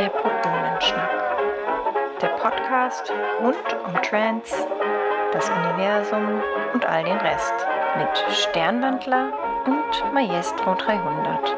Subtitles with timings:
[0.00, 1.10] Der Protonenschnack.
[2.22, 3.12] Der Podcast
[3.42, 4.66] rund um Trance,
[5.30, 6.40] das Universum
[6.72, 7.52] und all den Rest.
[7.98, 9.30] Mit Sternwandler
[9.66, 11.54] und Maestro 300.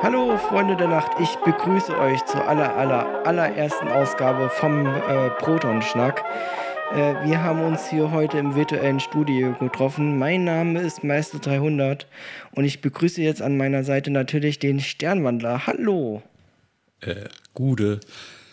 [0.00, 6.22] Hallo Freunde der Nacht, ich begrüße euch zur aller, aller, allerersten Ausgabe vom äh, Protonschnack.
[6.92, 10.18] Äh, wir haben uns hier heute im virtuellen Studio getroffen.
[10.18, 12.06] Mein Name ist Meister 300
[12.54, 15.66] und ich begrüße jetzt an meiner Seite natürlich den Sternwandler.
[15.66, 16.22] Hallo.
[17.00, 18.00] Äh, Gude.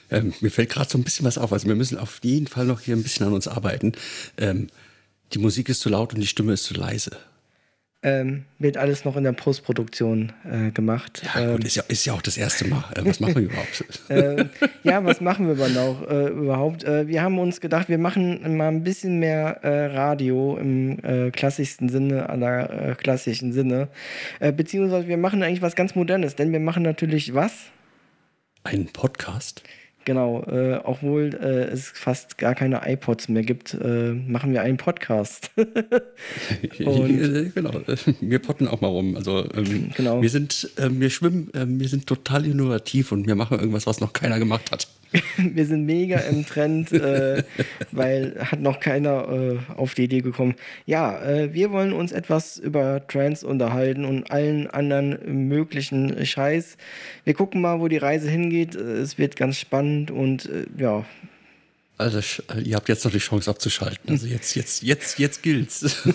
[0.09, 1.51] Ähm, mir fällt gerade so ein bisschen was auf.
[1.51, 3.91] Also wir müssen auf jeden Fall noch hier ein bisschen an uns arbeiten.
[4.37, 4.67] Ähm,
[5.33, 7.11] die Musik ist zu laut und die Stimme ist zu leise.
[8.01, 11.21] Ähm, wird alles noch in der Postproduktion äh, gemacht.
[11.35, 12.85] Ja, ähm, gut, ist ja, ist ja auch das erste Mal.
[12.95, 13.83] Äh, was machen wir überhaupt?
[14.09, 14.45] äh,
[14.83, 16.85] ja, was machen wir aber noch äh, überhaupt?
[16.85, 21.01] Äh, wir haben uns gedacht, wir machen mal ein bisschen mehr äh, Radio im
[21.33, 23.89] klassischsten Sinne, aller klassischen Sinne.
[24.39, 27.51] beziehungsweise wir machen eigentlich was ganz Modernes, denn wir machen natürlich was?
[28.63, 29.63] Einen Podcast?
[30.05, 34.77] Genau, äh, obwohl äh, es fast gar keine iPods mehr gibt, äh, machen wir einen
[34.77, 35.51] Podcast.
[35.55, 37.81] Und, genau,
[38.21, 39.15] wir potten auch mal rum.
[39.15, 40.21] Also ähm, genau.
[40.21, 44.13] wir sind, ähm, wir schwimmen, wir sind total innovativ und wir machen irgendwas, was noch
[44.13, 44.87] keiner gemacht hat.
[45.37, 47.43] wir sind mega im Trend, äh,
[47.91, 50.55] weil hat noch keiner äh, auf die Idee gekommen.
[50.85, 56.77] Ja, äh, wir wollen uns etwas über Trends unterhalten und allen anderen möglichen Scheiß.
[57.23, 58.75] Wir gucken mal, wo die Reise hingeht.
[58.75, 61.05] Es wird ganz spannend und äh, ja.
[61.97, 62.21] Also
[62.63, 64.09] ihr habt jetzt noch die Chance abzuschalten.
[64.09, 65.83] Also jetzt, jetzt, jetzt, jetzt gilt's.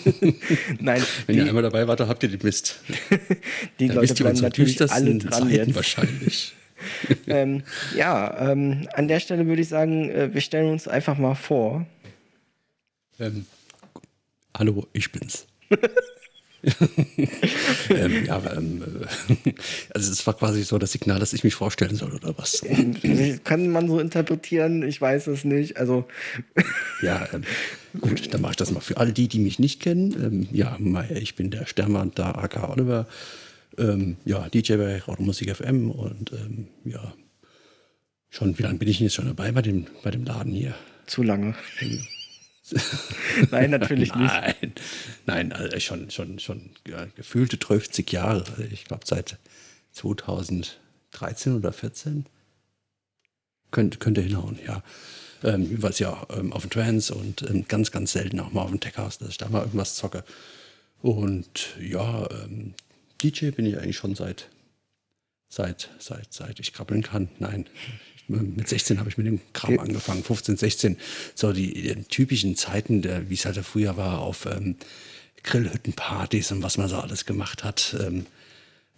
[0.80, 1.02] Nein.
[1.26, 2.80] Wenn die, ihr einmal dabei wart, dann habt ihr den Mist.
[3.78, 5.74] die Leute wisst ihr bleiben natürlich alle dran Zeiten jetzt.
[5.74, 6.54] wahrscheinlich.
[7.26, 7.62] ähm,
[7.96, 11.86] ja, ähm, an der Stelle würde ich sagen, äh, wir stellen uns einfach mal vor.
[13.20, 13.46] Ähm,
[14.56, 15.46] hallo, ich bin's.
[17.90, 18.82] ähm, ja, ähm,
[19.94, 22.64] also es war quasi so das Signal, dass ich mich vorstellen soll oder was?
[23.44, 24.82] Kann man so interpretieren?
[24.82, 25.76] Ich weiß es nicht.
[25.76, 26.06] Also
[27.02, 27.42] ja, ähm,
[28.00, 30.12] gut, dann mache ich das mal für alle die, die mich nicht kennen.
[30.12, 30.78] Ähm, ja,
[31.14, 33.06] ich bin der Sternwand da, AK Oliver
[33.78, 37.14] ähm, ja, DJ bei Musik FM und ähm, ja,
[38.30, 40.74] schon, wie lange bin ich jetzt schon dabei bei dem, bei dem Laden hier?
[41.06, 41.54] Zu lange.
[43.50, 44.34] Nein, natürlich nicht.
[45.26, 48.44] Nein, also schon, schon, schon ja, gefühlte 30 Jahre.
[48.50, 49.38] Also ich glaube seit
[49.92, 52.26] 2013 oder 14.
[53.70, 54.82] Könnt, könnte hinhauen, ja.
[55.42, 58.70] Ähm, jeweils ja ähm, auf dem Trans und ähm, ganz, ganz selten auch mal auf
[58.70, 60.24] dem Tech House, dass ich da mal irgendwas zocke.
[61.02, 62.72] Und ja, ähm,
[63.22, 64.48] DJ bin ich eigentlich schon seit,
[65.54, 67.28] seit, seit, seit ich krabbeln kann.
[67.38, 67.66] Nein,
[68.26, 70.96] mit 16 habe ich mit dem Kram angefangen, 15, 16.
[71.34, 74.76] So die, die typischen Zeiten, wie es halt früher war, auf ähm,
[75.42, 77.96] Grillhüttenpartys und was man so alles gemacht hat.
[78.00, 78.26] Ähm,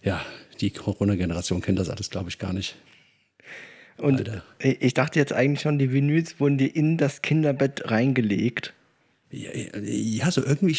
[0.01, 0.25] ja,
[0.61, 2.75] die Corona-Generation kennt das alles, glaube ich, gar nicht.
[3.97, 4.43] Und Alter.
[4.59, 8.73] ich dachte jetzt eigentlich schon, die Vinyls wurden dir in das Kinderbett reingelegt.
[9.29, 9.49] Ja,
[9.81, 10.75] ja, so irgendwie,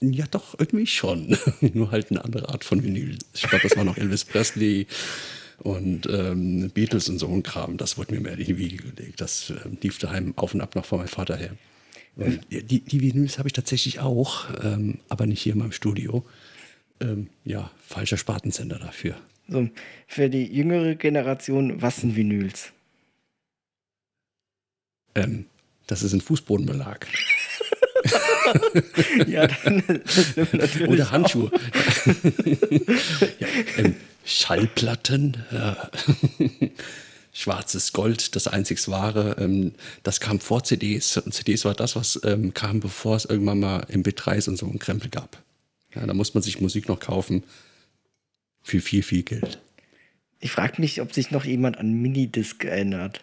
[0.00, 1.36] ja doch, irgendwie schon.
[1.72, 3.16] Nur halt eine andere Art von Vinyl.
[3.32, 4.86] Ich glaube, das war noch Elvis Presley
[5.58, 7.78] und ähm, Beatles und so ein Kram.
[7.78, 9.20] Das wurde mir mehr in die Wiege gelegt.
[9.20, 11.56] Das äh, lief daheim auf und ab noch von meinem Vater her.
[12.16, 16.26] Und die, die Vinyls habe ich tatsächlich auch, ähm, aber nicht hier in meinem Studio.
[17.00, 19.16] Ähm, ja, falscher Spartensender dafür.
[19.48, 19.68] So,
[20.06, 22.72] für die jüngere Generation, was sind Vinyls?
[25.14, 25.46] Ähm,
[25.86, 27.06] das ist ein Fußbodenbelag.
[29.26, 29.82] ja, dann
[30.52, 30.88] natürlich.
[30.88, 31.50] Oder Handschuhe.
[33.38, 33.46] ja,
[33.76, 35.44] ähm, Schallplatten.
[35.50, 35.90] Ja.
[37.34, 39.36] Schwarzes Gold, das einzig wahre.
[39.38, 41.16] Ähm, das kam vor CDs.
[41.16, 44.66] Und CDs war das, was ähm, kam, bevor es irgendwann mal im Bitreis und so
[44.66, 45.42] einen Krempel gab.
[45.94, 47.42] Ja, da muss man sich Musik noch kaufen.
[48.62, 49.58] Für viel, viel Geld.
[50.40, 53.22] Ich frage mich, ob sich noch jemand an Minidisc erinnert.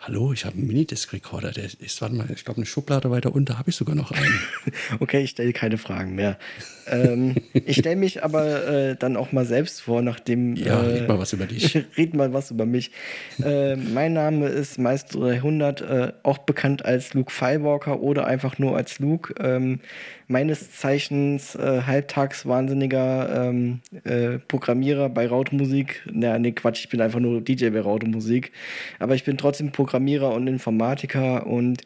[0.00, 1.50] Hallo, ich habe einen Minidisc-Recorder.
[1.50, 4.40] Der ist, warte mal, ich glaube, eine Schublade weiter unter habe ich sogar noch einen.
[5.00, 6.38] okay, ich stelle keine Fragen mehr.
[6.90, 10.56] Ähm, ich stelle mich aber äh, dann auch mal selbst vor, nachdem.
[10.56, 11.84] Ja, äh, red mal was über dich.
[11.96, 12.90] red mal was über mich.
[13.42, 18.76] Äh, mein Name ist Meister 300, äh, auch bekannt als Luke Firewalker oder einfach nur
[18.76, 19.34] als Luke.
[19.40, 19.80] Ähm,
[20.28, 26.02] meines Zeichens äh, halbtags wahnsinniger ähm, äh, Programmierer bei Raute-Musik.
[26.12, 28.52] Na, nee, Quatsch, ich bin einfach nur DJ bei Raute-Musik.
[28.98, 31.82] Aber ich bin trotzdem Programmierer und Informatiker und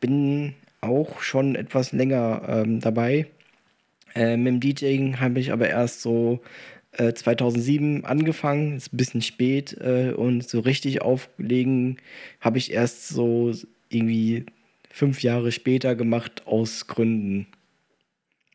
[0.00, 3.26] bin auch schon etwas länger ähm, dabei.
[4.18, 6.40] Äh, mit dem DJing habe ich aber erst so
[6.96, 11.98] 2007 äh, angefangen, ist ein bisschen spät äh, und so richtig auflegen
[12.40, 13.52] habe ich erst so
[13.88, 14.46] irgendwie
[14.90, 17.46] fünf Jahre später gemacht aus Gründen.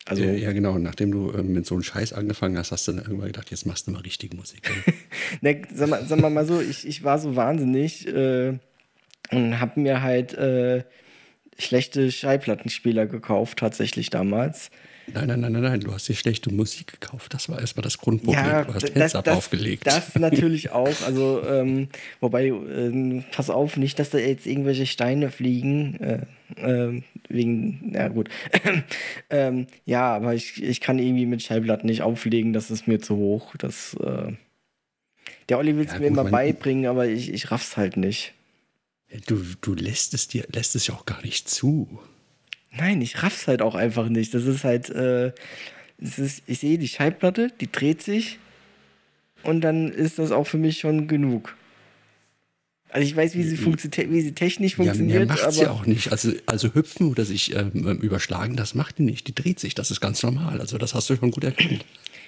[0.06, 0.78] Also, ja, genau.
[0.78, 3.66] Nachdem du äh, mit so einem Scheiß angefangen hast, hast du dann irgendwann gedacht, jetzt
[3.66, 4.70] machst du mal richtige Musik.
[5.42, 8.58] ne, sag, mal, sag mal, mal so, ich, ich war so wahnsinnig äh,
[9.32, 10.84] und habe mir halt äh,
[11.58, 14.70] schlechte Schallplattenspieler gekauft, tatsächlich damals.
[15.08, 17.34] Nein, nein, nein, nein, nein, du hast dir schlechte Musik gekauft.
[17.34, 18.46] Das war erstmal das Grundproblem.
[18.46, 19.86] Ja, du hast Heads Up aufgelegt.
[19.86, 21.02] Das natürlich auch.
[21.06, 21.90] Also, ähm,
[22.22, 26.00] wobei, äh, pass auf, nicht, dass da jetzt irgendwelche Steine fliegen.
[26.00, 26.20] Äh,
[26.56, 28.30] äh, wegen, ja gut.
[29.30, 33.18] ähm, ja, aber ich, ich kann irgendwie mit Schallplatten nicht auflegen, das ist mir zu
[33.18, 33.56] hoch.
[33.58, 34.32] Das, äh,
[35.50, 38.34] der Olli will es ja, mir immer beibringen, aber ich, ich raff's halt nicht.
[39.28, 42.00] Du, du lässt es dir, lässt es ja auch gar nicht zu.
[42.76, 44.34] Nein, ich raff's halt auch einfach nicht.
[44.34, 45.32] Das ist halt, äh,
[46.00, 48.40] das ist, ich sehe die Schallplatte, die dreht sich
[49.44, 51.56] und dann ist das auch für mich schon genug.
[52.90, 55.22] Also ich weiß, wie sie, wie sie technisch funktioniert.
[55.22, 56.12] Ja, macht sie auch nicht.
[56.12, 59.28] Also, also hüpfen oder sich ähm, ähm, überschlagen, das macht die nicht.
[59.28, 60.62] Die dreht sich, das ist ganz normal.
[60.62, 61.84] Also das hast du schon gut erkannt.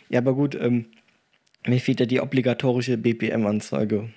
[0.10, 0.86] Ja, aber gut, ähm,
[1.68, 4.10] mir fehlt ja die obligatorische BPM-Anzeige.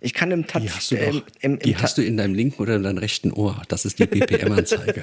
[0.00, 0.62] Ich kann im Touch.
[0.62, 2.98] Die hast du, doch, im, im, die hast du in deinem linken oder in deinem
[2.98, 3.62] rechten Ohr.
[3.68, 5.02] Das ist die BPM-Anzeige.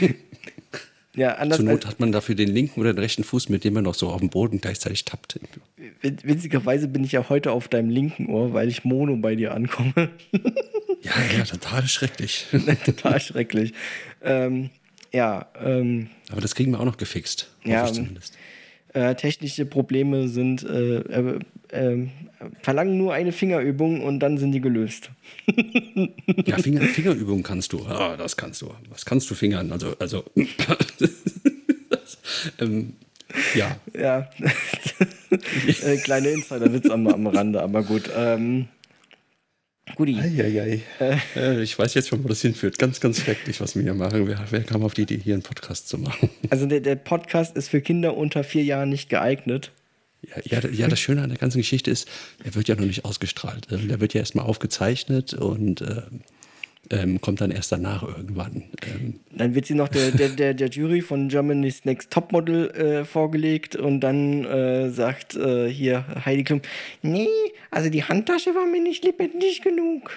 [1.14, 3.74] ja, anders Zur Not hat man dafür den linken oder den rechten Fuß, mit dem
[3.74, 5.38] man noch so auf dem Boden gleichzeitig tappt.
[6.00, 9.92] Witzigerweise bin ich ja heute auf deinem linken Ohr, weil ich Mono bei dir ankomme.
[11.02, 12.46] ja, ja, total schrecklich.
[12.84, 13.74] total schrecklich.
[14.22, 14.70] Ähm,
[15.12, 15.48] ja.
[15.62, 17.50] Ähm, Aber das kriegen wir auch noch gefixt.
[17.64, 18.38] Ja, zumindest.
[18.92, 21.38] Äh, technische Probleme sind, äh, äh,
[21.68, 22.08] äh,
[22.62, 25.10] verlangen nur eine Fingerübung und dann sind die gelöst.
[26.44, 27.84] ja, Finger, Fingerübung kannst du.
[27.86, 28.70] Ah, das kannst du.
[28.88, 29.70] Was kannst du fingern?
[29.70, 30.24] Also, also.
[31.88, 32.18] das,
[32.58, 32.94] ähm,
[33.54, 33.76] ja.
[33.98, 34.28] Ja.
[35.30, 38.10] Äh, kleine Insider-Witz am, am Rande, aber gut.
[38.16, 38.66] Ähm,
[39.96, 40.18] Guti.
[40.18, 40.82] Eieiei.
[41.36, 42.78] Äh, ich weiß jetzt schon, wo das hinführt.
[42.78, 44.26] Ganz, ganz schrecklich, was wir hier machen.
[44.26, 46.30] Wer, wer kam auf die Idee, hier einen Podcast zu machen?
[46.50, 49.70] Also der, der Podcast ist für Kinder unter vier Jahren nicht geeignet.
[50.22, 52.08] Ja, ja, ja, das Schöne an der ganzen Geschichte ist,
[52.44, 53.68] er wird ja noch nicht ausgestrahlt.
[53.70, 56.02] Ähm, der wird ja erstmal aufgezeichnet und äh,
[56.88, 58.64] ähm, kommt dann erst danach irgendwann.
[58.82, 59.20] Ähm.
[59.30, 63.76] Dann wird sie noch der, der, der, der Jury von Germany's Next Topmodel äh, vorgelegt
[63.76, 66.62] und dann äh, sagt äh, hier Heidi Klum,
[67.02, 67.28] nee,
[67.70, 70.10] also die Handtasche war mir nicht lebendig genug.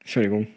[0.00, 0.48] Entschuldigung.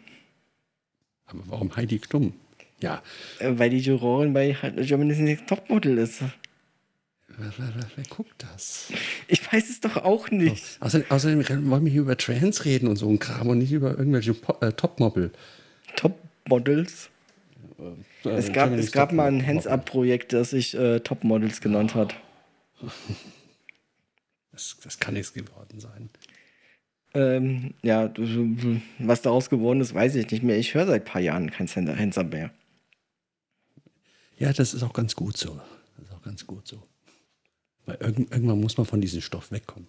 [1.26, 2.32] Aber warum Heidi Klum?
[2.80, 3.02] Ja.
[3.38, 6.22] Äh, weil die Jurorin bei Germany's Next Topmodel ist.
[7.40, 8.92] Wer, wer, wer, wer, guckt das?
[9.28, 10.64] Ich weiß es doch auch nicht.
[10.64, 10.84] So.
[10.84, 13.96] Außerdem, außerdem, wollen wir hier über Trans reden und so ein Kram und nicht über
[13.96, 15.30] irgendwelche äh, Topmodel.
[15.94, 17.10] Topmodels?
[18.24, 22.14] Äh, es gab, es gab mal ein Hands-Up-Projekt, das sich äh, Topmodels genannt hat.
[24.50, 26.10] Das, das kann nichts geworden sein.
[27.14, 28.12] Ähm, ja,
[28.98, 30.58] was daraus geworden ist, weiß ich nicht mehr.
[30.58, 32.50] Ich höre seit ein paar Jahren kein Hands-Up mehr.
[34.36, 35.60] Ja, das ist auch ganz gut so.
[35.96, 36.82] Das ist auch ganz gut so.
[37.88, 39.88] Weil irgendwann muss man von diesem Stoff wegkommen.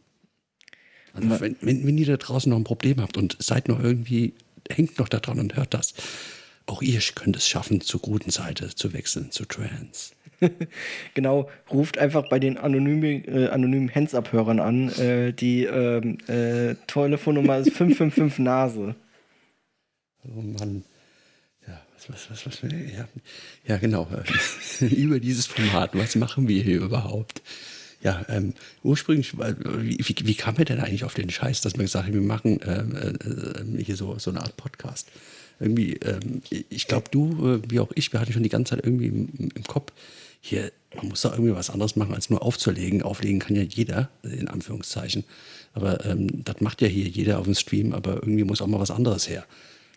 [1.14, 4.34] Also wenn, wenn, wenn ihr da draußen noch ein Problem habt und seid noch irgendwie,
[4.70, 5.94] hängt noch da dran und hört das,
[6.66, 10.14] auch ihr könnt es schaffen, zur guten Seite zu wechseln, zu Trans.
[11.14, 14.90] genau, ruft einfach bei den anonymen, äh, anonymen Hands-Up-Hörern an.
[14.94, 18.96] Äh, die ähm, äh, Telefonnummer ist 555 Nase.
[20.24, 20.86] Oh Mann.
[21.68, 23.08] Ja, was, was, was, was, ja,
[23.68, 24.08] ja genau.
[24.80, 27.42] Über dieses Format, was machen wir hier überhaupt?
[28.02, 28.54] Ja, ähm,
[28.84, 32.14] ursprünglich, wie, wie, wie, kam er denn eigentlich auf den Scheiß, dass man gesagt hat,
[32.14, 35.10] wir machen ähm, äh, hier so, so eine Art Podcast?
[35.60, 38.86] Irgendwie, ähm, ich glaube, du, äh, wie auch ich, wir hatten schon die ganze Zeit
[38.86, 39.92] irgendwie im, im Kopf,
[40.42, 43.04] hier, man muss da irgendwie was anderes machen, als nur aufzulegen.
[43.04, 45.26] Auflegen kann ja jeder, in Anführungszeichen.
[45.74, 48.80] Aber ähm, das macht ja hier jeder auf dem Stream, aber irgendwie muss auch mal
[48.80, 49.46] was anderes her.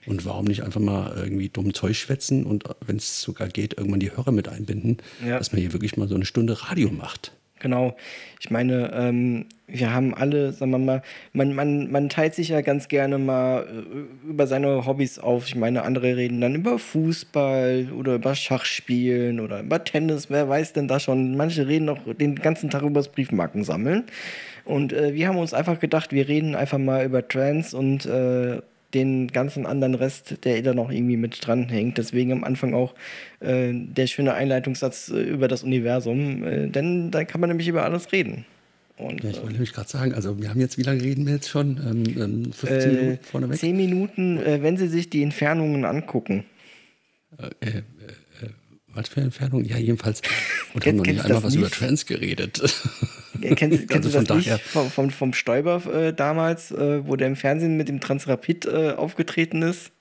[0.05, 4.01] Und warum nicht einfach mal irgendwie dumm Zeug schwätzen und wenn es sogar geht, irgendwann
[4.01, 5.39] die Hörer mit einbinden, ja.
[5.39, 7.33] dass man hier wirklich mal so eine Stunde Radio macht.
[7.63, 7.95] Genau.
[8.41, 11.03] Ich meine, ähm, wir haben alle, sagen wir mal,
[11.33, 15.47] man, man, man teilt sich ja ganz gerne mal äh, über seine Hobbys auf.
[15.47, 20.29] Ich meine, andere reden dann über Fußball oder über Schachspielen oder über Tennis.
[20.29, 21.37] Wer weiß denn da schon?
[21.37, 24.05] Manche reden noch den ganzen Tag über das Briefmarken sammeln.
[24.65, 28.61] Und äh, wir haben uns einfach gedacht, wir reden einfach mal über Trends und äh,
[28.95, 31.99] den ganzen anderen Rest, der da noch irgendwie mit dran hängt.
[31.99, 32.95] Deswegen am Anfang auch
[33.41, 37.85] äh, der schöne Einleitungssatz äh, über das Universum, äh, denn da kann man nämlich über
[37.85, 38.45] alles reden.
[38.97, 41.35] Und, ja, ich wollte nämlich gerade sagen, also wir haben jetzt, wie lange reden wir
[41.35, 41.79] jetzt schon?
[41.79, 43.59] Ähm, 15 ähm, Minuten vorneweg?
[43.59, 46.45] 10 Minuten, äh, wenn Sie sich die Entfernungen angucken.
[47.39, 47.83] Äh, äh,
[48.95, 49.65] was für Entfernung?
[49.65, 50.23] Ja, jedenfalls.
[50.75, 51.61] Und haben noch nicht einmal was nicht?
[51.61, 52.63] über Trans geredet.
[53.41, 53.59] Kennst,
[53.89, 57.37] kennst also du das nicht vom, vom, vom Stoiber äh, damals, äh, wo der im
[57.37, 59.93] Fernsehen mit dem Transrapid äh, aufgetreten ist?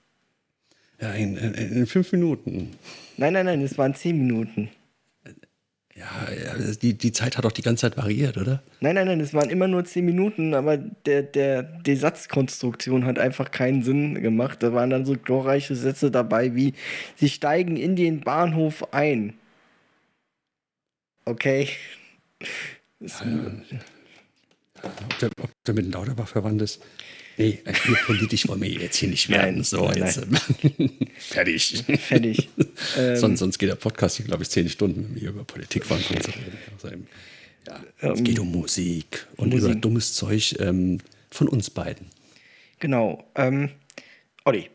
[1.00, 2.76] Ja, in, in, in fünf Minuten.
[3.16, 4.70] Nein, nein, nein, es waren zehn Minuten.
[5.94, 8.62] Ja, ja, die, die Zeit hat doch die ganze Zeit variiert, oder?
[8.80, 13.18] Nein, nein, nein, es waren immer nur zehn Minuten, aber der, der, die Satzkonstruktion hat
[13.18, 14.62] einfach keinen Sinn gemacht.
[14.62, 16.72] Da waren dann so glorreiche Sätze dabei wie,
[17.16, 19.34] sie steigen in den Bahnhof ein.
[21.26, 21.68] Okay.
[22.98, 23.22] Das-
[24.82, 26.82] Ob der, ob der mit Lauterbach verwandt ist?
[27.38, 27.58] Nee,
[28.06, 29.54] politisch wollen wir jetzt hier nicht werden.
[29.56, 31.84] Nein, so, nein, jetzt ähm, fertig.
[31.98, 32.48] Fertig.
[32.98, 35.84] ähm, sonst, sonst geht der Podcast hier, glaube ich, zehn Stunden, wenn wir über Politik
[35.86, 36.58] von zu reden.
[36.74, 37.06] Also, ähm,
[37.66, 39.70] ja, es geht um Musik und Musik.
[39.70, 40.98] über dummes Zeug ähm,
[41.30, 42.06] von uns beiden.
[42.80, 43.24] Genau.
[43.36, 43.70] Ähm,
[44.44, 44.68] Olli,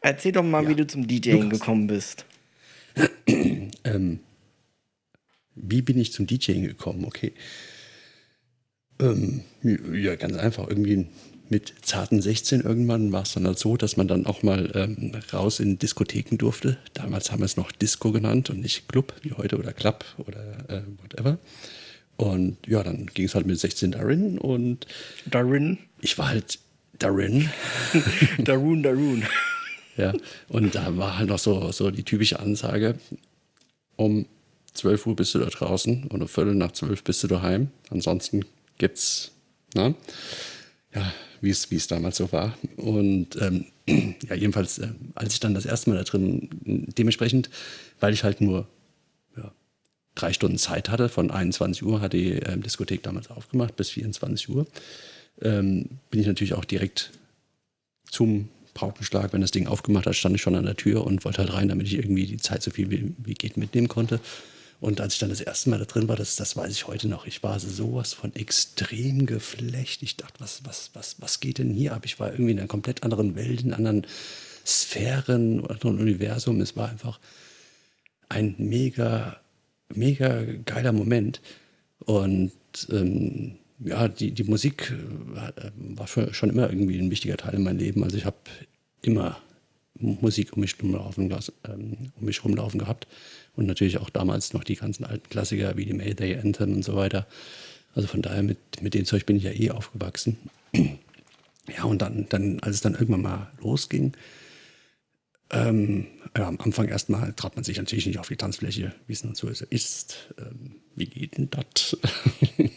[0.00, 0.68] erzähl doch mal, Ja.
[0.70, 1.60] wie du zum DJing Lukas.
[1.60, 2.24] gekommen bist.
[3.86, 4.20] Ähm,
[5.54, 7.04] wie bin ich zum DJing gekommen?
[7.04, 7.32] Okay.
[8.98, 10.68] Ähm, ja, ganz einfach.
[10.68, 11.06] Irgendwie
[11.48, 15.12] mit zarten 16 irgendwann war es dann halt so, dass man dann auch mal ähm,
[15.32, 16.78] raus in Diskotheken durfte.
[16.94, 20.68] Damals haben wir es noch Disco genannt und nicht Club wie heute oder Club oder
[20.68, 21.38] äh, whatever.
[22.16, 24.86] Und ja, dann ging es halt mit 16 darin und
[25.26, 25.78] Darun.
[26.00, 26.58] ich war halt
[26.98, 27.50] darin.
[28.38, 29.24] Darun, Darun.
[29.96, 30.12] Ja,
[30.48, 32.98] und da war halt noch so, so die typische Ansage,
[33.94, 34.26] um
[34.72, 37.68] 12 Uhr bist du da draußen und um Viertel nach 12 bist du daheim.
[37.90, 38.44] Ansonsten
[38.76, 39.30] gibt's,
[39.76, 39.94] ne?
[40.94, 42.56] Ja, wie es damals so war.
[42.76, 43.66] Und ähm,
[44.28, 46.48] ja, jedenfalls, äh, als ich dann das erste Mal da drin,
[46.96, 47.50] dementsprechend,
[48.00, 48.68] weil ich halt nur
[49.36, 49.52] ja,
[50.14, 54.48] drei Stunden Zeit hatte, von 21 Uhr hat die ähm, Diskothek damals aufgemacht bis 24
[54.48, 54.66] Uhr,
[55.42, 57.10] ähm, bin ich natürlich auch direkt
[58.08, 61.38] zum Paukenschlag, wenn das Ding aufgemacht hat, stand ich schon an der Tür und wollte
[61.38, 64.20] halt rein, damit ich irgendwie die Zeit so viel wie, wie geht mitnehmen konnte.
[64.80, 67.08] Und als ich dann das erste Mal da drin war, das, das weiß ich heute
[67.08, 70.02] noch, ich war sowas von extrem geflecht.
[70.02, 72.04] Ich dachte, was, was, was, was geht denn hier ab?
[72.04, 74.06] Ich war irgendwie in einer komplett anderen Welt, in anderen
[74.66, 76.60] Sphären, anderen Universum.
[76.60, 77.18] Es war einfach
[78.28, 79.40] ein mega,
[79.94, 81.40] mega geiler Moment.
[82.00, 82.52] Und
[82.90, 84.92] ähm, ja, die, die Musik
[85.34, 88.04] äh, war schon immer irgendwie ein wichtiger Teil in meinem Leben.
[88.04, 88.36] Also ich habe
[89.02, 89.38] immer
[89.94, 91.32] Musik um mich rumlaufen,
[91.68, 93.06] ähm, um mich rumlaufen gehabt.
[93.56, 96.96] Und natürlich auch damals noch die ganzen alten Klassiker wie die Mayday Anthem und so
[96.96, 97.26] weiter.
[97.94, 100.36] Also von daher, mit, mit dem Zeug bin ich ja eh aufgewachsen.
[100.72, 104.12] Ja, und dann, dann, als es dann irgendwann mal losging,
[105.50, 106.06] ähm,
[106.36, 109.34] ja, am Anfang erstmal traut man sich natürlich nicht auf die Tanzfläche, wie es nun
[109.34, 110.34] so ist.
[110.38, 111.96] Ähm, wie geht denn das?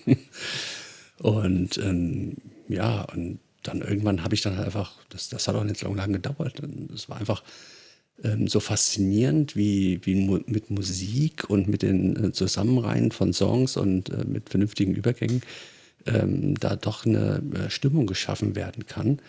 [1.20, 5.64] und ähm, ja, und dann irgendwann habe ich dann halt einfach, das, das hat auch
[5.64, 6.62] nicht so lange gedauert.
[6.90, 7.44] Das war einfach
[8.24, 13.78] ähm, so faszinierend, wie, wie mu mit Musik und mit den äh, Zusammenreihen von Songs
[13.78, 15.42] und äh, mit vernünftigen Übergängen
[16.06, 19.20] ähm, da doch eine äh, Stimmung geschaffen werden kann.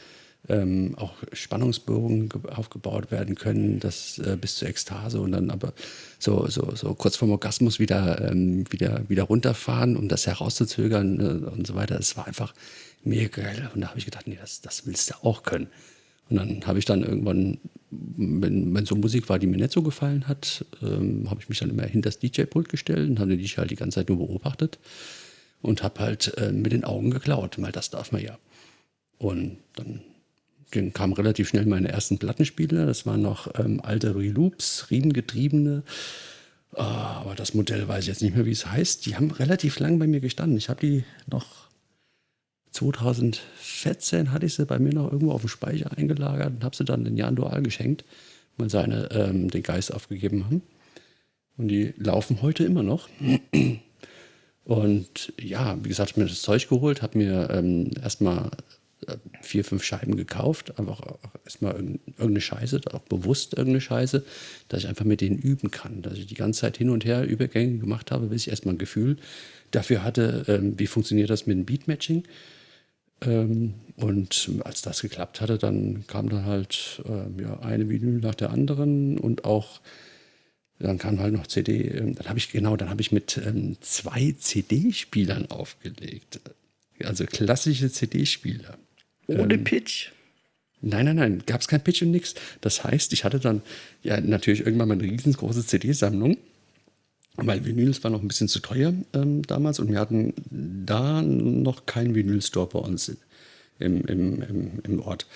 [0.49, 5.75] Ähm, auch Spannungsbogen ge- aufgebaut werden können, das äh, bis zur Ekstase und dann aber
[6.19, 11.47] so, so, so kurz vorm Orgasmus wieder, ähm, wieder, wieder runterfahren, um das herauszuzögern äh,
[11.51, 11.99] und so weiter.
[11.99, 12.55] Es war einfach
[13.03, 13.69] mega geil.
[13.75, 15.67] Und da habe ich gedacht, nee, das, das willst du auch können.
[16.31, 17.59] Und dann habe ich dann irgendwann,
[17.91, 21.59] wenn, wenn so Musik war, die mir nicht so gefallen hat, ähm, habe ich mich
[21.59, 24.19] dann immer hinter das DJ-Pult gestellt und habe den DJ halt die ganze Zeit nur
[24.19, 24.79] beobachtet
[25.63, 28.39] und habe halt äh, mit den Augen geklaut, weil das darf man ja.
[29.19, 30.01] Und dann
[30.71, 32.87] ging, kamen relativ schnell meine ersten Plattenspieler.
[32.87, 35.83] Das waren noch ähm, alte Reloops, riemengetriebene.
[36.75, 39.07] Ah, aber das Modell weiß ich jetzt nicht mehr, wie es heißt.
[39.07, 40.59] Die haben relativ lang bei mir gestanden.
[40.59, 41.68] Ich habe die noch
[42.73, 46.85] 2014 hatte ich sie bei mir noch irgendwo auf dem Speicher eingelagert und habe sie
[46.85, 48.05] dann den Jan Dual geschenkt,
[48.57, 50.63] weil seine ähm, den Geist aufgegeben haben.
[51.57, 53.09] Und die laufen heute immer noch.
[54.65, 58.51] Und ja, wie gesagt, habe mir das Zeug geholt, habe mir ähm, erstmal
[59.07, 61.01] äh, vier, fünf Scheiben gekauft, einfach
[61.45, 64.25] erstmal irgend- irgendeine Scheiße, auch bewusst irgendeine Scheiße,
[64.69, 67.27] dass ich einfach mit denen üben kann, dass ich die ganze Zeit hin und her
[67.27, 69.17] Übergänge gemacht habe, bis ich erstmal ein Gefühl
[69.71, 72.25] dafür hatte, ähm, wie funktioniert das mit dem Beatmatching.
[73.23, 78.37] Ähm, und als das geklappt hatte, dann kam dann halt ähm, ja, eine Vinyl nach
[78.37, 79.81] der anderen und auch
[80.79, 81.89] dann kam halt noch CD.
[81.89, 86.41] ähm, Dann habe ich genau, dann habe ich mit ähm, zwei CD-Spielern aufgelegt.
[87.03, 88.79] Also klassische CD-Spieler.
[89.27, 90.11] Ohne Pitch.
[90.81, 92.35] Nein, nein, nein, gab es kein Pitch und nix.
[92.61, 93.63] Das heißt, ich hatte dann
[94.03, 96.37] ja natürlich irgendwann mal eine riesengroße CD-Sammlung,
[97.39, 101.87] weil Vinyls war noch ein bisschen zu teuer ähm, damals und wir hatten da noch
[101.87, 103.17] keinen Vinyl-Store bei uns
[103.79, 105.27] im, im, im, im Ort.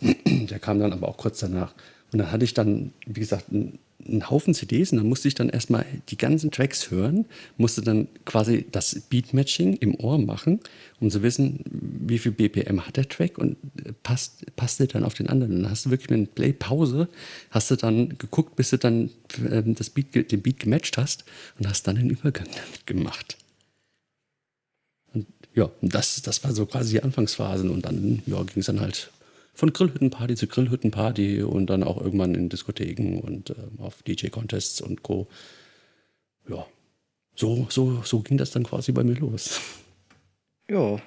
[0.00, 1.74] Der kam dann aber auch kurz danach.
[2.12, 5.34] Und dann hatte ich dann, wie gesagt, einen, einen Haufen CDs und dann musste ich
[5.34, 10.60] dann erstmal die ganzen Tracks hören, musste dann quasi das Beatmatching im Ohr machen,
[11.00, 13.56] um zu wissen, wie viel BPM hat der Track und
[14.02, 15.62] passt, passt der dann auf den anderen.
[15.62, 17.08] Dann hast du wirklich mit Play-Pause,
[17.50, 19.10] hast du dann geguckt, bis du dann
[19.50, 21.24] äh, das Beat, den Beat gematcht hast
[21.58, 23.36] und hast dann den Übergang damit gemacht.
[25.12, 28.80] Und ja, das, das war so quasi die Anfangsphasen und dann ja, ging es dann
[28.80, 29.10] halt
[29.58, 35.02] von Grillhüttenparty zu Grillhüttenparty und dann auch irgendwann in Diskotheken und äh, auf DJ-Contests und
[35.02, 35.26] Co.
[36.48, 36.64] Ja,
[37.34, 39.60] so, so, so ging das dann quasi bei mir los.
[40.70, 41.02] Ja.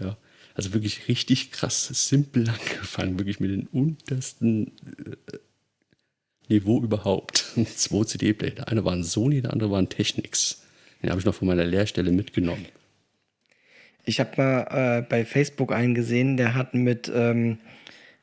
[0.00, 0.16] Ja,
[0.54, 5.38] also wirklich richtig krass simpel angefangen, wirklich mit dem untersten äh,
[6.48, 7.44] Niveau überhaupt.
[7.76, 8.56] Zwei CD-Player.
[8.56, 10.62] Der eine war ein Sony, der andere war ein Technics.
[11.00, 12.66] Den habe ich noch von meiner Lehrstelle mitgenommen.
[14.04, 17.58] Ich habe mal äh, bei Facebook einen gesehen, der hat mit, ähm,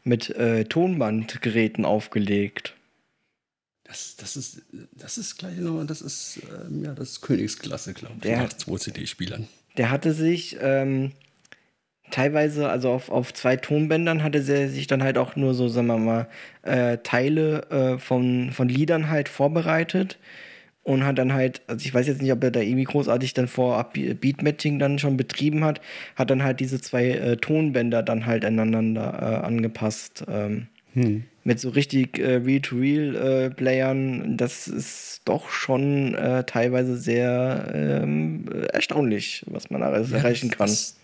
[0.04, 2.76] mit äh, Tonbandgeräten aufgelegt.
[3.86, 8.16] Das, das, ist, das ist gleich nochmal, das ist, ähm, ja, das ist Königsklasse, glaube
[8.18, 9.48] ich, Der- nach zwei CD-Spielern.
[9.78, 11.12] Der hatte sich ähm,
[12.12, 15.88] teilweise, also auf, auf zwei Tonbändern, hatte er sich dann halt auch nur so, sagen
[15.88, 16.28] wir mal,
[16.64, 20.18] äh, Teile äh, von, von Liedern halt vorbereitet
[20.90, 23.48] und hat dann halt, also ich weiß jetzt nicht, ob er da irgendwie großartig dann
[23.48, 25.82] vorab Be- Beatmatching dann schon betrieben hat,
[26.16, 30.26] hat dann halt diese zwei äh, Tonbänder dann halt aneinander äh, angepasst.
[30.28, 30.68] Ähm,
[31.44, 39.46] Mit so richtig äh, Real-to-Real-Playern, das ist doch schon äh, teilweise sehr ähm, äh, erstaunlich,
[39.48, 40.68] was man alles erreichen das, kann.
[40.68, 40.96] Das,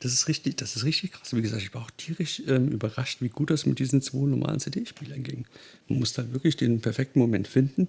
[0.00, 1.34] das ist richtig, das ist richtig krass.
[1.34, 4.60] Wie gesagt, ich war auch tierisch ähm, überrascht, wie gut das mit diesen zwei normalen
[4.60, 5.46] CD-Spielern ging.
[5.88, 7.88] Man muss da wirklich den perfekten Moment finden.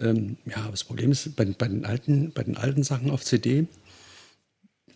[0.00, 3.24] Ähm, ja, aber das Problem ist, bei, bei, den alten, bei den alten Sachen auf
[3.24, 3.66] CD,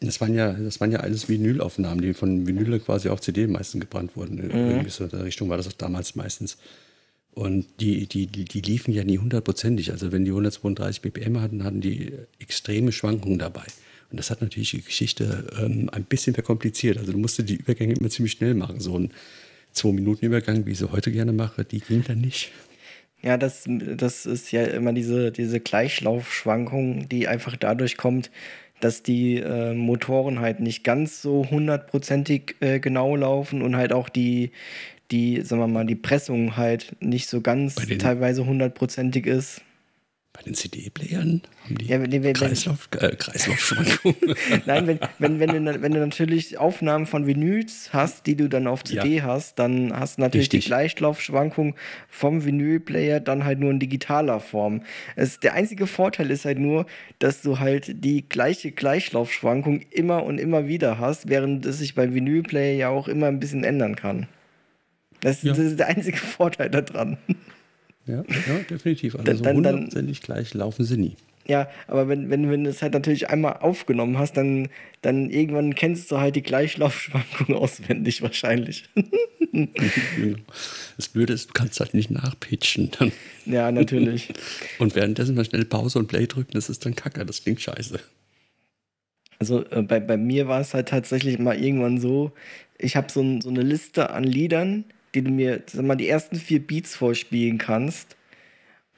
[0.01, 3.83] das waren ja, das waren ja alles Vinylaufnahmen, die von Vinyle quasi auf CD meistens
[3.83, 4.39] gebrannt wurden.
[4.39, 6.57] Irgendwie so in der Richtung war das auch damals meistens.
[7.33, 9.93] Und die, die, die, die liefen ja nie hundertprozentig.
[9.93, 13.65] Also wenn die 132 BPM hatten, hatten die extreme Schwankungen dabei.
[14.11, 16.99] Und das hat natürlich die Geschichte ähm, ein bisschen verkompliziert.
[16.99, 18.81] Also du musst die Übergänge immer ziemlich schnell machen.
[18.81, 19.13] So ein
[19.73, 22.51] Zwei-Minuten-Übergang, wie ich sie heute gerne mache, die ging dann nicht.
[23.23, 28.31] Ja, das, das ist ja immer diese, diese Gleichlaufschwankung, die einfach dadurch kommt,
[28.81, 34.09] dass die äh, Motoren halt nicht ganz so hundertprozentig äh, genau laufen und halt auch
[34.09, 34.53] die,
[35.11, 39.63] die, sagen wir mal, die Pressung halt nicht so ganz teilweise hundertprozentig ist.
[40.33, 44.37] Bei den CD-Playern haben die Ja, wenn- wenn- Kreislauf, äh, Kreislaufschwankungen.
[44.67, 48.69] Nein, wenn, wenn, wenn, du, wenn du natürlich Aufnahmen von Vinyls hast, die du dann
[48.69, 49.25] auf CD Ja.
[49.25, 50.65] hast, dann hast du natürlich Richtig.
[50.65, 51.75] die Gleichlaufschwankung
[52.09, 54.83] vom Vinylplayer dann halt nur in digitaler Form.
[55.17, 56.87] Es, der einzige Vorteil ist halt nur,
[57.19, 62.15] dass du halt die gleiche Gleichlaufschwankung immer und immer wieder hast, während es sich beim
[62.15, 64.29] Vinylplayer ja auch immer ein bisschen ändern kann.
[65.23, 65.51] Das, Ja.
[65.51, 67.19] das ist der einzige Vorteil daran.
[68.11, 69.15] Ja, ja, definitiv.
[69.15, 71.17] Also Dann- so hundertprozentig gleich laufen sie nie.
[71.47, 74.69] Ja, aber wenn, wenn, wenn du es halt natürlich einmal aufgenommen hast, dann,
[75.03, 78.89] dann irgendwann kennst du halt die Gleichlaufschwankung auswendig wahrscheinlich.
[80.97, 82.91] Das Blöde ist, du kannst halt nicht nachpitchen.
[82.97, 83.11] Dann.
[83.47, 84.33] ja, natürlich.
[84.79, 87.99] Und währenddessen mal schnell Pause und Play drücken, das ist dann kacke, das klingt scheiße.
[89.41, 92.33] Also äh, bei, bei mir war es halt tatsächlich mal irgendwann so,
[92.79, 96.09] ich habe so, ein, so eine Liste an Liedern, die du mir, sag mal, die
[96.09, 98.17] ersten vier Beats vorspielen kannst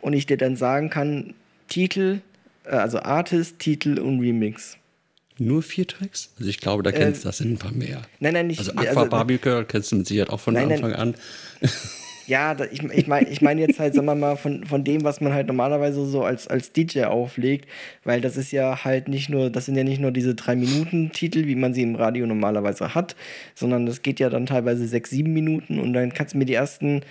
[0.00, 1.34] und ich dir dann sagen kann,
[1.68, 2.20] Titel,
[2.64, 4.76] äh, also Artist, Titel und Remix.
[5.38, 6.30] Nur vier Tracks?
[6.38, 8.02] Also ich glaube, da kennst du, das sind ein paar mehr.
[8.20, 8.60] Nein, nein, nicht.
[8.60, 10.84] Also Aqua Barbie Girl kennst du mit Sicherheit auch von Nein, nein.
[10.84, 11.14] Anfang an.
[12.32, 15.04] Ja, da, ich, ich meine ich mein jetzt halt, sagen wir mal, von, von dem,
[15.04, 17.68] was man halt normalerweise so als, als DJ auflegt,
[18.04, 21.12] weil das ist ja halt nicht nur, das sind ja nicht nur diese drei Minuten
[21.12, 23.16] Titel, wie man sie im Radio normalerweise hat,
[23.54, 26.54] sondern das geht ja dann teilweise sechs, sieben Minuten und dann kannst du mir die
[26.54, 27.02] ersten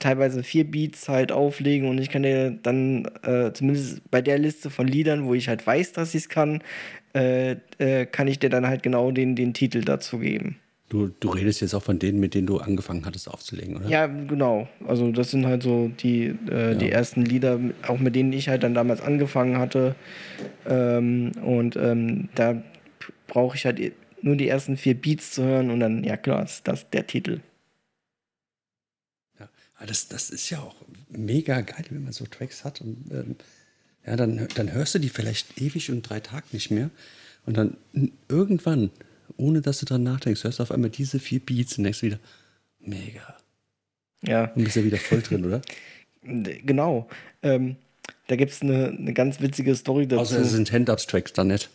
[0.00, 4.70] teilweise vier Beats halt auflegen und ich kann dir dann äh, zumindest bei der Liste
[4.70, 6.60] von Liedern, wo ich halt weiß, dass ich es kann,
[7.14, 10.58] äh, äh, kann ich dir dann halt genau den, den Titel dazu geben.
[10.88, 13.88] Du, du redest jetzt auch von denen, mit denen du angefangen hattest aufzulegen, oder?
[13.88, 14.68] Ja, genau.
[14.86, 18.62] Also das sind halt so die, äh, die ersten Lieder, auch mit denen ich halt
[18.62, 19.96] dann damals angefangen hatte.
[20.64, 22.62] Ähm, und ähm, da
[23.26, 23.80] brauche ich halt
[24.22, 27.40] nur die ersten vier Beats zu hören und dann, ja klar, ist das der Titel.
[29.40, 29.48] Ja,
[29.86, 30.76] das, das ist ja auch
[31.08, 32.80] mega geil, wenn man so Tracks hat.
[32.80, 33.36] Und, ähm,
[34.06, 36.90] ja, dann, dann hörst du die vielleicht ewig und drei Tage nicht mehr.
[37.44, 37.76] Und dann
[38.28, 38.90] irgendwann,
[39.36, 42.18] ohne dass du dran nachdenkst, hörst du auf einmal diese vier Beats und denkst wieder,
[42.80, 43.36] mega.
[44.22, 45.62] Ja, Und bist ja wieder voll drin, oder?
[46.22, 47.08] genau.
[47.42, 47.76] Ähm,
[48.28, 50.22] da gibt es eine, eine ganz witzige Story dazu.
[50.22, 51.70] Außer es sind Hand-Ups-Tracks dann nicht.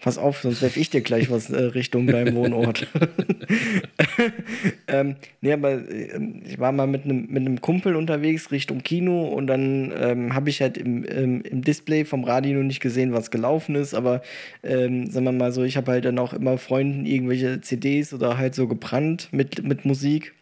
[0.00, 2.86] Pass auf, sonst werfe ich dir gleich was äh, Richtung deinem Wohnort.
[4.88, 9.46] ähm, nee, aber äh, ich war mal mit einem mit Kumpel unterwegs Richtung Kino und
[9.46, 13.74] dann ähm, habe ich halt im, im, im, Display vom Radio nicht gesehen, was gelaufen
[13.74, 14.22] ist, aber
[14.62, 18.38] ähm, sagen wir mal so, ich habe halt dann auch immer Freunden irgendwelche CDs oder
[18.38, 20.32] halt so gebrannt mit, mit Musik.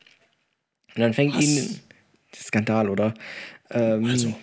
[0.95, 1.45] Und dann fängt was?
[1.45, 1.81] ihn.
[2.33, 3.15] Skandal, oder?
[3.71, 4.35] Ähm, also.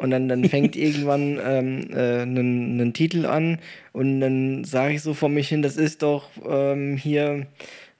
[0.00, 3.58] Und dann, dann fängt irgendwann ähm, äh, ein Titel an
[3.92, 7.46] und dann sage ich so vor mich hin, das ist doch ähm, hier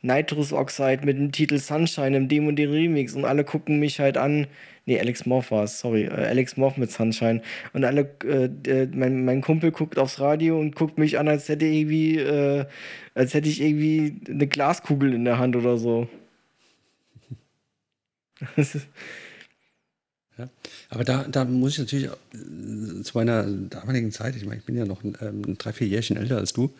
[0.02, 4.16] Nitrous Oxide mit dem Titel Sunshine im Demo D Remix und alle gucken mich halt
[4.16, 4.46] an.
[4.86, 6.04] Nee, Alex Morph war es, sorry.
[6.04, 7.42] Äh, Alex Morph mit Sunshine.
[7.74, 11.66] Und alle, äh, mein, mein Kumpel guckt aufs Radio und guckt mich an, als hätte
[11.66, 12.64] irgendwie, äh,
[13.14, 16.08] als hätte ich irgendwie eine Glaskugel in der Hand oder so.
[20.40, 20.48] Ja.
[20.88, 24.76] Aber da, da muss ich natürlich äh, zu meiner damaligen Zeit, ich meine, ich bin
[24.76, 26.72] ja noch ähm, drei, vier Jährchen älter als du,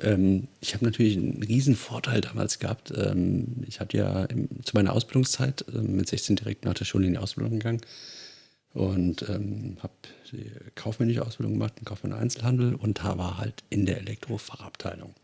[0.00, 2.92] ähm, ich habe natürlich einen riesen Vorteil damals gehabt.
[2.96, 7.06] Ähm, ich hatte ja im, zu meiner Ausbildungszeit äh, mit 16 direkt nach der Schule
[7.06, 7.80] in die Ausbildung gegangen
[8.74, 9.94] und ähm, habe
[10.32, 15.14] die kaufmännische Ausbildung gemacht, im Kaufmann Einzelhandel und da war halt in der Elektrofachabteilung.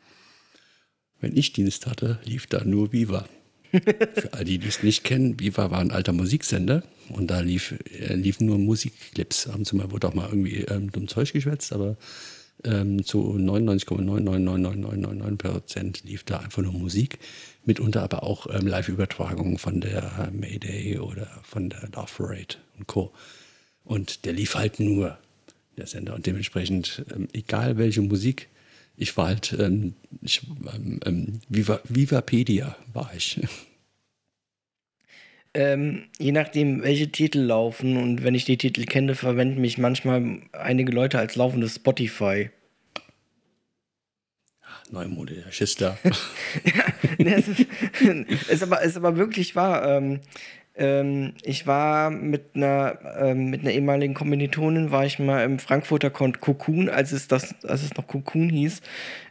[1.20, 3.26] Wenn ich Dienst hatte, lief da nur Viva.
[3.72, 7.74] Für all die, die es nicht kennen, Viva war ein alter Musiksender und da lief,
[7.90, 9.46] äh, liefen nur Musikclips.
[9.48, 11.96] Abends mal wurde auch mal irgendwie ähm, dumm Zeug geschwätzt, aber
[12.64, 17.18] ähm, zu 99,9999999 Prozent lief da einfach nur Musik,
[17.64, 23.12] mitunter aber auch ähm, Live-Übertragungen von der Mayday oder von der Love Parade und Co.
[23.84, 25.18] Und der lief halt nur,
[25.76, 26.14] der Sender.
[26.14, 28.48] Und dementsprechend, ähm, egal welche Musik,
[28.96, 30.42] ich war halt, ähm, ich,
[30.74, 33.40] ähm, ähm, Viva, Vivapedia war ich.
[35.54, 40.40] Ähm, je nachdem, welche Titel laufen und wenn ich die Titel kenne, verwenden mich manchmal
[40.52, 42.50] einige Leute als laufendes Spotify.
[44.90, 45.98] Neumode, der Schister.
[46.64, 46.84] ja,
[47.18, 47.66] es ist,
[48.48, 49.86] ist, aber, ist aber wirklich wahr.
[49.88, 50.20] Ähm,
[50.74, 56.10] ähm, ich war mit einer, ähm, mit einer ehemaligen Kommilitonin, war ich mal im Frankfurter
[56.10, 58.80] Cocoon, als es, das, als es noch Cocoon hieß.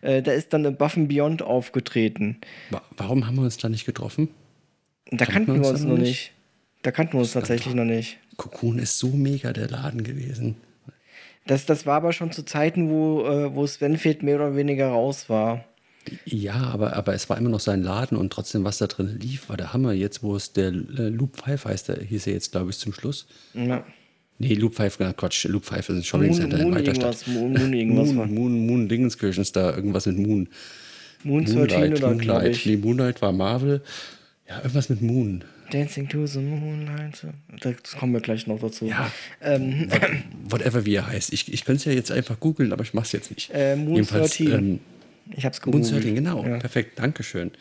[0.02, 2.38] Äh, da ist dann eine Buff Beyond aufgetreten.
[2.98, 4.30] Warum haben wir uns da nicht getroffen?
[5.10, 6.08] Da kannten, kannten wir uns, noch nicht.
[6.08, 6.32] nicht.
[6.84, 8.20] Da kannten wir uns tatsächlich noch nicht.
[8.38, 10.58] Cocoon ist so mega der Laden gewesen.
[11.48, 15.30] Das, das war aber schon zu Zeiten, wo, äh, wo Svenfeld mehr oder weniger raus
[15.30, 15.66] war.
[16.26, 19.50] Ja, aber, aber es war immer noch sein Laden und trotzdem, was da drin lief,
[19.50, 19.94] war der Hammer.
[19.94, 22.94] Jetzt, wo es der äh, Loop 5 heißt, der hieß er jetzt, glaube ich, zum
[22.94, 23.28] Schluss.
[23.54, 23.84] Ja.
[24.40, 27.28] Nee, Loop 5, na, Quatsch, Loop 5 ist ein Shopping Center in Weiterstadt.
[27.28, 30.50] Moon, Moon, irgendwas Moon, Moon, Moon Dingenskirchen ist da irgendwas mit Moon.
[31.24, 32.66] Moon 13 oder, glaube ich.
[32.66, 33.82] Nee, Moonlight war Marvel.
[34.50, 35.44] Ja, irgendwas mit Moon.
[35.72, 37.26] Dancing to the Moonlight.
[37.62, 38.86] Da kommen wir gleich noch dazu.
[38.86, 39.12] Ja.
[39.42, 39.88] Ähm,
[40.50, 41.32] whatever wie er heißt.
[41.32, 43.52] Ich, ich könnte es ja jetzt einfach googeln, aber ich mache es jetzt nicht.
[43.54, 44.54] Äh, Moon Jedenfalls, 13.
[44.54, 44.80] Ähm,
[45.36, 45.91] ich habe es gegoogelt.
[45.91, 46.46] Moon 13, genau.
[46.46, 46.58] Ja.
[46.60, 47.52] Perfekt, Dankeschön.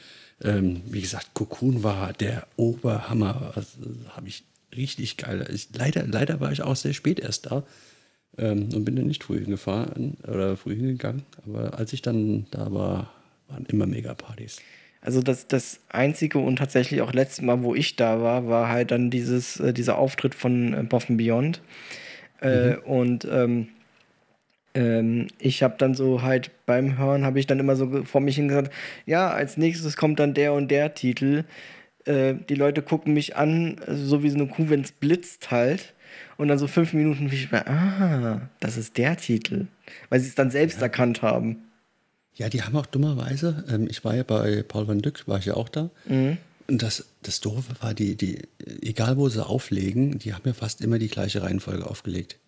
[0.42, 3.52] Ähm, wie gesagt, Cocoon war der Oberhammer.
[3.54, 3.68] Also,
[4.10, 5.46] habe ich richtig geil.
[5.52, 7.64] Ich, leider, leider war ich auch sehr spät erst da
[8.38, 11.22] ähm, und bin dann nicht früh hingefahren oder früh hingegangen.
[11.46, 13.12] Aber als ich dann da war,
[13.48, 14.58] waren immer Mega-Partys.
[15.02, 18.90] Also das, das einzige und tatsächlich auch letzte Mal, wo ich da war, war halt
[18.90, 21.62] dann dieses, äh, dieser Auftritt von äh, Boffen Beyond.
[22.42, 22.78] Äh, mhm.
[22.84, 23.68] Und ähm,
[24.74, 28.36] ähm, ich habe dann so halt beim Hören, habe ich dann immer so vor mich
[28.36, 28.72] hingesagt,
[29.06, 31.44] ja, als nächstes kommt dann der und der Titel.
[32.04, 35.94] Äh, die Leute gucken mich an, so wie so eine Kuh, wenn es blitzt halt.
[36.36, 39.66] Und dann so fünf Minuten bin ich mir, ah, das ist der Titel.
[40.08, 40.84] Weil sie es dann selbst ja.
[40.84, 41.58] erkannt haben.
[42.34, 45.46] Ja, die haben auch dummerweise, ähm, ich war ja bei Paul van Dyck, war ich
[45.46, 45.90] ja auch da.
[46.06, 46.38] Mhm.
[46.68, 48.42] Und das, das Doofe war, die, die,
[48.80, 52.38] egal wo sie auflegen, die haben ja fast immer die gleiche Reihenfolge aufgelegt.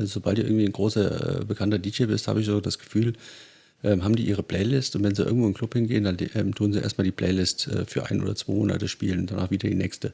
[0.00, 3.12] Also sobald du irgendwie ein großer, äh, bekannter DJ bist, habe ich so das Gefühl,
[3.82, 6.54] ähm, haben die ihre Playlist und wenn sie irgendwo in den Club hingehen, dann ähm,
[6.54, 9.74] tun sie erstmal die Playlist äh, für ein oder zwei Monate spielen, danach wieder die
[9.74, 10.12] nächste.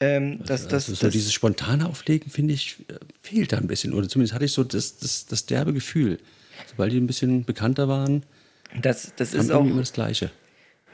[0.00, 3.66] Ähm, das, das, also so das, dieses spontane Auflegen, finde ich, äh, fehlt da ein
[3.66, 3.92] bisschen.
[3.92, 6.18] Oder zumindest hatte ich so das, das, das derbe Gefühl.
[6.70, 8.24] Sobald die ein bisschen bekannter waren,
[8.80, 10.30] das, das ist auch immer das Gleiche.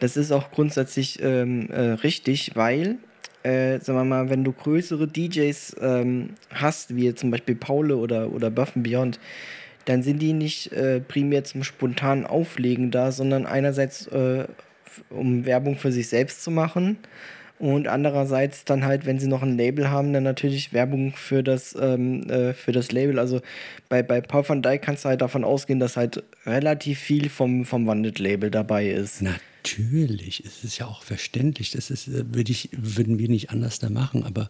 [0.00, 2.98] Das ist auch grundsätzlich ähm, äh, richtig, weil,
[3.46, 8.32] äh, sagen wir mal, wenn du größere DJs ähm, hast, wie zum Beispiel Paule oder,
[8.32, 9.20] oder Buff Beyond,
[9.84, 14.46] dann sind die nicht äh, primär zum spontanen Auflegen da, sondern einerseits, äh,
[15.10, 16.98] um Werbung für sich selbst zu machen
[17.58, 21.76] und andererseits dann halt, wenn sie noch ein Label haben, dann natürlich Werbung für das,
[21.80, 23.18] ähm, äh, für das Label.
[23.18, 23.40] Also
[23.88, 27.64] bei, bei Paul van Dyk kannst du halt davon ausgehen, dass halt relativ viel vom,
[27.64, 29.22] vom Wandet-Label dabei ist.
[29.66, 31.72] Natürlich, es ist ja auch verständlich.
[31.72, 34.48] Das ist, äh, würde ich, würden wir nicht anders da machen, aber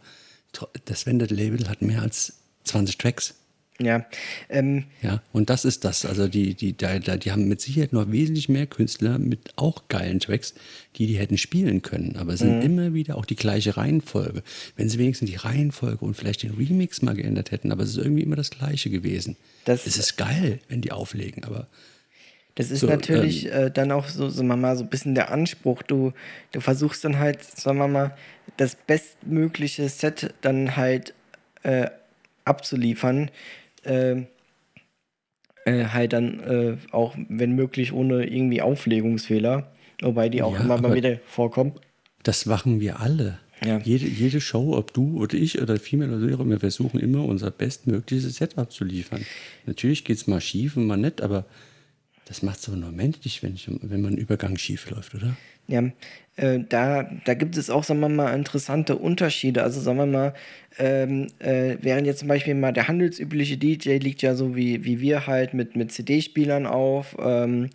[0.84, 3.34] das Wandet-Label hat mehr als 20 Tracks.
[3.78, 4.06] Ja,
[4.48, 6.06] ähm, Ja, und das ist das.
[6.06, 10.18] Also die, die, da, die haben mit Sicherheit noch wesentlich mehr Künstler mit auch geilen
[10.20, 10.54] Tracks,
[10.96, 12.16] die die hätten spielen können.
[12.16, 14.42] Aber es sind immer wieder auch die gleiche Reihenfolge.
[14.76, 17.98] Wenn sie wenigstens die Reihenfolge und vielleicht den Remix mal geändert hätten, aber es ist
[17.98, 19.36] irgendwie immer das Gleiche gewesen.
[19.66, 21.68] Das- es ist geil, wenn die auflegen, aber
[22.56, 25.30] Das ist So, natürlich äh, dann auch so, sagen wir mal, so ein bisschen der
[25.30, 25.82] Anspruch.
[25.82, 26.12] Du,
[26.52, 28.16] du versuchst dann halt, sagen wir mal,
[28.56, 31.14] das bestmögliche Set dann halt
[31.62, 31.88] äh,
[32.44, 33.30] abzuliefern.
[33.84, 34.22] Äh,
[35.64, 39.70] äh, halt dann äh, auch, wenn möglich, ohne irgendwie Auflegungsfehler.
[40.00, 41.72] Wobei die auch Ja, immer mal wieder vorkommen.
[42.22, 43.38] das machen wir alle.
[43.64, 43.78] Ja.
[43.78, 47.50] Jede, jede Show, ob du oder ich oder vielmehr oder so, wir versuchen immer unser
[47.50, 49.24] bestmögliches Setup zu liefern.
[49.64, 51.46] Natürlich geht es mal schief und mal nicht, aber
[52.26, 55.36] das macht es aber nur menschlich, wenn, ich, wenn man Übergang schief läuft, oder?
[55.68, 55.84] Ja,
[56.36, 59.62] äh, da, da gibt es auch, sagen wir mal, interessante Unterschiede.
[59.62, 60.34] Also sagen wir mal,
[60.78, 65.00] ähm, äh, während jetzt zum Beispiel mal der handelsübliche DJ liegt ja so wie, wie
[65.00, 67.70] wir halt mit, mit CD-Spielern auf ähm,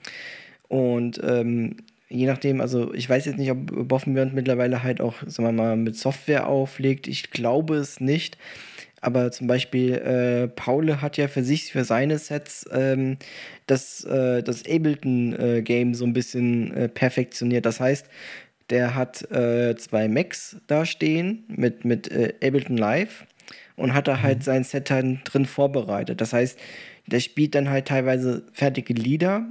[0.68, 1.78] und ähm,
[2.10, 5.78] je nachdem, also ich weiß jetzt nicht, ob Boffenwand mittlerweile halt auch, sagen wir mal,
[5.78, 7.08] mit Software auflegt.
[7.08, 8.38] Ich glaube es nicht.
[9.02, 13.18] Aber zum Beispiel äh, Paul hat ja für sich, für seine Sets ähm,
[13.66, 17.66] das, äh, das Ableton-Game so ein bisschen äh, perfektioniert.
[17.66, 18.06] Das heißt,
[18.70, 23.26] der hat äh, zwei Macs da stehen mit, mit äh, Ableton Live
[23.76, 26.22] und hat da halt sein Set dann drin vorbereitet.
[26.22, 26.60] Das heißt,
[27.08, 29.50] der spielt dann halt teilweise fertige Lieder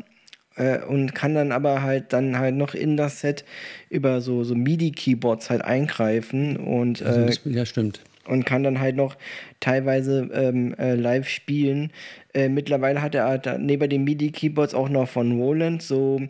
[0.57, 3.45] äh, und kann dann aber halt dann halt noch in das Set
[3.89, 8.01] über so, so MIDI-Keyboards halt eingreifen und Also äh, ja, stimmt.
[8.31, 9.16] Und kann dann halt noch
[9.59, 11.93] teilweise ähm, äh, live spielen.
[12.33, 16.21] Äh, mittlerweile hat er da neben den MIDI-Keyboards auch noch von Roland so,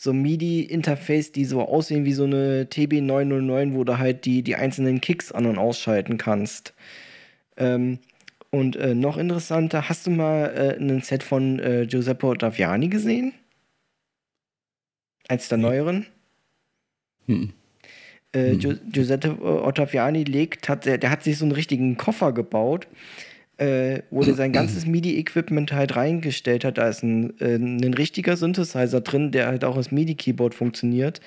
[0.00, 5.00] so MIDI-Interface, die so aussehen wie so eine TB909, wo du halt die, die einzelnen
[5.00, 6.74] Kicks an- und ausschalten kannst.
[7.56, 7.98] Ähm,
[8.50, 10.46] und äh, noch interessanter, hast du mal
[10.78, 13.32] äh, ein Set von äh, Giuseppe Ottaviani gesehen?
[15.28, 16.06] Eins der neueren?
[17.26, 17.52] Hm.
[18.32, 18.58] Äh, Hm.
[18.58, 22.86] Giu- Giuseppe Ottaviani legt, hat, der, hat sich so einen richtigen Koffer gebaut,
[23.56, 26.78] äh, wo der sein ganzes MIDI-Equipment halt reingestellt hat.
[26.78, 31.20] Da ist ein, äh, ein richtiger Synthesizer drin, der halt auch als MIDI-Keyboard funktioniert.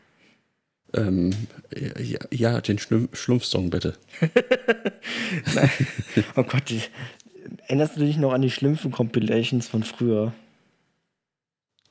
[0.94, 1.32] Ähm,
[1.74, 3.96] ja, ja, den Schlumpf Schlumpfsong bitte.
[6.36, 6.90] Oh Gott, ich,
[7.66, 10.34] erinnerst du dich noch an die schlimmsten Compilations von früher?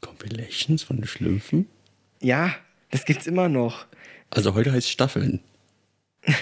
[0.02, 1.67] Compilations von den Schlümpfen?
[2.22, 2.56] Ja,
[2.91, 3.86] das gibt's immer noch.
[4.30, 5.41] Also heute heißt Staffeln.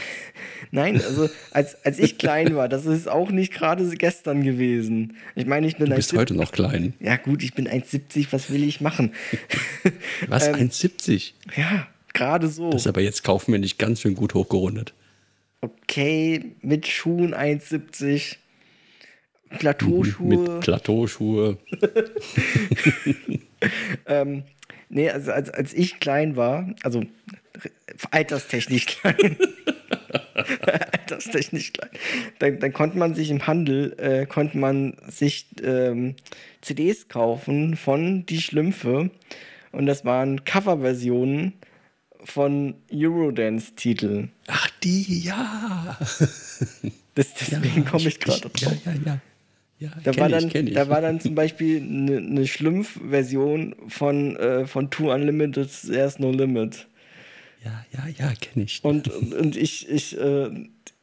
[0.71, 5.17] Nein, also als, als ich klein war, das ist auch nicht gerade gestern gewesen.
[5.35, 6.93] Ich meine, ich bin Du bist 1,70 heute noch klein.
[6.99, 9.13] Ja gut, ich bin 1,70, was will ich machen?
[10.27, 10.47] Was?
[10.47, 11.33] Ähm, 1,70?
[11.55, 12.69] Ja, gerade so.
[12.69, 14.93] Das ist aber jetzt kaufmännisch ganz schön gut hochgerundet.
[15.61, 18.37] Okay, mit Schuhen 1,70.
[19.57, 20.27] Plateauschuhe.
[20.27, 21.57] Mit Plateauschuhe.
[24.05, 24.43] ähm,
[24.89, 27.03] nee, also als, als ich klein war, also
[28.11, 29.37] alterstechnisch klein.
[30.91, 31.89] alterstechnisch klein.
[32.39, 36.15] Dann, dann konnte man sich im Handel, äh, konnte man sich ähm,
[36.61, 39.11] CDs kaufen von Die Schlümpfe.
[39.71, 41.53] Und das waren Coverversionen
[42.23, 44.31] von Eurodance-Titeln.
[44.47, 45.97] Ach, die, ja.
[47.15, 48.51] Das, deswegen komme ich gerade drauf.
[48.57, 49.21] Ja, ja, ja.
[49.79, 50.73] Ja, Da war, ich, dann, ich.
[50.73, 56.31] da war dann zum Beispiel eine, eine Schlumpf-Version von, äh, von Two Unlimited, There's No
[56.31, 56.87] Limit.
[57.63, 58.83] ja, ja, ja, kenne ich.
[58.83, 60.49] Und, und, ich, ich, äh,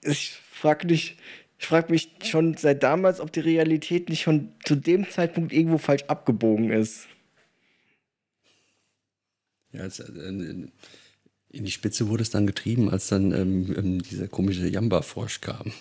[0.02, 1.16] ich frage mich,
[1.58, 5.78] ich frag mich schon seit damals, ob die Realität nicht schon zu dem Zeitpunkt irgendwo
[5.78, 7.06] falsch abgebogen ist.
[9.72, 14.28] Ja, es, äh, in die Spitze wurde es dann getrieben, als dann ähm, ähm, dieser
[14.28, 15.72] komische Jamba-Frosch kam.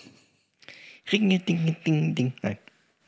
[1.12, 2.32] Ringe, ding, ding, ding.
[2.42, 2.56] Nein.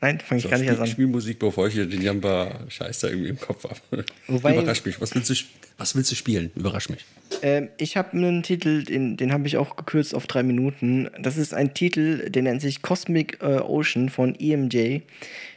[0.01, 0.87] Nein, fange ich So, gar nicht Spiel, erst an.
[0.87, 4.05] Spielmusik, bevor ich hier den Jamba-Scheiß da irgendwie im Kopf habe.
[4.27, 5.01] Überrasch mich.
[5.01, 5.33] Was willst, du,
[5.77, 6.51] was willst du spielen?
[6.55, 7.05] Überrasch mich.
[7.41, 11.09] Ähm, ich habe einen Titel, den, den habe ich auch gekürzt auf drei Minuten.
[11.19, 15.01] Das ist ein Titel, der nennt sich Cosmic äh, Ocean von EMJ.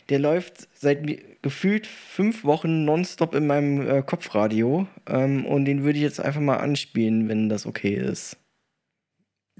[0.08, 1.06] Der läuft seit
[1.42, 4.88] gefühlt fünf Wochen nonstop in meinem äh, Kopfradio.
[5.06, 8.36] Ähm, und den würde ich jetzt einfach mal anspielen, wenn das okay ist.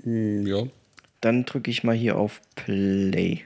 [0.03, 0.65] Hm, ja.
[1.21, 3.43] Dann drücke ich mal hier auf Play.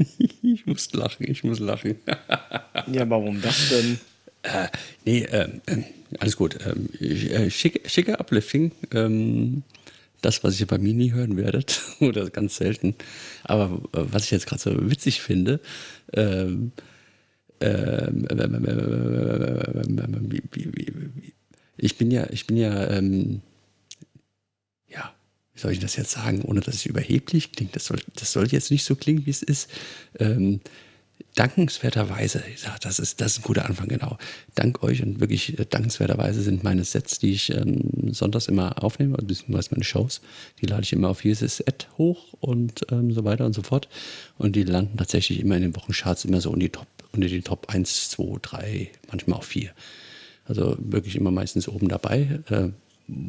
[0.42, 1.96] Ich muss lachen, ich muss lachen.
[2.92, 4.00] Ja, warum das denn?
[4.42, 4.68] Äh,
[5.04, 5.60] nee, ähm,
[6.18, 6.58] alles gut.
[6.66, 8.72] Ähm, äh, schicke, schicke Uplifting.
[8.92, 9.62] Ähm,
[10.22, 12.94] das, was ihr bei mir nie hören werdet, oder ganz selten.
[13.44, 15.60] Aber äh, was ich jetzt gerade so witzig finde,
[16.12, 16.72] ähm,
[17.60, 18.26] ähm,
[21.76, 23.49] ich bin ja, ich bin ja, ähm, ja,
[25.60, 27.76] wie soll ich das jetzt sagen, ohne dass es überheblich klingt?
[27.76, 29.68] Das soll, das soll jetzt nicht so klingen, wie es ist.
[30.18, 30.60] Ähm,
[31.34, 34.16] dankenswerterweise, ja, das ist, das ist ein guter Anfang, genau.
[34.54, 39.18] Dank euch und wirklich äh, dankenswerterweise sind meine Sets, die ich ähm, sonntags immer aufnehme,
[39.18, 40.22] beziehungsweise meine Shows,
[40.62, 43.90] die lade ich immer auf jedes Set hoch und ähm, so weiter und so fort.
[44.38, 47.42] Und die landen tatsächlich immer in den Wochencharts immer so in die Top, unter die
[47.42, 49.70] Top 1, 2, 3, manchmal auch 4.
[50.46, 52.40] Also wirklich immer meistens oben dabei.
[52.48, 52.70] Äh,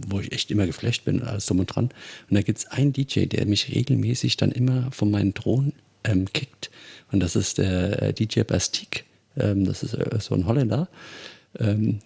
[0.08, 1.86] wo ich echt immer geflasht bin und alles drum und dran.
[2.30, 5.74] Und da gibt es einen DJ, der mich regelmäßig dann immer von meinem Thron
[6.04, 6.72] ähm, kickt.
[7.12, 9.06] Und das ist der äh, DJ Bastique.
[9.38, 10.88] Ähm, das ist äh, so ein Holländer.
[11.60, 12.00] Ähm,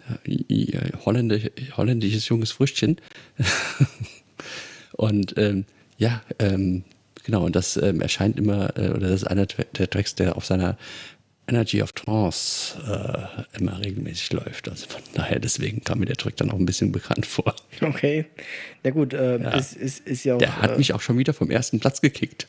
[1.06, 2.98] holländisch, holländisches junges Früchtchen.
[4.94, 5.66] und ähm,
[5.98, 6.84] ja, ähm,
[7.24, 10.46] genau, und das ähm, erscheint immer, äh, oder das ist einer der Tracks, der auf
[10.46, 10.78] seiner
[11.48, 14.68] Energy of Trance äh, immer regelmäßig läuft.
[14.68, 17.56] Also von daher, deswegen kam mir der Track dann auch ein bisschen bekannt vor.
[17.82, 18.26] Okay.
[18.84, 19.50] Na gut, äh, ja.
[19.52, 20.40] Ist, ist, ist ja auch.
[20.40, 22.48] Der hat äh, mich auch schon wieder vom ersten Platz gekickt.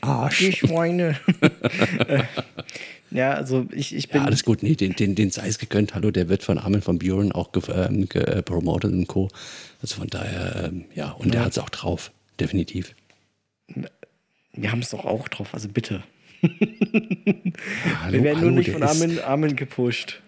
[0.00, 0.38] Arsch.
[0.38, 1.16] Die Schweine.
[3.10, 4.20] ja, also ich, ich bin.
[4.20, 5.94] Ja, alles gut, nee, den, den, den sei es gegönnt.
[5.94, 8.08] Hallo, der wird von Armin von Buren auch ähm,
[8.44, 9.28] promotet und Co.
[9.80, 11.32] Also von daher, ähm, ja, und ja.
[11.32, 12.10] der hat es auch drauf,
[12.40, 12.94] definitiv.
[14.54, 16.02] Wir haben es doch auch drauf, also bitte.
[16.42, 20.20] Hallo, Wir werden hallo, nur nicht von Armin, Armin gepusht.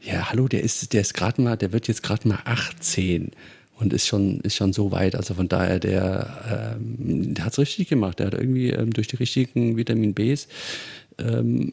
[0.00, 3.30] Ja, hallo, der ist, der ist gerade mal, der wird jetzt gerade mal 18
[3.78, 5.14] und ist schon, ist schon so weit.
[5.14, 8.18] Also von daher, der, ähm, der hat es richtig gemacht.
[8.18, 10.48] Der hat irgendwie ähm, durch die richtigen Vitamin Bs
[11.18, 11.72] ähm,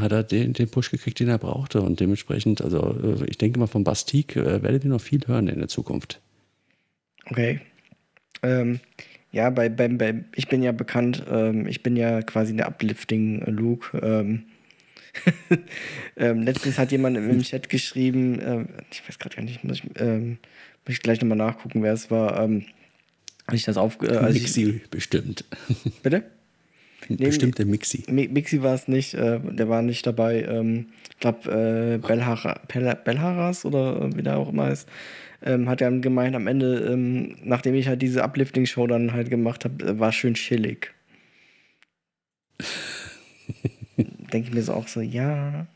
[0.00, 1.80] hat er den, den Push gekriegt, den er brauchte.
[1.82, 5.48] Und dementsprechend, also äh, ich denke mal, von Bastik äh, werdet ihr noch viel hören
[5.48, 6.20] in der Zukunft.
[7.26, 7.60] Okay.
[8.42, 8.80] Ähm,
[9.34, 13.98] ja, bei, bei, bei, ich bin ja bekannt, ähm, ich bin ja quasi der Uplifting-Luke.
[13.98, 14.44] Ähm,
[16.16, 19.90] ähm, letztens hat jemand im Chat geschrieben, äh, ich weiß gerade gar nicht, muss ich,
[19.96, 20.38] ähm,
[20.86, 22.40] muss ich gleich nochmal nachgucken, wer es war.
[22.44, 22.64] Ähm,
[23.52, 23.98] ich das auf.
[24.02, 25.44] Äh, als Mixi ich, bestimmt.
[26.04, 26.22] Bitte?
[27.08, 28.04] Nee, bestimmt der Mixi.
[28.08, 30.42] Mixi war es nicht, äh, der war nicht dabei.
[30.44, 34.88] Ähm, ich glaube, äh, Belhara, Belharas oder wie der auch immer ist,
[35.44, 39.64] ähm, hat er gemeint, am Ende, ähm, nachdem ich halt diese Uplifting-Show dann halt gemacht
[39.64, 40.92] habe, äh, war schön chillig.
[43.96, 45.66] Denke ich mir so auch so, ja,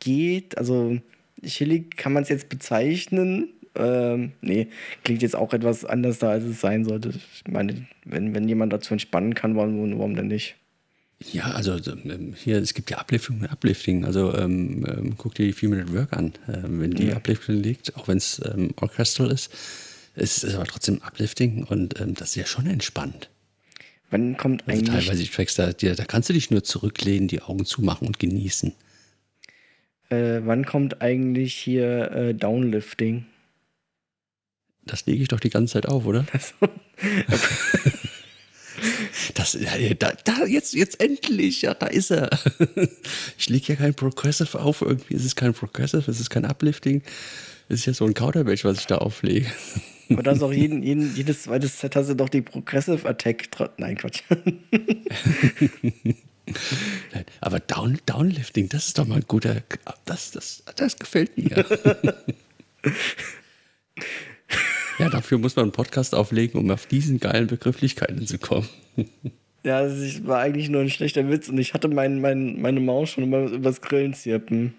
[0.00, 0.98] geht, also
[1.44, 4.68] chillig kann man es jetzt bezeichnen, ähm, nee,
[5.04, 7.10] klingt jetzt auch etwas anders da, als es sein sollte.
[7.10, 10.56] Ich meine, wenn, wenn jemand dazu entspannen kann, warum, warum denn nicht?
[11.32, 14.04] Ja, also ähm, hier, es gibt ja Uplifting und Uplifting.
[14.04, 16.32] Also ähm, ähm, guck dir die Few-Minute Work an.
[16.48, 17.16] Ähm, wenn die ja.
[17.16, 19.52] Uplifting liegt, auch wenn es ähm, orchestral ist,
[20.14, 23.30] ist es aber trotzdem Uplifting und ähm, das ist ja schon entspannt.
[24.10, 25.06] Wann kommt also eigentlich...
[25.06, 28.72] Teilweise die Tracks, da, da kannst du dich nur zurücklehnen, die Augen zumachen und genießen.
[30.10, 33.26] Äh, wann kommt eigentlich hier äh, Downlifting?
[34.84, 36.24] Das lege ich doch die ganze Zeit auf, oder?
[39.34, 39.56] Das,
[39.98, 42.30] da, da, jetzt, jetzt endlich, ja, da ist er.
[43.38, 47.02] Ich lege ja kein Progressive auf, irgendwie ist es kein Progressive, es ist kein Uplifting.
[47.68, 49.50] Es ist ja so ein Kauderwelsch, was ich da auflege.
[50.10, 53.48] Aber da ist auch jeden, jeden, jedes zweite Set hast du doch die Progressive Attack.
[53.76, 54.22] Nein, Quatsch.
[57.40, 59.62] Aber Down, Downlifting, das ist doch mal ein guter.
[60.04, 61.64] Das, das, das gefällt mir.
[64.98, 68.68] Ja, dafür muss man einen Podcast auflegen, um auf diesen geilen Begrifflichkeiten zu kommen.
[69.62, 73.10] Ja, das war eigentlich nur ein schlechter Witz und ich hatte mein, mein, meine Maus
[73.10, 74.74] schon immer übers Grillen zirpen.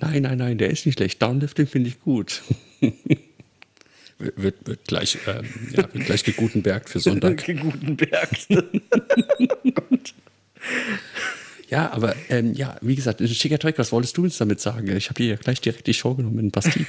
[0.00, 1.22] Nein, nein, nein, der ist nicht schlecht.
[1.22, 2.42] Downlifting finde ich gut.
[4.18, 7.36] wird, wird, gleich, ähm, ja, wird gleich gegutenbergt für Sonntag.
[7.44, 8.48] gegutenbergt.
[8.50, 8.62] oh
[9.74, 10.14] Gott.
[11.68, 14.94] Ja, aber ähm, ja, wie gesagt, schicker Track, was wolltest du uns damit sagen?
[14.96, 16.86] Ich habe dir ja gleich direkt die Show genommen in Bastik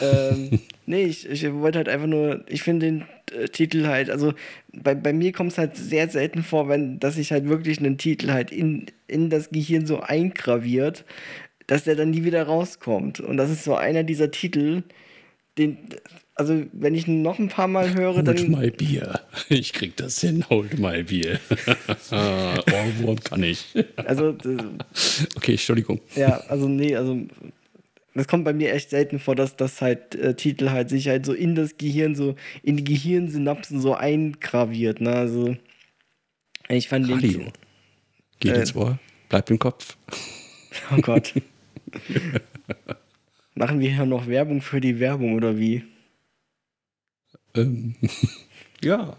[0.00, 4.34] ähm, nee, ich, ich wollte halt einfach nur, ich finde den äh, Titel halt, also
[4.72, 7.98] bei, bei mir kommt es halt sehr selten vor, wenn, dass sich halt wirklich einen
[7.98, 11.04] Titel halt in, in das Gehirn so eingraviert,
[11.66, 13.20] dass der dann nie wieder rauskommt.
[13.20, 14.82] Und das ist so einer dieser Titel,
[15.56, 15.78] den,
[16.34, 18.36] also wenn ich noch ein paar Mal höre, dann.
[18.36, 19.20] Hold my Bier.
[19.48, 21.38] Ich krieg das hin, hold my Bier.
[22.10, 23.66] Ohrwurm kann ich.
[23.96, 24.36] Also.
[25.36, 26.00] okay, Entschuldigung.
[26.16, 27.20] Ja, also nee, also
[28.14, 31.26] das kommt bei mir echt selten vor, dass das halt äh, Titel halt sich halt
[31.26, 35.00] so in das Gehirn, so in die Gehirnsynapsen so eingraviert.
[35.00, 35.12] Ne?
[35.12, 35.56] Also
[36.68, 37.38] ich fand Radio.
[37.38, 37.52] den.
[38.38, 38.98] Geht äh, ins Ohr,
[39.28, 39.96] bleibt im Kopf.
[40.90, 41.32] Oh Gott.
[43.54, 45.84] Machen wir hier noch Werbung für die Werbung oder wie?
[47.54, 47.94] Ähm,
[48.82, 49.16] ja.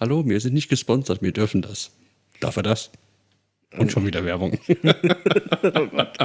[0.00, 1.90] Hallo, wir sind nicht gesponsert, wir dürfen das.
[2.40, 2.90] Darf er das?
[3.76, 4.58] Und schon wieder Werbung.
[5.62, 6.18] oh Gott.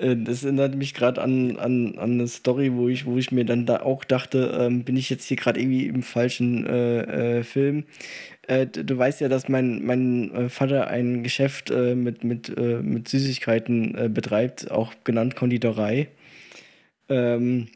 [0.00, 3.44] Äh, das erinnert mich gerade an, an, an eine Story, wo ich, wo ich mir
[3.44, 7.44] dann da auch dachte, ähm, bin ich jetzt hier gerade irgendwie im falschen äh, äh,
[7.44, 7.84] Film.
[8.48, 13.08] äh, du weißt ja, dass mein, mein äh, Vater ein Geschäft äh, mit, mit, mit
[13.08, 16.08] Süßigkeiten betreibt, auch genannt Konditorei.
[17.08, 17.68] Ähm,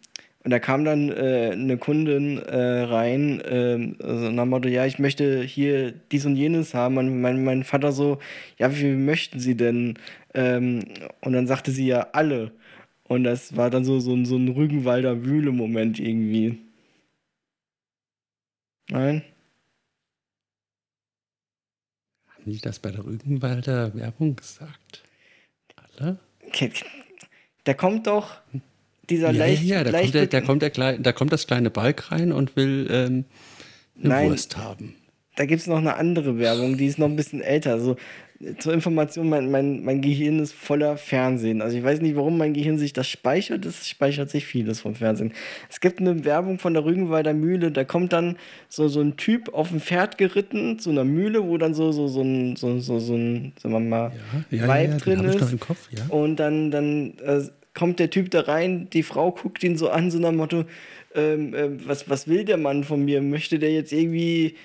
[0.45, 5.43] und da kam dann eine Kundin rein, äh, also nach dem Motto, ja, ich möchte
[5.43, 6.99] hier dies und jenes haben.
[6.99, 8.19] Und mein, mein Vater so,
[8.59, 9.99] ja, wie möchten Sie denn?
[10.35, 10.85] Ähm,
[11.21, 12.53] und dann sagte sie ja alle.
[13.07, 16.59] Und das war dann so, so, so ein Rügenwalder Mühle-Moment irgendwie.
[18.91, 19.23] Nein?
[22.29, 25.05] Haben die das bei der Rügenwalder Werbung gesagt?
[25.77, 26.19] Alle?
[27.65, 28.41] Da kommt doch
[29.09, 29.63] dieser ja, leicht.
[29.63, 32.11] Ja, ja da, leicht kommt der, da, kommt der, Kleine, da kommt das kleine Balk
[32.11, 33.25] rein und will ähm,
[33.99, 34.95] eine Nein, Wurst haben.
[35.37, 37.73] Da gibt es noch eine andere Werbung, die ist noch ein bisschen älter.
[37.73, 37.97] Also
[38.59, 41.63] zur Information, mein, mein, mein Gehirn ist voller Fernsehen.
[41.63, 43.65] Also ich weiß nicht, warum mein Gehirn sich das speichert.
[43.65, 45.33] Es speichert sich vieles vom Fernsehen.
[45.71, 48.37] Es gibt eine Werbung von der Rügenwalder Mühle, da kommt dann
[48.69, 52.09] so, so ein Typ auf dem Pferd geritten zu einer Mühle, wo dann so, so,
[52.09, 54.13] so ein, so, so, so ein, sagen wir mal,
[54.51, 55.61] ja, ja, Weib ja, drin ist.
[55.61, 57.43] Kopf, Und dann, dann äh,
[57.75, 60.65] kommt der Typ da rein, die Frau guckt ihn so an, so nach dem Motto,
[61.15, 63.23] ähm, äh, was, was will der Mann von mir?
[63.23, 64.57] Möchte der jetzt irgendwie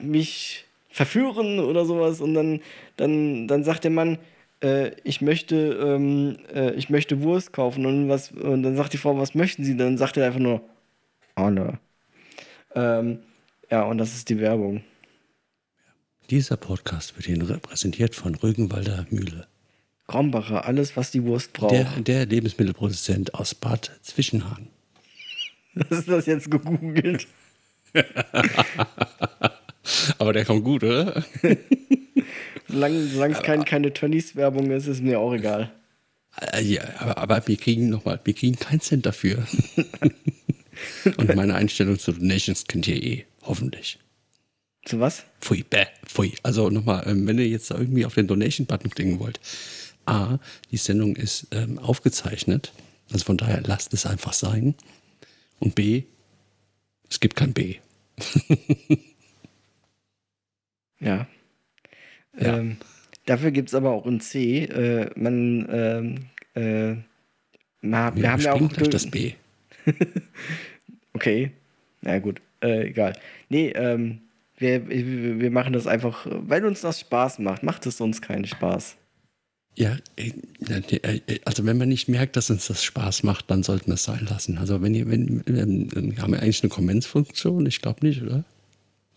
[0.00, 2.20] mich verführen oder sowas?
[2.20, 2.60] Und dann,
[2.96, 4.18] dann, dann sagt der Mann,
[4.62, 7.86] äh, ich möchte, ähm, äh, ich möchte Wurst kaufen.
[7.86, 9.76] Und, was, und dann sagt die Frau, was möchten Sie?
[9.76, 10.62] Dann sagt er einfach nur,
[11.34, 11.78] Anne.
[12.74, 13.20] Ähm,
[13.70, 14.82] ja, und das ist die Werbung.
[16.28, 19.48] Dieser Podcast wird Ihnen repräsentiert von Rügenwalder Mühle.
[20.06, 21.72] Krombacher, alles, was die Wurst braucht.
[21.72, 24.68] Der, der Lebensmittelproduzent aus Bad Zwischenhahn.
[25.74, 27.28] Was ist das jetzt gegoogelt?
[30.18, 31.24] Aber der kommt gut, oder?
[32.68, 35.72] solange, solange es kein, keine Tönnies-Werbung ist, ist mir auch egal.
[36.52, 39.46] Äh, ja, aber, aber wir kriegen nochmal, wir kriegen keinen Cent dafür.
[41.16, 43.98] Und meine Einstellung zu Donations kennt ihr eh, hoffentlich.
[44.84, 45.24] Zu was?
[45.40, 46.32] Pfui, bäh, pfui.
[46.42, 49.40] Also nochmal, ähm, wenn ihr jetzt irgendwie auf den Donation-Button klicken wollt,
[50.06, 50.38] A,
[50.70, 52.72] die Sendung ist ähm, aufgezeichnet.
[53.12, 54.74] Also von daher lasst es einfach sein.
[55.58, 56.04] Und B,
[57.10, 57.76] es gibt kein B.
[61.00, 61.26] ja.
[62.38, 62.58] ja.
[62.58, 62.76] Ähm,
[63.26, 64.64] dafür gibt es aber auch ein C.
[64.64, 66.14] Äh, man, ähm,
[66.54, 66.96] äh,
[67.82, 69.32] na, wir, wir haben ja auch gleich das B.
[71.14, 71.52] okay.
[72.02, 73.14] Na gut, äh, egal.
[73.48, 74.20] Nee, ähm,
[74.56, 77.62] wir, wir machen das einfach, weil uns das Spaß macht.
[77.62, 78.96] Macht es uns keinen Spaß.
[79.76, 80.32] Ja, äh,
[80.68, 84.04] äh, also wenn man nicht merkt, dass uns das Spaß macht, dann sollten wir es
[84.04, 84.58] sein lassen.
[84.58, 87.64] Also wenn ihr, wenn, ähm, haben wir eigentlich eine Kommentsfunktion?
[87.66, 88.44] Ich glaube nicht, oder?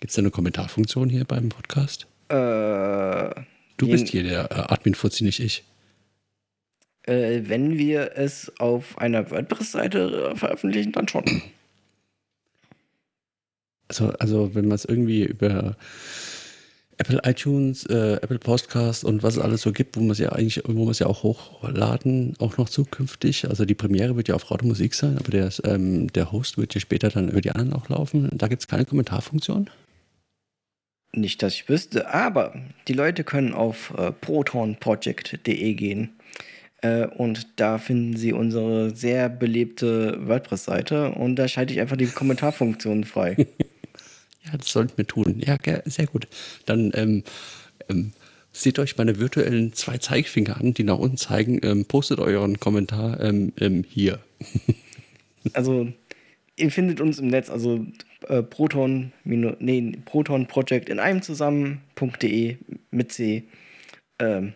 [0.04, 2.08] Gibt es da eine Kommentarfunktion hier beim Podcast?
[2.28, 2.34] Äh,
[3.78, 5.64] du bist hier der äh, Admin-Fuzzi, nicht ich.
[7.04, 11.24] Äh, wenn wir es auf einer WordPress-Seite veröffentlichen, dann schon.
[13.88, 15.78] Also, also wenn man es irgendwie über
[16.97, 20.34] Apple iTunes, äh, Apple Podcast und was es alles so gibt, wo man es ja
[20.34, 23.47] eigentlich, wo man es ja auch hochladen, auch noch zukünftig.
[23.47, 26.74] Also die Premiere wird ja auf Radio Musik sein, aber der, ähm, der Host wird
[26.76, 28.30] ja später dann über die anderen auch laufen.
[28.34, 29.70] Da gibt es keine Kommentarfunktion.
[31.16, 32.53] Nicht, dass ich wüsste, aber
[32.88, 36.09] die Leute können auf äh, protonproject.de gehen.
[36.82, 42.07] Äh, und da finden Sie unsere sehr belebte WordPress-Seite und da schalte ich einfach die
[42.07, 43.47] Kommentarfunktion frei.
[44.45, 45.41] Ja, das sollten wir tun.
[45.45, 46.28] Ja, sehr gut.
[46.66, 47.24] Dann ähm,
[47.89, 48.11] ähm,
[48.51, 51.59] seht euch meine virtuellen zwei Zeigefinger an, die nach unten zeigen.
[51.64, 54.20] Ähm, postet euren Kommentar ähm, ähm, hier.
[55.53, 55.88] also,
[56.56, 57.86] ihr findet uns im Netz, also
[58.28, 62.58] äh, Proton, nee, Proton Project in einem zusammen.de
[62.91, 63.47] mit C.
[64.20, 64.54] Ähm,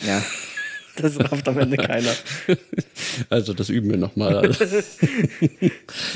[0.00, 0.22] ja.
[1.00, 2.12] Das rafft am Ende keiner.
[3.30, 4.36] Also das üben wir nochmal.
[4.36, 4.64] Also.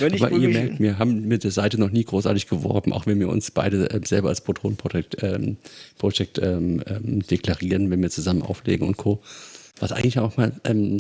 [0.01, 3.29] Aber ihr merkt, wir haben mit der Seite noch nie großartig geworben, auch wenn wir
[3.29, 5.57] uns beide äh, selber als Proton Project, ähm,
[5.99, 9.23] Project ähm, ähm, deklarieren, wenn wir zusammen auflegen und Co.
[9.79, 10.99] Was eigentlich auch mal ähm,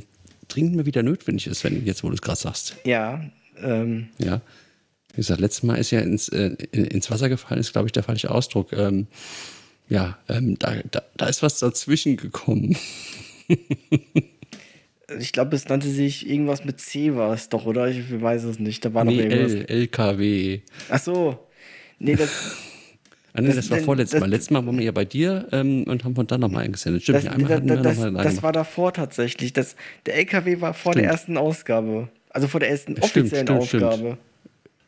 [0.48, 2.76] dringend mal wieder notwendig ist, wenn jetzt, wo du es gerade sagst.
[2.84, 3.20] Ja.
[3.62, 4.08] Ähm.
[4.18, 4.40] Ja.
[5.12, 8.02] Wie gesagt, letztes Mal ist ja ins, äh, ins Wasser gefallen, ist, glaube ich, der
[8.02, 8.72] falsche Ausdruck.
[8.72, 9.06] Ähm,
[9.88, 12.78] ja, ähm, da, da, da ist was dazwischen gekommen.
[15.18, 17.88] ich glaube, es nannte sich irgendwas mit C war es doch, oder?
[17.88, 18.84] Ich weiß es nicht.
[18.84, 19.52] Da war nee, noch irgendwas.
[19.52, 20.60] L, LKW.
[20.88, 21.46] Ach so.
[21.98, 22.30] Nee, das.
[23.34, 24.28] Ah, nee, das, das war vorletztes Mal.
[24.28, 27.02] Letztes Mal waren wir ja bei dir ähm, und haben von dann nochmal eingesendet.
[27.02, 29.52] Stimmt, das, einmal da, da, das, das, das war davor tatsächlich.
[29.52, 31.04] Das, der LKW war vor stimmt.
[31.04, 32.08] der ersten Ausgabe.
[32.32, 34.18] Also vor der ersten offiziellen stimmt, stimmt, Ausgabe.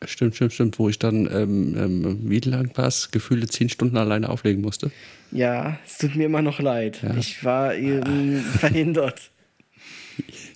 [0.03, 3.97] Stimmt, stimmt, stimmt, wo ich dann, ähm, ähm, wie lang war es, gefühlte zehn Stunden
[3.97, 4.91] alleine auflegen musste.
[5.31, 7.01] Ja, es tut mir immer noch leid.
[7.01, 7.15] Ja.
[7.15, 9.31] Ich war eben verhindert.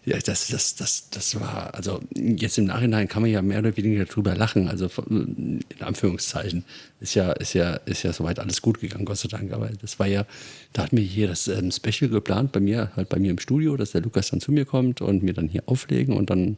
[0.10, 3.78] Ja, das, das, das, das war, also jetzt im Nachhinein kann man ja mehr oder
[3.78, 6.66] weniger drüber lachen, also in Anführungszeichen.
[7.00, 9.54] Ist ja, ist ja, ist ja soweit alles gut gegangen, Gott sei Dank.
[9.54, 10.26] Aber das war ja,
[10.74, 13.78] da hatten wir hier das ähm, Special geplant, bei mir, halt bei mir im Studio,
[13.78, 16.58] dass der Lukas dann zu mir kommt und mir dann hier auflegen und dann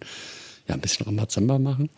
[0.70, 1.90] ja ein bisschen Ramazamba machen.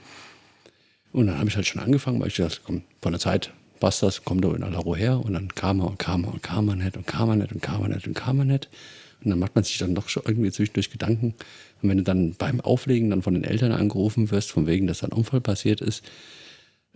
[1.11, 4.01] Und dann habe ich halt schon angefangen, weil ich dachte, komm, von der Zeit passt
[4.01, 5.23] das, komm doch in aller Ruhe her.
[5.23, 7.51] Und dann kam er und kam er und kam er nicht und kam er nicht
[7.51, 8.65] und kam er nicht und kam er nicht.
[8.65, 11.33] Und dann macht man sich dann doch schon irgendwie zwischendurch Gedanken.
[11.81, 15.03] Und wenn du dann beim Auflegen dann von den Eltern angerufen wirst, von wegen, dass
[15.03, 16.03] ein Unfall passiert ist,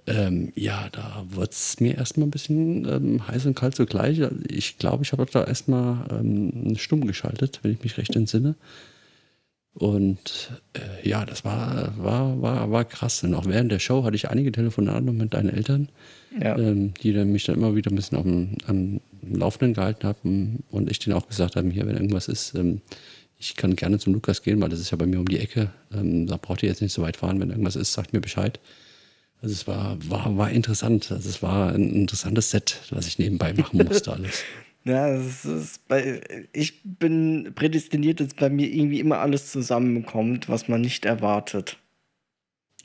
[0.08, 4.22] ähm, ja, da wird es mir erstmal ein bisschen ähm, heiß und kalt zugleich.
[4.24, 8.56] Also ich glaube, ich habe da erstmal ähm, stumm geschaltet, wenn ich mich recht entsinne.
[9.74, 13.24] Und äh, ja, das war, war, war, war krass.
[13.24, 15.90] Und auch während der Show hatte ich einige Telefonate mit deinen Eltern,
[16.40, 16.58] ja.
[16.58, 18.26] ähm, die dann mich dann immer wieder ein bisschen auf
[18.68, 22.82] am Laufenden gehalten haben und ich denen auch gesagt habe, hier, wenn irgendwas ist, ähm,
[23.40, 25.72] ich kann gerne zum Lukas gehen, weil das ist ja bei mir um die Ecke.
[25.94, 27.40] Ähm, da braucht ihr jetzt nicht so weit fahren.
[27.40, 28.60] Wenn irgendwas ist, sagt mir Bescheid.
[29.42, 31.12] Also es war, war, war interessant.
[31.12, 34.44] Also es war ein interessantes Set, was ich nebenbei machen musste alles.
[34.84, 36.22] Ja, das ist bei,
[36.54, 41.78] ich bin prädestiniert, dass bei mir irgendwie immer alles zusammenkommt, was man nicht erwartet.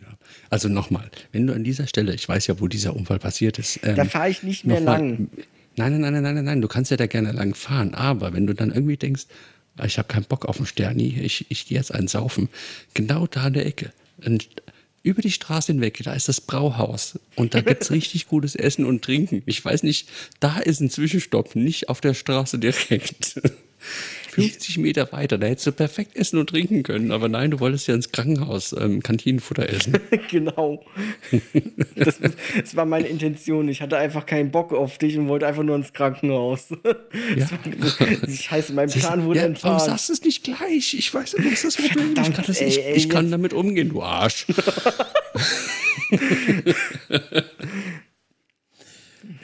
[0.01, 0.09] Ja.
[0.51, 3.79] Also nochmal, wenn du an dieser Stelle, ich weiß ja, wo dieser Unfall passiert ist.
[3.85, 5.29] Ähm, da fahre ich nicht mehr lang.
[5.31, 5.45] Nein,
[5.77, 8.55] nein, nein, nein, nein, nein, du kannst ja da gerne lang fahren, aber wenn du
[8.55, 9.27] dann irgendwie denkst,
[9.77, 12.49] ah, ich habe keinen Bock auf den Sterni, ich, ich gehe jetzt einen saufen,
[12.95, 13.93] genau da an der Ecke,
[15.03, 18.85] über die Straße hinweg, da ist das Brauhaus und da gibt es richtig gutes Essen
[18.85, 19.43] und Trinken.
[19.47, 20.09] Ich weiß nicht,
[20.41, 23.41] da ist ein Zwischenstopp, nicht auf der Straße direkt.
[24.33, 27.87] 50 Meter weiter, da hättest du perfekt essen und trinken können, aber nein, du wolltest
[27.87, 29.99] ja ins Krankenhaus ähm, Kantinenfutter essen.
[30.31, 30.83] genau.
[31.95, 33.69] Das, das, war meine Intention.
[33.69, 36.69] Ich hatte einfach keinen Bock auf dich und wollte einfach nur ins Krankenhaus.
[37.37, 37.49] Ja.
[38.29, 39.77] Scheiße, mein Plan wurde ja, entfahren.
[39.77, 40.95] Warum sagst du es nicht gleich?
[40.95, 42.15] Ich weiß, was ist das Problem?
[42.15, 44.47] Verdammt, ich kann, das ey, ey, ich kann damit umgehen, du Arsch.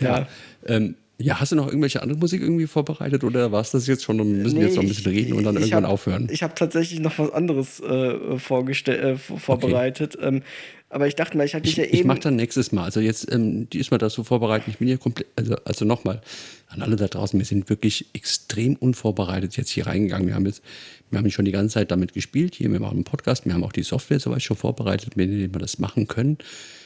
[0.00, 0.18] ja.
[0.18, 0.28] ja.
[0.66, 4.04] Ähm, ja, hast du noch irgendwelche andere Musik irgendwie vorbereitet oder war es das jetzt
[4.04, 6.28] schon und wir müssen nee, jetzt noch ein bisschen reden und dann irgendwann hab, aufhören?
[6.30, 10.16] Ich habe tatsächlich noch was anderes äh, äh, vorbereitet.
[10.16, 10.28] Okay.
[10.28, 10.42] Ähm,
[10.90, 11.94] aber ich dachte mal, ich hatte dich ja eben.
[11.94, 12.84] Ich mache dann nächstes Mal.
[12.84, 14.68] Also jetzt ähm, diesmal das so vorbereitet.
[14.68, 16.22] Ich bin hier komplett, also, also nochmal
[16.68, 20.28] an alle da draußen, wir sind wirklich extrem unvorbereitet jetzt hier reingegangen.
[20.28, 20.62] Wir haben jetzt,
[21.10, 22.54] wir haben schon die ganze Zeit damit gespielt.
[22.54, 25.52] Hier, wir machen einen Podcast, wir haben auch die Software soweit schon vorbereitet, mit der
[25.52, 26.38] wir das machen können.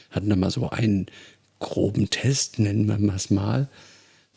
[0.09, 1.05] Hatten dann mal so einen
[1.59, 3.69] groben Test, nennen wir es mal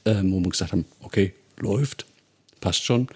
[0.07, 2.07] ähm, wo wir gesagt haben, okay, läuft,
[2.61, 3.09] passt schon.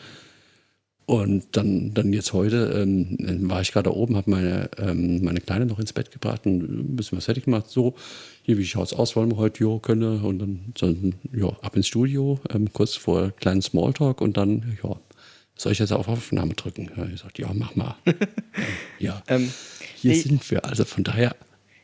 [1.06, 3.16] Und dann, dann jetzt heute ähm,
[3.50, 6.94] war ich gerade oben, habe meine, ähm, meine Kleine noch ins Bett gebracht und ein
[6.94, 7.68] bisschen was fertig gemacht.
[7.68, 7.96] So,
[8.42, 10.22] hier, wie schaut es aus, wollen wir heute jo, können?
[10.22, 15.00] Und dann, dann ja, ab ins Studio, ähm, kurz vor kleinen Smalltalk und dann, ja,
[15.56, 16.90] soll ich jetzt auf Aufnahme drücken?
[16.96, 17.96] Ja, ich sagte, ja, mach mal.
[19.00, 19.52] ja, ähm,
[19.96, 20.64] hier sind wir.
[20.64, 21.34] Also von daher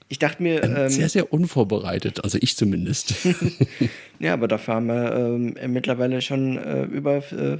[0.09, 0.62] ich dachte mir.
[0.62, 3.14] Ähm, sehr, sehr unvorbereitet, also ich zumindest.
[4.18, 7.59] ja, aber dafür haben wir ähm, mittlerweile schon äh, über äh,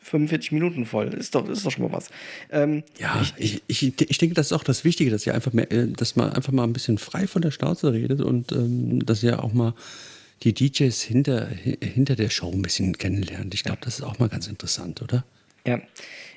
[0.00, 1.08] 45 Minuten voll.
[1.14, 2.10] Ist doch, ist doch schon mal was.
[2.50, 5.52] Ähm, ja, ich, ich, ich, ich, denke, das ist auch das Wichtige, dass ihr einfach
[5.52, 9.04] mehr, äh, dass man einfach mal ein bisschen frei von der Schnauze redet und ähm,
[9.04, 9.74] dass ihr auch mal
[10.42, 13.54] die DJs hinter, hinter der Show ein bisschen kennenlernt.
[13.54, 15.24] Ich glaube, das ist auch mal ganz interessant, oder?
[15.66, 15.80] Ja.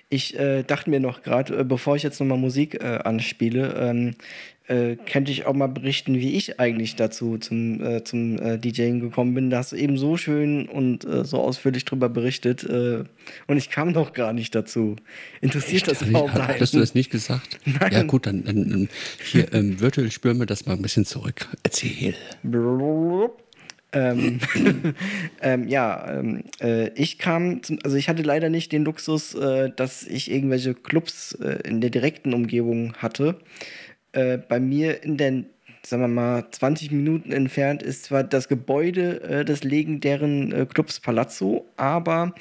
[0.09, 4.15] Ich äh, dachte mir noch gerade, äh, bevor ich jetzt nochmal Musik äh, anspiele, ähm,
[4.67, 8.99] äh, könnte ich auch mal berichten, wie ich eigentlich dazu zum, äh, zum äh, DJing
[8.99, 9.49] gekommen bin.
[9.49, 13.03] Da hast du eben so schön und äh, so ausführlich drüber berichtet äh,
[13.47, 14.97] und ich kam noch gar nicht dazu.
[15.41, 16.01] Interessiert Echt?
[16.01, 16.47] das überhaupt einen?
[16.47, 17.59] Hattest du das nicht gesagt?
[17.65, 17.91] Nein.
[17.91, 18.89] Ja gut, dann, dann
[19.23, 21.47] hier ähm, virtuell spüren wir das mal ein bisschen zurück.
[21.63, 22.15] Erzähl.
[23.93, 24.39] Ähm,
[25.41, 29.71] ähm, ja, ähm, äh, ich kam, zum, also ich hatte leider nicht den Luxus, äh,
[29.75, 33.37] dass ich irgendwelche Clubs äh, in der direkten Umgebung hatte.
[34.11, 35.45] Äh, bei mir in den,
[35.83, 40.99] sagen wir mal, 20 Minuten entfernt ist zwar das Gebäude äh, des legendären äh, Clubs
[40.99, 42.33] Palazzo, aber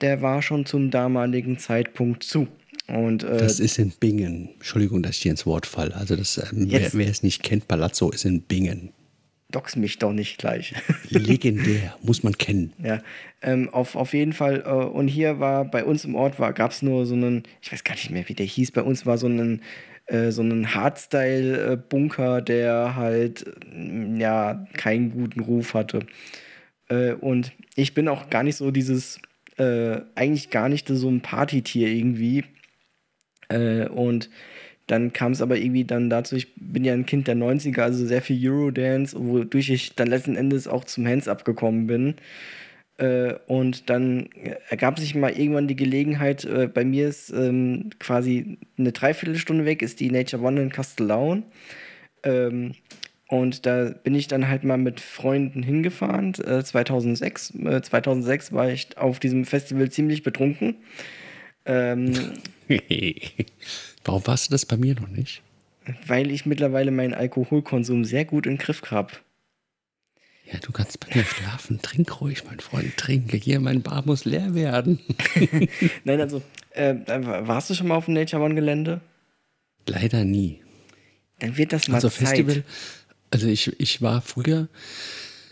[0.00, 2.48] der war schon zum damaligen Zeitpunkt zu.
[2.86, 4.50] Und, äh, das ist in Bingen.
[4.54, 5.94] Entschuldigung, dass ich hier ins Wort falle.
[5.94, 8.90] Also das, ähm, wer, wer, es nicht kennt, Palazzo ist in Bingen.
[9.50, 10.74] Dox mich doch nicht gleich.
[11.08, 12.72] Legendär, muss man kennen.
[12.82, 13.00] Ja,
[13.40, 14.64] ähm, auf, auf jeden Fall.
[14.66, 17.84] Äh, und hier war bei uns im Ort gab es nur so einen, ich weiß
[17.84, 19.62] gar nicht mehr, wie der hieß, bei uns war so ein
[20.06, 26.00] äh, so einen Hardstyle-Bunker, der halt mm, ja keinen guten Ruf hatte.
[26.88, 29.20] Äh, und ich bin auch gar nicht so dieses,
[29.56, 32.44] äh, eigentlich gar nicht so ein Partytier irgendwie.
[33.48, 34.30] Äh, und
[34.86, 38.04] dann kam es aber irgendwie dann dazu, ich bin ja ein Kind der 90er, also
[38.04, 42.16] sehr viel Eurodance, wodurch ich dann letzten Endes auch zum Hands abgekommen bin.
[42.96, 44.28] Äh, und dann
[44.68, 49.82] ergab sich mal irgendwann die Gelegenheit, äh, bei mir ist ähm, quasi eine Dreiviertelstunde weg,
[49.82, 51.42] ist die Nature One in Castellaun.
[52.22, 52.74] Ähm,
[53.28, 57.54] und da bin ich dann halt mal mit Freunden hingefahren, äh, 2006.
[57.82, 60.76] 2006 war ich auf diesem Festival ziemlich betrunken.
[61.64, 62.12] Ähm,
[64.04, 65.42] Warum warst du das bei mir noch nicht?
[66.06, 69.12] Weil ich mittlerweile meinen Alkoholkonsum sehr gut im Griff habe.
[70.52, 71.80] Ja, du kannst bei mir schlafen.
[71.80, 73.36] Trink ruhig, mein Freund, trinke.
[73.36, 75.00] Hier, mein Bar muss leer werden.
[76.04, 76.42] Nein, also,
[76.72, 76.94] äh,
[77.46, 79.00] warst du schon mal auf dem Nature One Gelände?
[79.86, 80.60] Leider nie.
[81.38, 82.28] Dann wird das mal also Zeit.
[82.28, 82.64] Festival,
[83.30, 84.68] also ich, ich war früher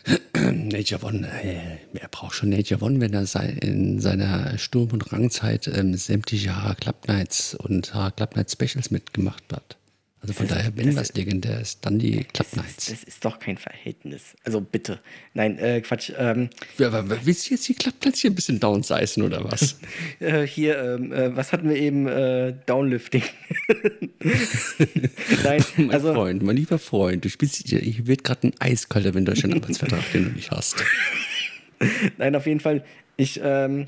[0.35, 5.13] Nature One, äh, wer braucht schon Nature One, wenn er sei, in seiner Sturm- und
[5.13, 9.77] Rangzeit ähm, sämtliche Club Nights und Club Night Specials mitgemacht hat?
[10.23, 12.89] Also von Das- daher, wenn das- was legendär ist, dann die Club Das Nights.
[12.89, 14.23] ist, das ist doch kein Verhältnis.
[14.45, 15.01] Also bitte.
[15.35, 16.13] Nein, äh, Quatsch.
[16.17, 16.49] Ähm,
[16.79, 19.81] Ja, aber willst du jetzt die Club Nights hier ein bisschen downsizen oder was?
[20.21, 22.07] äh, hier, ähm, äh, was hatten wir eben?
[22.07, 23.25] Äh, Downlifting.
[25.45, 29.25] Nein, mein also Freund, mein lieber Freund, du spielst, ich wird gerade ein eiskalter wenn
[29.25, 30.77] du einen Arbeitsvertrag, den du nicht hast.
[32.19, 32.85] Nein, auf jeden Fall.
[33.17, 33.87] Ich, ähm,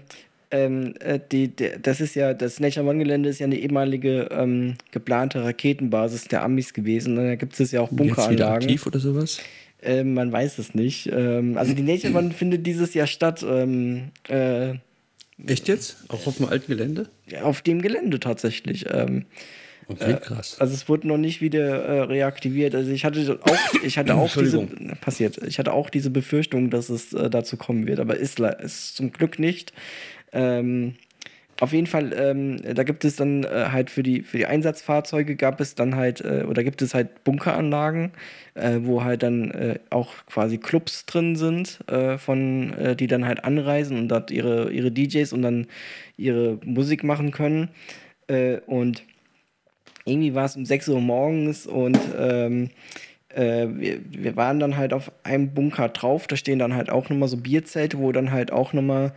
[0.51, 4.29] ähm, äh, die, der, das ist ja, das Nature One Gelände ist ja eine ehemalige
[4.31, 7.19] ähm, geplante Raketenbasis der Amis gewesen.
[7.19, 8.65] Und da gibt es ja auch Jetzt wieder Bunkeranlagen.
[8.65, 9.41] aktiv oder sowas?
[9.83, 11.11] Ähm, man weiß es nicht.
[11.13, 13.45] Ähm, also die Nature One findet dieses Jahr statt.
[13.49, 14.75] Ähm, äh,
[15.47, 16.05] Echt jetzt?
[16.09, 17.09] Auch auf dem alten Gelände?
[17.43, 18.87] auf dem Gelände tatsächlich.
[18.93, 19.27] Ähm,
[19.87, 20.57] Okay, krass.
[20.61, 22.75] Also es wurde noch nicht wieder äh, reaktiviert.
[22.75, 24.67] Also ich hatte auch, ich hatte auch diese
[25.01, 25.39] passiert.
[25.47, 29.13] Ich hatte auch diese Befürchtung, dass es äh, dazu kommen wird, aber ist, ist zum
[29.13, 29.73] Glück nicht.
[30.35, 30.95] Ähm,
[31.61, 35.37] auf jeden Fall, ähm, da gibt es dann äh, halt für die für die Einsatzfahrzeuge
[35.37, 38.11] gab es dann halt äh, oder gibt es halt Bunkeranlagen,
[38.55, 43.24] äh, wo halt dann äh, auch quasi Clubs drin sind, äh, von äh, die dann
[43.24, 45.66] halt anreisen und dort ihre ihre DJs und dann
[46.16, 47.68] ihre Musik machen können.
[48.66, 49.03] Und
[50.07, 52.70] irgendwie war es um 6 Uhr morgens und ähm,
[53.28, 56.26] äh, wir, wir waren dann halt auf einem Bunker drauf.
[56.26, 59.12] Da stehen dann halt auch nochmal so Bierzelte, wo dann halt auch nochmal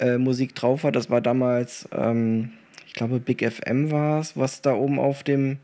[0.00, 0.92] äh, Musik drauf war.
[0.92, 2.50] Das war damals, ähm,
[2.86, 5.58] ich glaube, Big FM war es, was da oben auf dem,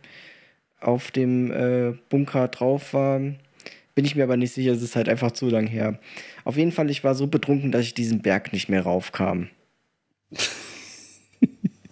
[0.81, 3.19] auf dem äh, Bunker drauf war.
[3.19, 5.99] Bin ich mir aber nicht sicher, es ist halt einfach zu lang her.
[6.45, 9.49] Auf jeden Fall, ich war so betrunken, dass ich diesen Berg nicht mehr raufkam.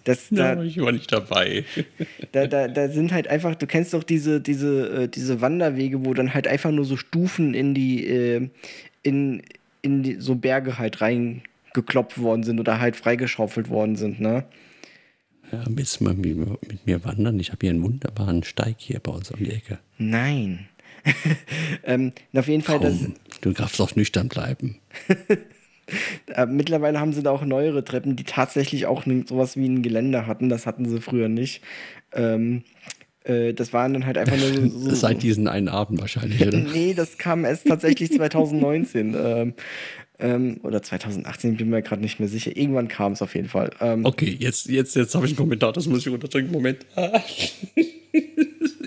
[0.05, 1.65] Das, da, ich war nicht dabei.
[2.31, 6.13] da, da, da sind halt einfach, du kennst doch diese, diese, äh, diese Wanderwege, wo
[6.13, 8.49] dann halt einfach nur so Stufen in die, äh,
[9.01, 9.41] in,
[9.81, 11.01] in die, so Berge halt
[11.75, 14.45] reingeklopft worden sind oder halt freigeschaufelt worden sind, ne?
[15.51, 17.39] Ja, willst du mal mit, mir- wandern?
[17.39, 19.79] Ich habe hier einen wunderbaren Steig hier bei uns um die Ecke.
[19.97, 20.67] Nein.
[21.83, 22.95] ähm, auf jeden Fall, das,
[23.41, 24.79] du darfst auch nüchtern bleiben.
[26.33, 30.25] äh, mittlerweile haben sie da auch neuere Treppen, die tatsächlich auch sowas wie ein Geländer
[30.25, 30.49] hatten.
[30.49, 31.61] Das hatten sie früher nicht.
[32.11, 32.63] Ähm,
[33.23, 34.79] äh, das waren dann halt einfach nur so.
[34.89, 36.57] so Seit diesen einen Abend wahrscheinlich, oder?
[36.57, 39.15] Nee, das kam erst tatsächlich 2019.
[39.15, 39.53] ähm,
[40.19, 42.55] ähm, oder 2018, ich bin mir gerade nicht mehr sicher.
[42.55, 43.71] Irgendwann kam es auf jeden Fall.
[43.81, 46.51] Ähm, Okay, jetzt, jetzt, jetzt habe ich einen Kommentar, das muss ich unterdrücken.
[46.51, 46.85] Moment.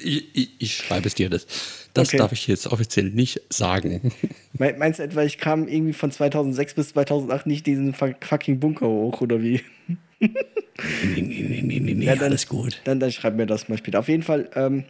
[0.03, 1.29] ich, ich, ich schreibe es dir.
[1.29, 1.47] Das,
[1.95, 2.17] das Okay.
[2.19, 4.13] darf ich jetzt offiziell nicht sagen.
[4.59, 8.61] mein- Meinst du etwa, ich kam irgendwie von 2006 bis 2008 nicht diesen fuck- fucking
[8.61, 9.61] Bunker hoch oder wie?
[10.21, 10.31] Nee,
[11.05, 12.81] nee, nee, nee, nee, nee Ja, dann- alles gut.
[12.85, 13.99] Dann, dann schreib mir das mal später.
[14.01, 14.85] Auf jeden Fall, ähm,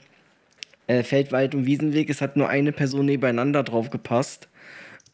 [0.87, 4.49] äh, Feldwald und Wiesenweg, es hat nur eine Person nebeneinander drauf gepasst.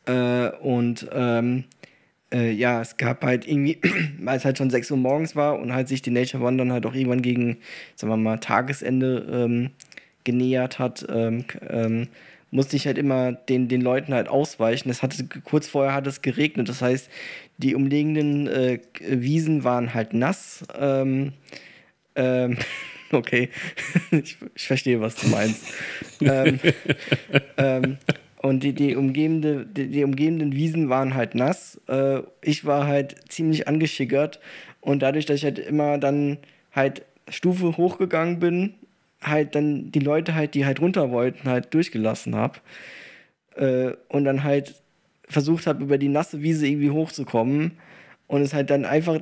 [0.07, 1.65] Äh, und ähm,
[2.33, 3.79] äh, ja, es gab halt irgendwie,
[4.19, 6.73] weil es halt schon 6 Uhr morgens war und halt sich die Nature One dann
[6.73, 7.59] halt auch irgendwann gegen,
[7.95, 9.71] sagen wir mal, Tagesende ähm,
[10.25, 12.09] genähert hat, ähm, ähm,
[12.51, 14.89] musste ich halt immer den, den Leuten halt ausweichen.
[14.89, 17.11] Es hatte, kurz vorher hat es geregnet, das heißt,
[17.59, 20.65] die umliegenden äh, Wiesen waren halt nass.
[20.79, 21.33] Ähm,
[22.15, 22.57] ähm,
[23.13, 23.51] okay,
[24.11, 25.67] ich, ich verstehe, was du meinst.
[26.21, 26.61] ähm,
[27.57, 27.99] ähm,
[28.45, 31.81] und die, die, umgebende, die, die umgebenden Wiesen waren halt nass.
[31.89, 34.39] Äh, ich war halt ziemlich angeschickert.
[34.83, 36.37] Und dadurch, dass ich halt immer dann
[36.71, 38.75] halt Stufe hochgegangen bin,
[39.23, 42.59] halt dann die Leute halt, die halt runter wollten, halt durchgelassen habe.
[43.57, 44.75] Äh, und dann halt
[45.27, 47.79] versucht habe, über die nasse Wiese irgendwie hochzukommen.
[48.27, 49.21] Und es halt dann einfach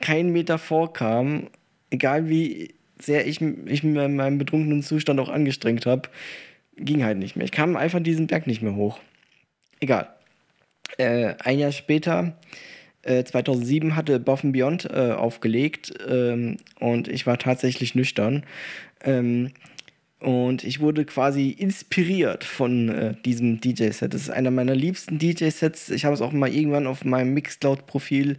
[0.00, 1.48] keinen Meter vorkam,
[1.90, 6.08] egal wie sehr ich, ich mir in meinem betrunkenen Zustand auch angestrengt habe,
[6.76, 7.44] ging halt nicht mehr.
[7.44, 8.98] Ich kam einfach diesen Berg nicht mehr hoch.
[9.80, 10.08] Egal.
[10.98, 12.38] Äh, ein Jahr später,
[13.02, 18.44] äh, 2007, hatte and Beyond äh, aufgelegt ähm, und ich war tatsächlich nüchtern.
[19.04, 19.52] Ähm,
[20.20, 24.14] Und ich wurde quasi inspiriert von äh, diesem DJ-Set.
[24.14, 25.90] Das ist einer meiner liebsten DJ-Sets.
[25.90, 28.38] Ich habe es auch mal irgendwann auf meinem Mixcloud-Profil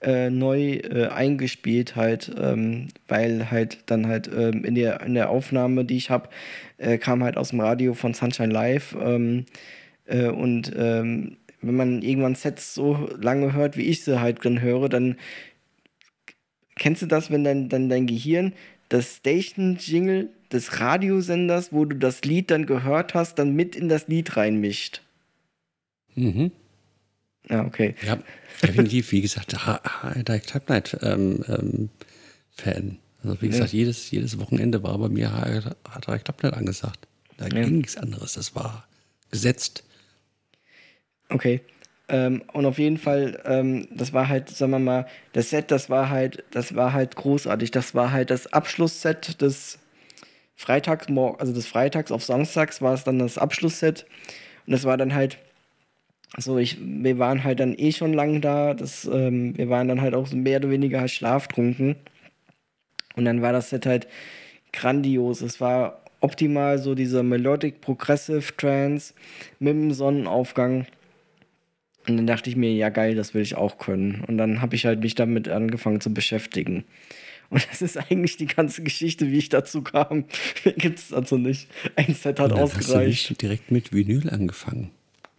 [0.00, 5.30] äh, neu äh, eingespielt, halt, ähm, weil halt dann halt ähm, in, der, in der
[5.30, 6.28] Aufnahme, die ich habe,
[6.78, 8.96] äh, kam halt aus dem Radio von Sunshine Live.
[9.00, 9.46] Ähm,
[10.04, 14.60] äh, und ähm, wenn man irgendwann Sets so lange hört, wie ich sie halt drin
[14.60, 15.16] höre, dann
[16.76, 18.52] kennst du das, wenn dein, dann dein Gehirn
[18.88, 24.06] das Station-Jingle des Radiosenders, wo du das Lied dann gehört hast, dann mit in das
[24.08, 25.02] Lied reinmischt.
[26.14, 26.52] Mhm.
[27.48, 27.94] Ja, okay.
[28.02, 28.18] Ja,
[28.62, 31.88] definitiv, wie gesagt, Direct Type Night ähm, ähm,
[32.50, 32.98] Fan.
[33.22, 33.78] Also wie gesagt, ja.
[33.78, 35.76] jedes, jedes Wochenende war bei mir
[36.06, 37.06] Direct Type Night angesagt.
[37.36, 37.62] Da ja.
[37.64, 38.34] ging nichts anderes.
[38.34, 38.86] Das war
[39.30, 39.84] gesetzt.
[41.28, 41.60] Okay.
[42.08, 45.90] Ähm, und auf jeden Fall, ähm, das war halt, sagen wir mal, das Set, das
[45.90, 47.72] war halt, das war halt großartig.
[47.72, 49.78] Das war halt das Abschlussset des
[50.54, 54.06] Freitags, also des Freitags auf Samstags war es dann das Abschlussset.
[54.66, 55.38] Und das war dann halt,
[56.38, 58.74] so ich, wir waren halt dann eh schon lang da.
[58.74, 61.96] Das, ähm, wir waren dann halt auch so mehr oder weniger halt schlaftrunken.
[63.16, 64.06] Und dann war das Set halt
[64.72, 65.40] grandios.
[65.40, 69.14] Es war optimal, so dieser Melodic Progressive Trance
[69.58, 70.86] mit dem Sonnenaufgang.
[72.08, 74.22] Und dann dachte ich mir, ja geil, das will ich auch können.
[74.26, 76.84] Und dann habe ich halt mich damit angefangen zu beschäftigen.
[77.48, 80.24] Und das ist eigentlich die ganze Geschichte, wie ich dazu kam.
[80.76, 81.68] Gibt es dazu nicht.
[81.96, 82.88] Ein Set hat Und dann ausgereicht.
[82.88, 84.90] Hast du nicht direkt mit Vinyl angefangen.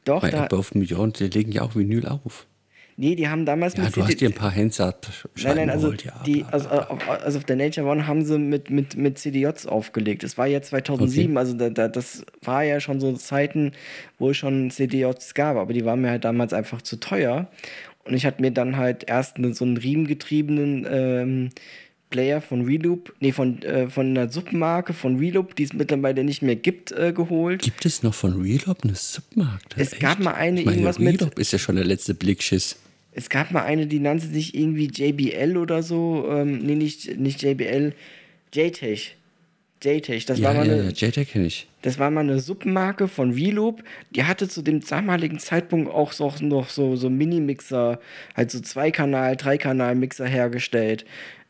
[0.07, 2.47] Doch, Bei da, Above Million, die legen ja auch Vinyl auf.
[2.95, 5.07] nee, die haben damals Ja, mit du hast CD dir ein paar Handsat
[5.43, 6.13] Nein, nein, also, geholt, ja.
[6.25, 10.23] die, also, auf, also auf der Nature One haben sie mit, mit, mit CDJs aufgelegt.
[10.23, 13.73] Das war ja 2007, also da, da, das war ja schon so Zeiten,
[14.17, 17.47] wo es schon CDJs gab, aber die waren mir halt damals einfach zu teuer.
[18.05, 21.49] Und ich hatte mir dann halt erst so einen riemengetriebenen ähm,
[22.09, 26.41] Player von Reloop, nee, von, äh, von einer Submarke von Reloop, die es mittlerweile nicht
[26.41, 27.61] mehr gibt, äh, geholt.
[27.63, 29.75] Gibt es noch von Relob eine Submarkt?
[29.77, 32.77] Es gab mal eine, ich meine, irgendwas mit- Relob ist ja schon der letzte Blickschiss.
[33.11, 36.27] Es gab mal eine, die nannte sich irgendwie JBL oder so.
[36.31, 37.93] Ähm, nee, nicht, nicht JBL,
[38.53, 39.15] JTech.
[39.83, 41.67] JTech, das war Ja, mal ja, eine, ja, JTAG kenne ich.
[41.83, 43.83] Das war mal eine Submarke von Veloop.
[44.15, 47.99] Die hatte zu dem damaligen Zeitpunkt auch so, noch so, so Mini-Mixer,
[48.35, 51.05] halt so Zweikanal-, Dreikanal-Mixer hergestellt.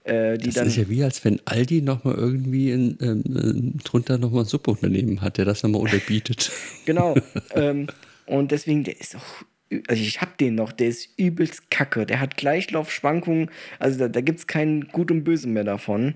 [0.08, 4.18] Äh, Das dann, ist ja wie, als wenn Aldi nochmal irgendwie in, ähm, ähm, drunter
[4.18, 6.52] nochmal ein Subunternehmen hat, der das nochmal unterbietet.
[6.86, 7.16] genau.
[7.54, 7.88] ähm,
[8.26, 9.44] und deswegen, der ist auch.
[9.90, 12.06] Also ich hab den noch, der ist übelst kacke.
[12.06, 13.50] Der hat Gleichlaufschwankungen,
[13.80, 16.16] also da, da gibt es kein Gut und Böse mehr davon.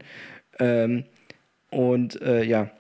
[0.58, 1.04] Ähm,
[1.70, 2.72] und äh, ja,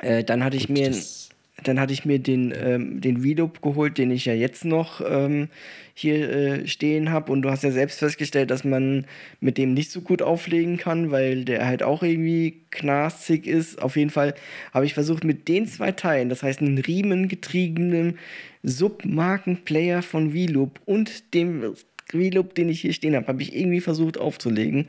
[0.00, 0.88] äh, dann hatte ich mir.
[0.88, 1.28] Das-
[1.68, 5.48] Dann hatte ich mir den, ähm, den Reloop geholt, den ich ja jetzt noch ähm,
[5.94, 7.32] hier äh, stehen habe.
[7.32, 9.06] Und du hast ja selbst festgestellt, dass man
[9.40, 13.80] mit dem nicht so gut auflegen kann, weil der halt auch irgendwie knarzig ist.
[13.80, 14.34] Auf jeden Fall
[14.72, 18.18] habe ich versucht, mit den zwei Teilen, das heißt einen riemengetriebenen
[18.62, 21.74] Submarkenplayer von Reloop und dem
[22.12, 24.86] Reloop, den ich hier stehen habe, habe ich irgendwie versucht aufzulegen.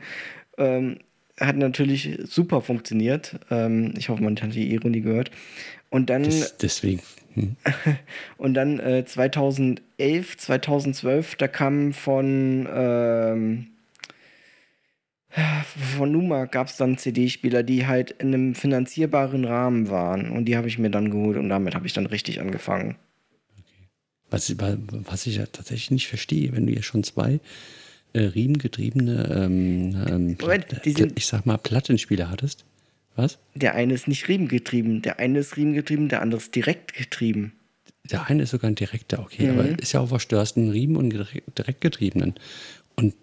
[0.58, 0.98] Ähm,
[1.40, 3.36] hat natürlich super funktioniert.
[3.50, 5.30] Ähm, ich hoffe, man hat die Ironie gehört.
[5.94, 7.02] Und dann, Das, deswegen.
[7.34, 7.54] Hm.
[8.36, 13.66] und dann äh, 2011, 2012, da kam von, ähm,
[15.96, 20.30] von Numa gab es dann CD-Spieler, die halt in einem finanzierbaren Rahmen waren.
[20.30, 22.96] Und die habe ich mir dann geholt und damit habe ich dann richtig angefangen.
[24.30, 27.38] Was, was ich ja tatsächlich nicht verstehe, wenn du ja schon zwei
[28.14, 32.64] äh, riemengetriebene, ähm, ähm, Moment, Platt- ich sag mal, Plattenspieler hattest.
[33.16, 33.38] Was?
[33.54, 37.52] Der eine ist nicht riemengetrieben, der eine ist riemengetrieben, der andere ist direkt getrieben.
[38.10, 39.58] Der eine ist sogar ein direkter, okay, Mhm.
[39.58, 42.34] aber ist ja auch was, du hast einen Riemen und einen direkt- direktgetriebenen.
[42.96, 43.14] Und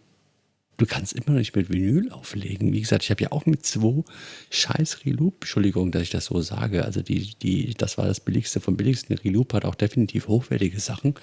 [0.77, 2.73] du kannst immer noch nicht mit Vinyl auflegen.
[2.73, 4.03] Wie gesagt, ich habe ja auch mit zwei
[4.49, 8.59] scheiß Reloop, Entschuldigung, dass ich das so sage, also die, die, das war das billigste
[8.59, 9.15] vom billigsten.
[9.17, 11.15] Reloop hat auch definitiv hochwertige Sachen.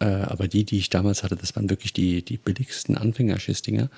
[0.00, 3.88] Äh, aber die, die ich damals hatte, das waren wirklich die, die billigsten Anfängerschiss-Dinger.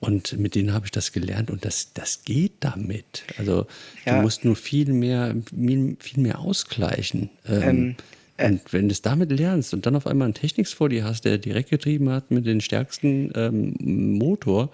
[0.00, 3.24] Und mit denen habe ich das gelernt und das, das geht damit.
[3.38, 3.66] Also
[4.04, 4.16] Ja.
[4.16, 7.30] du musst nur viel mehr, viel, viel mehr ausgleichen.
[7.48, 7.96] Ähm, Ähm,
[8.36, 11.04] äh, und wenn du es damit lernst und dann auf einmal einen Technics vor dir
[11.04, 13.74] hast, der direkt getrieben hat mit den stärksten ähm,
[14.18, 14.70] Motor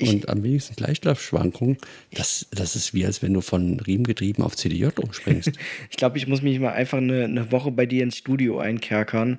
[0.00, 1.76] und am wenigsten Gleichschlafschwankungen,
[2.12, 5.52] das, das ist wie, als wenn du von Riemen getrieben auf CDJ umspringst.
[5.90, 9.38] Ich glaube, ich muss mich mal einfach eine, eine Woche bei dir ins Studio einkerkern.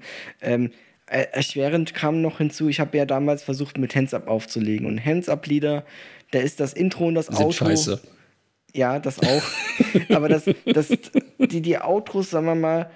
[1.13, 4.87] Äh, erschwerend kam noch hinzu, ich habe ja damals versucht, mit Hands Up aufzulegen.
[4.87, 5.85] Und Hands Up-Lieder,
[6.31, 7.65] da ist das Intro und das Sind Outro.
[7.65, 8.01] scheiße.
[8.73, 9.43] Ja, das auch.
[10.09, 10.87] Aber das, das,
[11.37, 12.89] die, die Outros, sagen wir mal,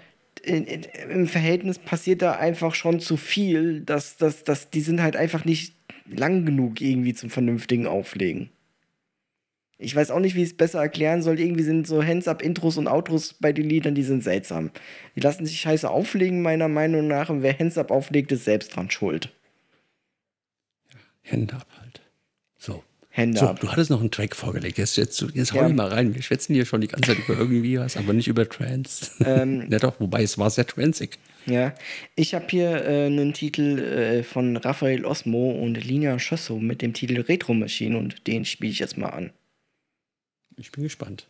[0.43, 5.03] in, in, im Verhältnis passiert da einfach schon zu viel, dass, dass, dass die sind
[5.03, 5.75] halt einfach nicht
[6.07, 8.49] lang genug irgendwie zum vernünftigen Auflegen.
[9.79, 11.39] Ich weiß auch nicht, wie ich es besser erklären soll.
[11.39, 14.71] Irgendwie sind so Hands-Up-Intros und Outros bei den Liedern, die sind seltsam.
[15.15, 17.29] Die lassen sich scheiße auflegen, meiner Meinung nach.
[17.29, 19.29] Und wer Hands-Up auflegt, ist selbst dran schuld.
[21.21, 22.01] Hände ab halt.
[22.57, 22.83] So.
[23.09, 23.59] Hände So, ab.
[23.59, 24.77] du hattest noch einen Track vorgelegt.
[24.77, 25.67] Jetzt, jetzt, jetzt hau Ja.
[25.67, 26.15] ich mal rein.
[26.15, 29.11] Wir schwätzen hier schon die ganze Zeit über irgendwie was, aber nicht über Trance.
[29.23, 31.17] Ähm, ja doch, wobei es war sehr transig.
[31.45, 31.73] Ja,
[32.15, 36.93] ich habe hier äh, einen Titel äh, von Raphael Osmo und Lina Schosso mit dem
[36.93, 39.31] Titel Retro Machine und den spiele ich jetzt mal an.
[40.57, 41.27] Ich bin gespannt.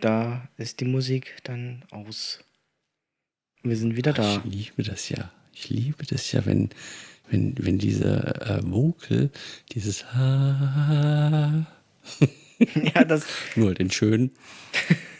[0.00, 2.40] Da ist die Musik dann aus.
[3.62, 4.42] Wir sind wieder da.
[4.44, 5.30] Ich liebe das ja.
[5.54, 6.70] Ich liebe das ja, wenn,
[7.30, 9.30] wenn, wenn diese äh, Vocal,
[9.72, 11.66] dieses Ha,
[12.94, 13.26] ja, das,
[13.56, 14.30] nur den schönen,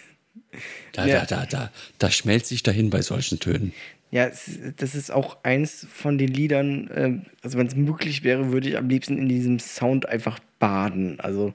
[0.93, 1.25] da, Ja.
[1.25, 3.73] da, da, da, da schmelzt sich dahin bei solchen Tönen.
[4.13, 4.31] ja,
[4.77, 8.77] das ist auch eins von den Liedern, ähm, also wenn es möglich wäre, würde ich
[8.79, 11.19] am liebsten in diesem Sound einfach baden.
[11.21, 11.53] Also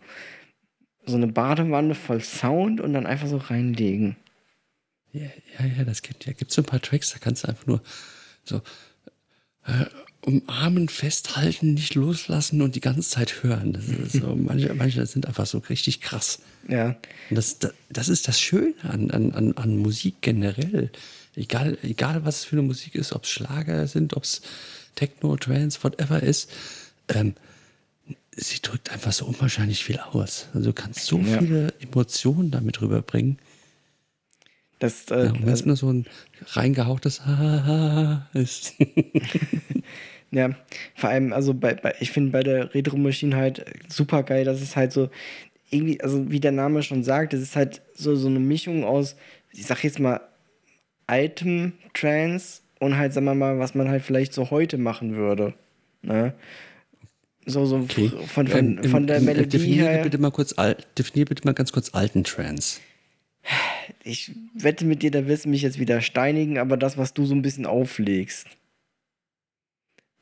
[1.05, 4.15] so eine Badewanne voll Sound und dann einfach so reinlegen.
[5.11, 5.29] Ja,
[5.59, 6.33] ja, ja, das gibt ja.
[6.33, 7.81] Gibt so ein paar Tracks, da kannst du einfach nur
[8.43, 8.61] so
[9.65, 9.85] äh,
[10.25, 13.73] umarmen, festhalten, nicht loslassen und die ganze Zeit hören.
[13.73, 16.39] Das ist so, manche, manche sind einfach so richtig krass.
[16.67, 16.95] Ja,
[17.29, 20.91] Und das, das, das ist das Schöne an, an, an, an Musik generell.
[21.35, 24.41] Egal, egal, was es für eine Musik ist, ob es Schlager sind, ob es
[24.95, 26.49] Techno, Trance, whatever ist.
[27.09, 27.33] Ähm,
[28.35, 30.47] sie drückt einfach so unwahrscheinlich viel aus.
[30.53, 31.39] Also du kannst so Ja.
[31.39, 33.37] viele Emotionen damit rüberbringen.
[34.79, 36.05] das, äh, Ja, und wenn es nur so ein
[36.47, 38.73] reingehauchtes Ha ist.
[40.31, 40.49] Ja,
[40.95, 44.61] vor allem, also bei, bei ich finde bei der Retro Machine halt super geil, dass
[44.61, 45.11] es halt so
[45.69, 49.15] irgendwie, also wie der Name schon sagt, es ist halt so, so eine Mischung aus,
[49.51, 50.21] ich sag jetzt mal,
[51.05, 55.53] altem Trance und halt, sagen wir mal, was man halt vielleicht so heute machen würde.
[56.01, 56.33] Ne?
[57.45, 58.09] So, so Okay.
[58.27, 60.03] von, von, Ähm, von der ähm, Melodie definiere her.
[60.03, 60.55] Bitte mal kurz,
[60.97, 62.79] definiere bitte mal ganz kurz alten Trance.
[64.03, 67.25] Ich wette mit dir, da wirst du mich jetzt wieder steinigen, aber das, was du
[67.25, 68.47] so ein bisschen auflegst.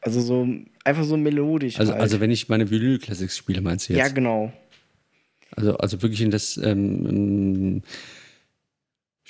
[0.01, 0.47] Also so,
[0.83, 1.79] einfach so melodisch.
[1.79, 2.01] Also, halt.
[2.01, 4.15] also wenn ich meine Vinyl Classics spiele, meinst du ja, jetzt?
[4.15, 4.51] genau.
[5.55, 7.83] Also, also wirklich in das ähm,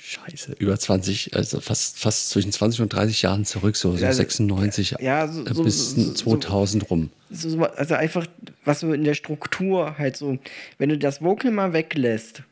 [0.04, 4.16] Scheiße, über 20, also fast, fast zwischen 20 und 30 Jahren zurück, so, so Also,
[4.16, 7.10] 96 Ja, so, äh, so, bis so, 2000 rum.
[7.30, 8.26] So, so, also einfach,
[8.64, 10.38] was so in der Struktur halt so,
[10.78, 12.42] wenn du das Vocal mal weglässt,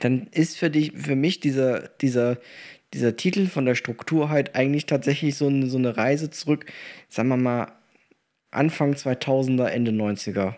[0.00, 2.38] dann ist für dich, für mich dieser, dieser,
[2.94, 6.64] dieser Titel von der Struktur halt eigentlich tatsächlich so eine, so eine Reise zurück,
[7.10, 7.72] sagen wir mal,
[8.50, 10.54] Anfang 2000er, Ende 90er.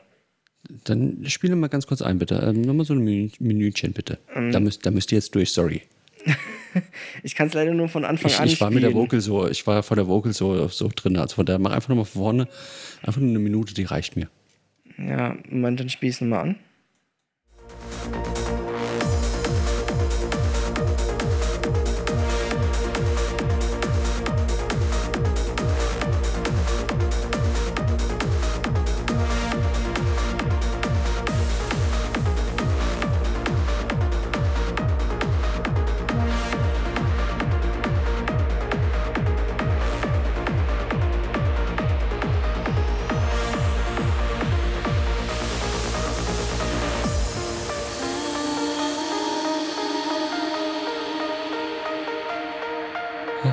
[0.85, 2.37] Dann spiele mal ganz kurz ein, bitte.
[2.37, 4.19] Ähm, Nochmal so ein Minü- Minütchen, bitte.
[4.35, 4.53] Ähm.
[4.53, 5.83] Da, müsst, da müsst ihr jetzt durch, sorry.
[7.25, 9.03] Ich kann es leider nur von Anfang Ich, an ich war mit der spielen.
[9.03, 11.17] Vocal so, ich war vor der Vocal so, so drin.
[11.17, 12.47] Also von daher mach einfach nochmal vorne,
[13.03, 14.29] einfach nur eine Minute, die reicht mir.
[14.97, 16.57] Ja, Moment, dann spiel ich nochmal an.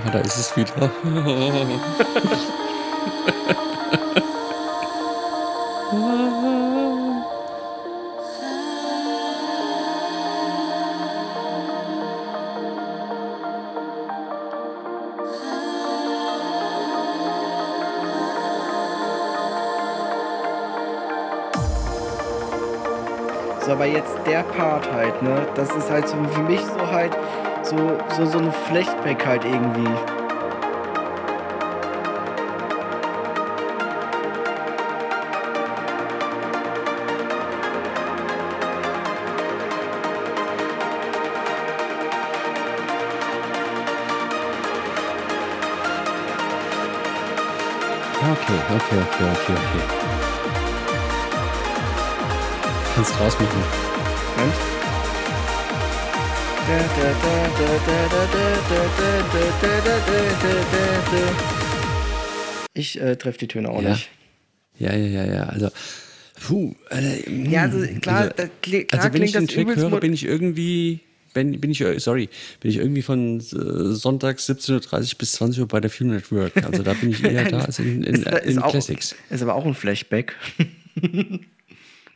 [0.07, 0.89] Ah, da ist es wieder.
[23.65, 25.45] So, aber jetzt der Part halt, ne?
[25.55, 27.11] Das ist halt so für mich so halt
[27.69, 29.87] so, so, so ein Flashback halt irgendwie.
[48.19, 49.83] Okay, okay, okay, okay, okay.
[52.95, 54.76] Kannst draus machen.
[62.73, 63.91] Ich äh, treffe die Töne auch Ja.
[63.91, 64.09] nicht.
[64.77, 65.43] Ja, ja, ja, ja.
[65.45, 65.69] Also,
[66.45, 66.75] puh.
[66.91, 69.75] Äh, Ja, also hm, klar, also, das kli- klar also wenn ich klingt den Track
[69.77, 70.99] höre, bin ich irgendwie,
[71.33, 72.29] bin, bin ich, äh, sorry,
[72.59, 73.41] bin ich irgendwie von äh,
[73.95, 76.55] Sonntags 17.30 Uhr bis 20 Uhr bei der Film Network.
[76.63, 79.15] Also da bin ich eher da als in, in, Ist- ist in auch- Classics.
[79.31, 80.35] Ist aber auch ein Flashback.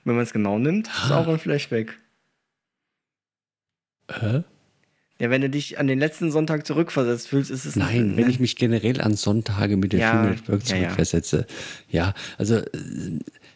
[0.04, 1.98] Wenn man es genau nimmt, ist auch ein Flashback.
[4.20, 4.44] Hä?
[5.20, 8.40] Ja, wenn du dich an den letzten Sonntag zurückversetzt fühlst, ist es Nein, wenn ich
[8.40, 10.82] mich generell an Sonntage mit der Ja, Film Network ja, ja.
[10.82, 11.46] zurückversetze.
[11.90, 12.66] Ja, also äh,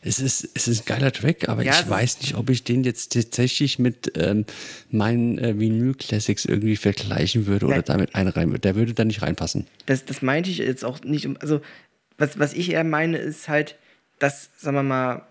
[0.04, 2.84] es ist, es ist ein geiler Track, aber Ja, ich weiß nicht, ob ich den
[2.84, 4.46] jetzt tatsächlich mit ähm,
[4.92, 8.60] meinen äh, Vinyl Classics irgendwie vergleichen würde oder damit einreihen würde.
[8.60, 9.66] Der würde da nicht reinpassen.
[9.88, 11.28] Das, das meinte ich jetzt auch nicht.
[11.42, 11.62] Also,
[12.20, 13.76] was, was ich eher meine, ist halt,
[14.20, 15.24] dass, sagen wir mal,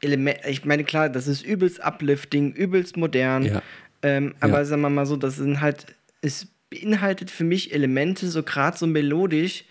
[0.00, 3.44] Element, ich meine, klar, das ist übelst uplifting, übelst modern.
[3.44, 3.62] Ja.
[4.02, 5.86] Ähm, aber sagen wir mal so, das sind halt,
[6.22, 9.64] es beinhaltet für mich Elemente, so gerade so melodisch,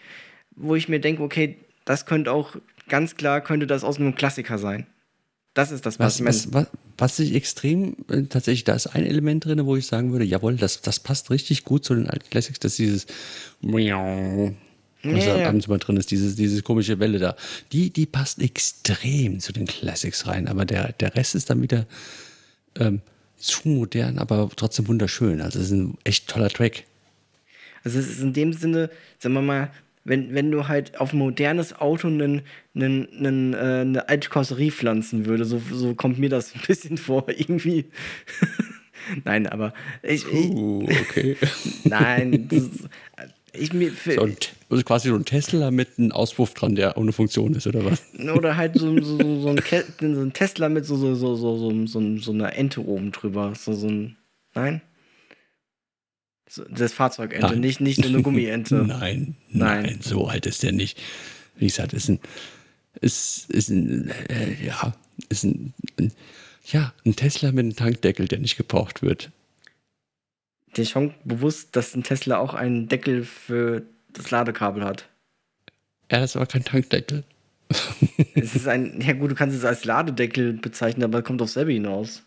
[0.56, 2.56] wo ich mir denke, okay, das könnte auch
[2.88, 4.88] ganz klar, könnte das aus einem Klassiker sein.
[5.54, 9.46] Das ist das, Was, was, was, was, ich extrem, äh, tatsächlich, da ist ein Element
[9.46, 12.60] drin, wo ich sagen würde, jawohl, das, das passt richtig gut zu den alten Classics,
[12.60, 13.06] dass dieses
[13.62, 14.54] Miau,
[15.04, 15.48] was Ja, da ja.
[15.48, 17.38] abends mal drin ist, dieses, diese komische Welle da,
[17.72, 21.86] die, die passt extrem zu den Classics rein, aber der, der Rest ist dann wieder
[22.78, 23.02] ähm,
[23.38, 25.42] zu modern, aber trotzdem wunderschön.
[25.42, 26.84] Also es ist ein echt toller Track.
[27.84, 28.90] Also es ist in dem Sinne,
[29.20, 29.72] sagen wir mal,
[30.04, 32.42] wenn, wenn du halt auf ein modernes Auto einen,
[32.76, 36.98] einen, einen, äh, eine alte Karosserie pflanzen würde, so, so kommt mir das ein bisschen
[37.00, 37.86] vor, irgendwie.
[39.24, 41.38] Nein, aber ich, ich, Uh, okay.
[41.84, 42.90] nein, das, ist-
[43.58, 44.36] ich mir so ein,
[44.70, 48.02] also quasi so ein Tesla mit einem Auspuff dran, der ohne Funktion ist, oder was?
[48.36, 49.60] oder halt so, so, so, so, ein,
[50.02, 53.74] ein Tesla mit so, so, so, so, so, so, so einer Ente oben drüber, so,
[53.74, 54.18] so ein,
[54.54, 54.82] nein?
[56.70, 57.60] Das Fahrzeugente, Nein.
[57.60, 58.76] nicht, nicht so eine Gummiente.
[58.88, 60.00] Nein, nein, Nein.
[60.02, 61.02] so alt ist der nicht.
[61.58, 62.20] Wie gesagt, ist ein,
[63.02, 64.94] ist, ist ein, äh, ja,
[65.30, 66.12] ist ein, ein,
[66.68, 69.32] ja, ein Tesla mit einem Tankdeckel, der nicht gebraucht wird.
[70.78, 73.84] Dir schon bewusst, dass ein Tesla auch einen Deckel für
[74.14, 75.10] das Ladekabel hat.
[76.12, 77.24] Ja, das war kein Tankdeckel.
[78.36, 81.72] Es ist ein, ja gut, du kannst es als Ladedeckel bezeichnen, aber kommt aufs selbe
[81.72, 82.22] hinaus.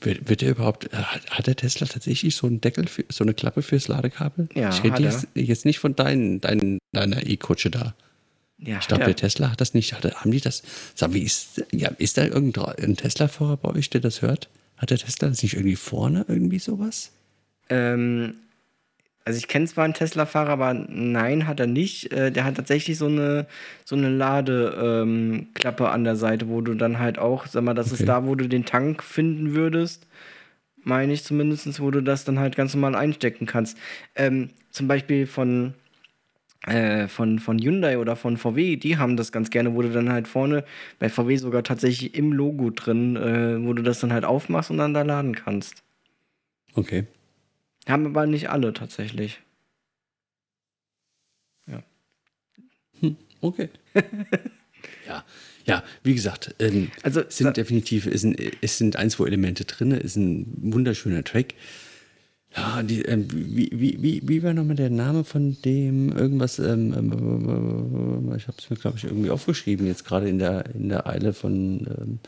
[0.00, 3.32] Wird, wird der überhaupt, äh, hat, der Tesla tatsächlich so einen Deckel, für, so eine
[3.32, 4.48] Klappe fürs Ladekabel?
[4.54, 7.94] Ja, ich rede jetzt, jetzt nicht von deinen, deinen, deiner E-Kutsche da.
[8.58, 9.06] Ja, Ich glaube, ja.
[9.06, 9.92] der Tesla hat das nicht.
[9.92, 10.62] Hat, haben die das?
[10.94, 14.50] Sag, wie ist, ja, ist da irgendein Tesla-Fahrer bei euch, der das hört?
[14.76, 17.12] Hat der Tesla das nicht irgendwie vorne, irgendwie sowas?
[17.68, 18.34] Ähm,
[19.24, 22.12] also ich kenne zwar einen Tesla-Fahrer, aber nein, hat er nicht.
[22.12, 23.46] Äh, der hat tatsächlich so eine,
[23.84, 27.88] so eine Ladeklappe ähm, an der Seite, wo du dann halt auch, sag mal, das
[27.92, 28.02] Okay.
[28.02, 30.06] ist da, wo du den Tank finden würdest.
[30.84, 33.76] Meine ich zumindest, wo du das dann halt ganz normal einstecken kannst.
[34.14, 35.74] Ähm, zum Beispiel von,
[36.68, 40.12] äh, von, von Hyundai oder von VW, die haben das ganz gerne, wo du dann
[40.12, 40.64] halt vorne
[41.00, 44.78] bei VW sogar tatsächlich im Logo drin, äh, wo du das dann halt aufmachst und
[44.78, 45.82] dann da laden kannst.
[46.76, 47.06] Okay.
[47.86, 49.40] Haben aber nicht alle tatsächlich.
[53.40, 53.68] Okay.
[55.06, 55.24] ja,
[55.66, 59.64] ja, wie gesagt, ähm, Also, es sind definitiv, es sind, es sind ein, zwei Elemente
[59.64, 61.54] drin, ist ein wunderschöner Track.
[62.56, 66.58] Ja, die, ähm, wie, wie, wie, wie war nochmal der Name von dem irgendwas?
[66.58, 70.88] Ähm, ähm, ich habe es mir, glaube ich, irgendwie aufgeschrieben, jetzt gerade in der, in
[70.88, 71.86] der Eile von.
[71.86, 72.18] Ähm,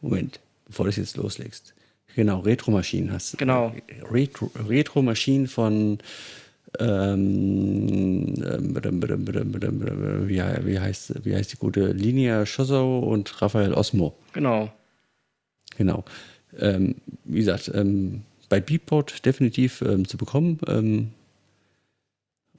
[0.00, 1.74] Moment, bevor du es jetzt loslegst.
[2.16, 3.36] Genau, Retro-Maschinen hast du.
[3.36, 3.72] Genau.
[4.10, 5.98] Retro- Retro-Maschinen von.
[6.78, 8.34] Ähm,
[10.28, 14.16] wie, he- wie, heißt, wie heißt die gute Linia Schosso und Raphael Osmo.
[14.32, 14.72] genau.
[15.78, 16.04] Genau.
[16.58, 16.94] Ähm,
[17.24, 20.58] wie gesagt, ähm, bei Beatport definitiv ähm, zu bekommen.
[20.68, 21.10] Ähm,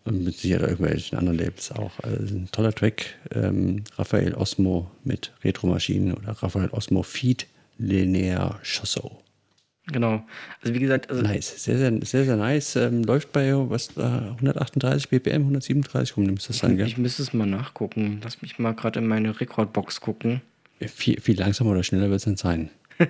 [0.06, 2.00] und mit Sicherheit irgendwelchen anderen Labels auch.
[2.02, 3.16] Also ein toller Track.
[3.34, 7.48] Ähm, Raphael Osmo mit Retro-Maschinen oder Raphael Osmo Feed
[7.80, 9.20] Linear Chosso.
[9.92, 10.26] Genau.
[10.62, 11.64] Also wie gesagt, also Nice.
[11.64, 12.76] Sehr, sehr, sehr, sehr nice.
[12.76, 16.88] Ähm, läuft bei was, äh, 138 BPM, 137 rum, nimmst du das an, gell?
[16.88, 18.20] ich müsste es mal nachgucken.
[18.24, 20.42] Lass mich mal gerade in meine Rekordbox gucken.
[20.82, 22.70] Viel, viel langsamer oder schneller wird es nicht sein.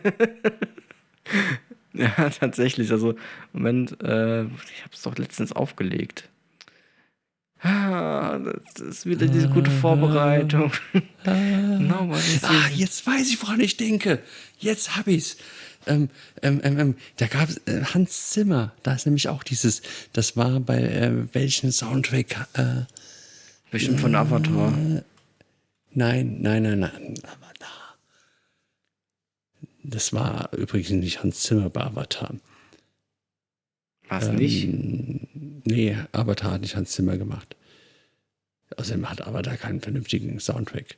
[1.94, 2.92] Ja, tatsächlich.
[2.92, 3.16] Also,
[3.54, 6.30] Moment, äh, ich habe es doch letztens aufgelegt.
[7.60, 8.38] Ah,
[8.76, 10.72] das ist wieder diese gute Vorbereitung.
[11.26, 14.20] Nobody Ah, sees- jetzt weiß ich, woran ich denke.
[14.60, 15.38] Jetzt hab ich's.
[15.88, 16.10] Ähm,
[16.42, 18.74] ähm, ähm, ähm, da gab es äh, Hans Zimmer.
[18.84, 19.82] Da ist nämlich auch dieses,
[20.14, 22.48] das war bei äh, welchem Soundtrack?
[22.54, 22.86] Äh,
[23.72, 24.72] Bestimmt von Avatar.
[25.94, 27.14] nein, nein, nein, nein.
[27.24, 27.98] Avatar.
[29.84, 32.36] Das war übrigens nicht Hans Zimmer bei Avatar.
[34.10, 34.66] War es nicht?
[34.66, 35.28] Ähm,
[35.66, 37.56] nee, Avatar hat nicht Hans Zimmer gemacht.
[38.76, 40.98] Außerdem hat Avatar keinen vernünftigen Soundtrack.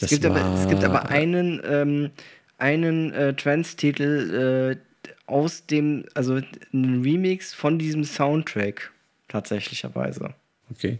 [0.00, 2.10] Es gibt, aber, es gibt aber einen, ähm,
[2.58, 6.40] einen äh, Trance-Titel äh, aus dem, also
[6.72, 8.92] ein Remix von diesem Soundtrack,
[9.28, 10.34] tatsächlicherweise.
[10.70, 10.98] Okay.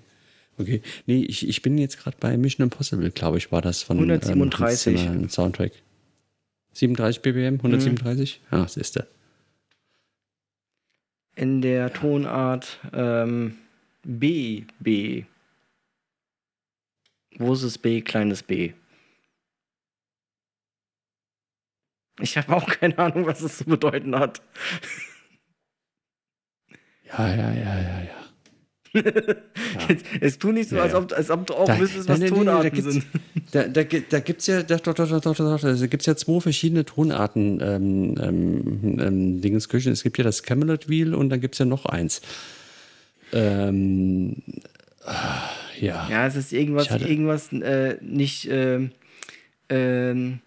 [0.59, 0.83] Okay.
[1.07, 5.07] Nee, ich, ich bin jetzt gerade bei Mission Impossible, glaube ich, war das von 137.
[5.07, 5.73] Ähm, Soundtrack.
[6.75, 8.41] 37 BPM, 137?
[8.51, 9.07] Ja, das ist der.
[11.35, 13.57] In der Tonart ähm,
[14.03, 15.25] B, B.
[17.37, 18.73] Großes B, kleines B.
[22.21, 24.43] Ich habe auch keine Ahnung, was es zu bedeuten hat.
[27.09, 28.23] Ja, ja, ja, ja, ja.
[29.89, 32.63] Jetzt, jetzt tu nicht so, als, ob, als ob du auch Da- wüsstest, was Tonarten
[32.63, 33.07] da gibt's, sind.
[33.51, 36.41] Da, da, da gibt es ja, doch, doch, doch, doch, doch, da gibt's ja zwei
[36.41, 39.93] verschiedene Tonarten ähm, ähm, ähm, Dingenskirchen.
[39.93, 42.21] Es gibt ja das Camelot Wheel und dann gibt es ja noch eins.
[43.33, 44.43] Ähm,
[45.07, 45.49] ah,
[45.81, 46.07] ja.
[46.11, 48.47] Ja, es ist irgendwas, irgendwas äh, nicht.
[48.51, 48.91] Ähm,
[49.71, 50.41] ähm,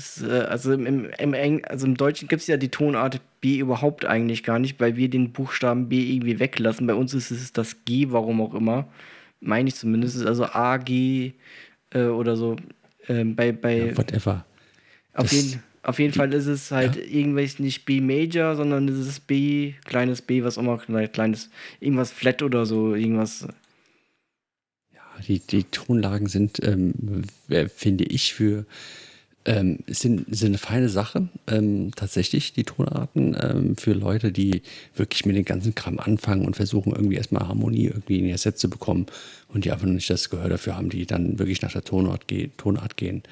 [0.00, 3.58] es, äh, also, im, im, Eng, also im Deutschen gibt es ja die Tonart B
[3.58, 6.86] überhaupt eigentlich gar nicht, weil wir den Buchstaben B irgendwie weglassen.
[6.86, 8.88] Bei uns ist es das G, warum auch immer.
[9.40, 10.24] Meine ich zumindest.
[10.26, 11.32] Also A, G
[11.90, 12.56] äh, oder so.
[13.08, 14.44] Ähm, bei, bei, Whatever.
[15.14, 18.98] auf, das- jeden, auf jeden Fall ist es halt irgendwelches nicht B Major, sondern es
[18.98, 21.50] ist B, kleines B, was auch immer, klein- kleines,
[21.80, 23.46] irgendwas Flat oder so, irgendwas.
[25.26, 27.24] Die, die Tonlagen sind, ähm,
[27.74, 28.64] finde ich, für
[29.46, 31.28] ähm, sind, sind eine feine Sache.
[31.46, 34.62] Ähm, tatsächlich, die Tonarten ähm, für Leute, die
[34.94, 38.58] wirklich mit dem ganzen Kram anfangen und versuchen, irgendwie erstmal Harmonie irgendwie in ihr Set
[38.58, 39.06] zu bekommen
[39.48, 42.28] und die einfach noch nicht das Gehör dafür haben, die dann wirklich nach der Tonart,
[42.28, 43.22] ge Tonart gehen.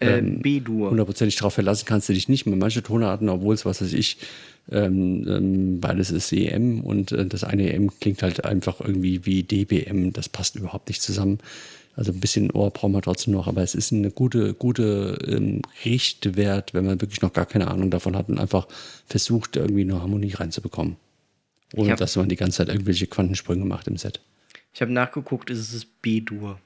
[0.00, 0.90] Äh, Ähm, B-Dur.
[0.90, 2.46] Hundertprozentig darauf verlassen kannst du dich nicht.
[2.46, 4.18] Mit manche Tonarten, obwohl es, was weiß ich,
[4.70, 9.42] ähm, ähm, beides ist EM und äh, das eine EM klingt halt einfach irgendwie wie
[9.42, 10.12] DBM.
[10.12, 11.38] Das passt überhaupt nicht zusammen.
[11.98, 15.62] Also ein bisschen Ohr brauchen wir trotzdem noch, aber es ist eine gute, gute ähm,
[15.84, 18.68] Richtwert, wenn man wirklich noch gar keine Ahnung davon hat und einfach
[19.04, 20.96] versucht, irgendwie eine Harmonie reinzubekommen.
[21.74, 21.96] Ohne Ja.
[21.96, 24.20] dass man die ganze Zeit irgendwelche Quantensprünge macht im Set.
[24.72, 26.60] Ich habe nachgeguckt, es ist B-Dur.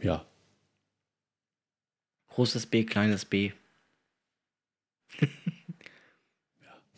[0.00, 0.24] Ja.
[2.28, 3.50] Großes B, kleines B.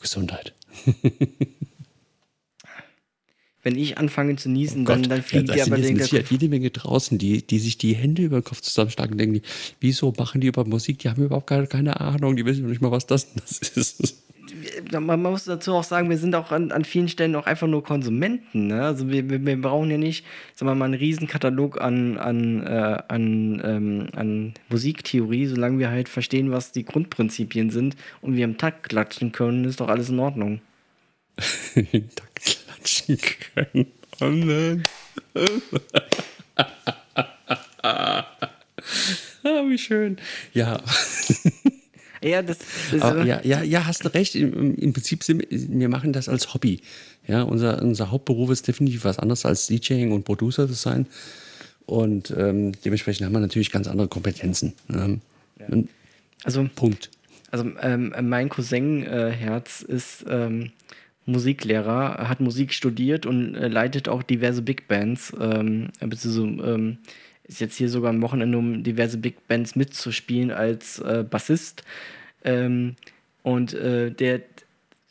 [0.00, 0.54] Gesundheit.
[3.64, 6.50] Wenn ich anfange zu niesen, Oh dann, dann fliegt dir sind aber den Sicherheit jede
[6.50, 9.42] Menge draußen, die, die sich die Hände über den Kopf zusammenschlagen und denken, die,
[9.80, 10.98] wieso machen die über Musik?
[10.98, 14.22] Die haben überhaupt keine, keine Ahnung, die wissen noch nicht mal, was das, das ist.
[14.92, 17.82] man, muss dazu auch sagen, wir sind auch an, an vielen Stellen auch einfach nur
[17.82, 18.66] Konsumenten.
[18.66, 18.82] Ne?
[18.82, 23.02] Also wir, wir, wir brauchen ja nicht, sagen wir mal, einen Riesenkatalog an, an, äh,
[23.08, 28.58] an, ähm, an Musiktheorie, solange wir halt verstehen, was die Grundprinzipien sind und wir im
[28.58, 30.60] Takt klatschen können, ist doch alles in Ordnung.
[31.74, 32.24] da
[32.84, 33.18] klatschen
[33.54, 33.86] können.
[34.20, 34.84] Oh nein.
[37.82, 38.24] ah,
[39.42, 40.18] wie schön.
[40.52, 40.80] Ja,
[42.22, 42.56] Ja, das,
[42.90, 44.34] das ist, ja, ja, ja, hast du recht.
[44.34, 46.80] Im, Im Prinzip sind wir machen das als Hobby.
[47.26, 51.06] Ja, unser, unser Hauptberuf ist definitiv was anderes als DJing und Producer zu sein.
[51.84, 54.72] Und ähm, dementsprechend haben wir natürlich ganz andere Kompetenzen.
[54.88, 55.20] Ähm,
[55.68, 55.90] und
[56.44, 57.10] also Punkt.
[57.50, 60.72] Also ähm, mein Cousin äh, Herz ist ähm,
[61.26, 65.32] Musiklehrer, hat Musik studiert und äh, leitet auch diverse Big Bands.
[65.40, 66.98] Ähm, beziehungsweise ähm,
[67.44, 71.84] ist jetzt hier sogar am Wochenende, um diverse Big Bands mitzuspielen als äh, Bassist.
[72.44, 72.96] Ähm,
[73.42, 74.40] und äh, der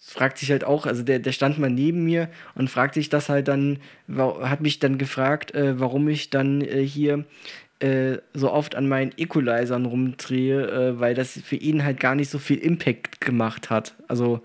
[0.05, 3.29] fragt sich halt auch, also der, der stand mal neben mir und fragt sich das
[3.29, 7.25] halt dann, hat mich dann gefragt, äh, warum ich dann äh, hier
[7.79, 12.37] äh, so oft an meinen Equalizern rumdrehe, weil das für ihn halt gar nicht so
[12.37, 13.95] viel Impact gemacht hat.
[14.07, 14.41] Also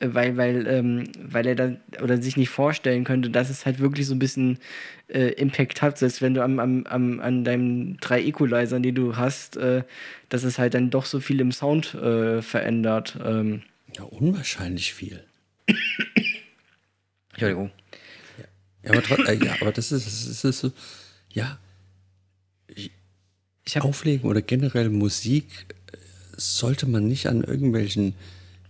[0.00, 4.06] weil, weil, ähm, weil er dann oder sich nicht vorstellen könnte, dass es halt wirklich
[4.06, 4.58] so ein bisschen
[5.08, 9.16] äh, Impact hat, selbst wenn du am, am, am, an deinen drei Equalizern, die du
[9.16, 9.82] hast, äh,
[10.28, 13.18] dass es halt dann doch so viel im Sound äh, verändert.
[13.24, 13.62] Ähm,
[13.96, 15.24] Ja, unwahrscheinlich viel.
[17.32, 17.70] Entschuldigung.
[18.82, 20.72] Ja, aber, trot- äh, ja, aber das ist, das ist so,
[21.32, 21.58] ja,
[23.64, 25.46] Ich hab- Auflegen oder generell Musik
[25.92, 25.96] äh,
[26.36, 28.14] sollte man nicht an irgendwelchen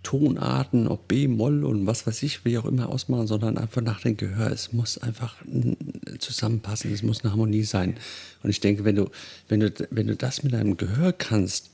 [0.07, 4.17] Tonarten, ob B-Moll und was weiß ich, wie auch immer ausmachen, sondern einfach nach dem
[4.17, 4.53] Gehör.
[4.53, 5.73] Es muss einfach mm,
[6.21, 7.97] zusammenpassen, es muss eine Harmonie sein.
[8.45, 9.11] Und ich denke, wenn du,
[9.49, 11.71] wenn du, wenn du das mit deinem Gehör kannst,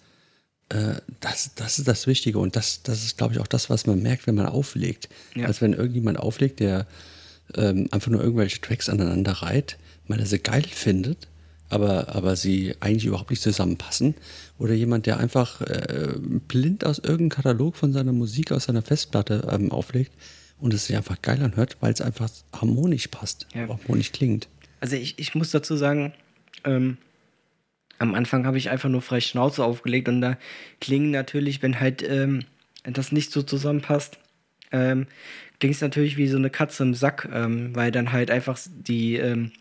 [0.70, 3.84] äh, das, das ist das Wichtige und das, das ist, glaube ich, auch das, was
[3.84, 5.10] man merkt, wenn man auflegt.
[5.34, 5.46] Ja.
[5.46, 6.86] Als wenn irgendjemand auflegt, der
[7.54, 9.76] ähm, einfach nur irgendwelche Tracks aneinander reiht,
[10.09, 11.28] weil er sie geil findet,
[11.73, 14.15] aber, aber sie eigentlich überhaupt nicht zusammenpassen.
[14.59, 16.15] Oder jemand, der einfach äh,
[16.49, 20.12] blind aus irgendeinem Katalog von seiner Musik aus seiner Festplatte ähm, auflegt
[20.59, 23.66] und es sich einfach geil anhört, weil es einfach harmonisch passt, Ja.
[23.69, 24.49] harmonisch klingt.
[24.81, 26.12] Also ich, ich muss dazu sagen,
[26.65, 26.97] ähm,
[27.99, 30.36] am Anfang habe ich einfach nur frei Schnauze aufgelegt und da
[30.81, 32.44] klingen natürlich, wenn halt ähm,
[32.85, 34.19] das nicht so zusammenpasst,
[34.73, 35.07] ähm,
[35.61, 39.16] klingt es natürlich wie so eine Katze im Sack, ähm, weil dann halt einfach die,
[39.16, 39.53] ähm,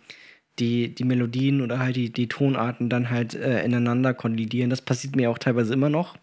[0.61, 4.69] die, die Melodien oder halt die, die Tonarten dann halt äh, ineinander kollidieren.
[4.69, 6.15] Das passiert mir auch teilweise immer noch.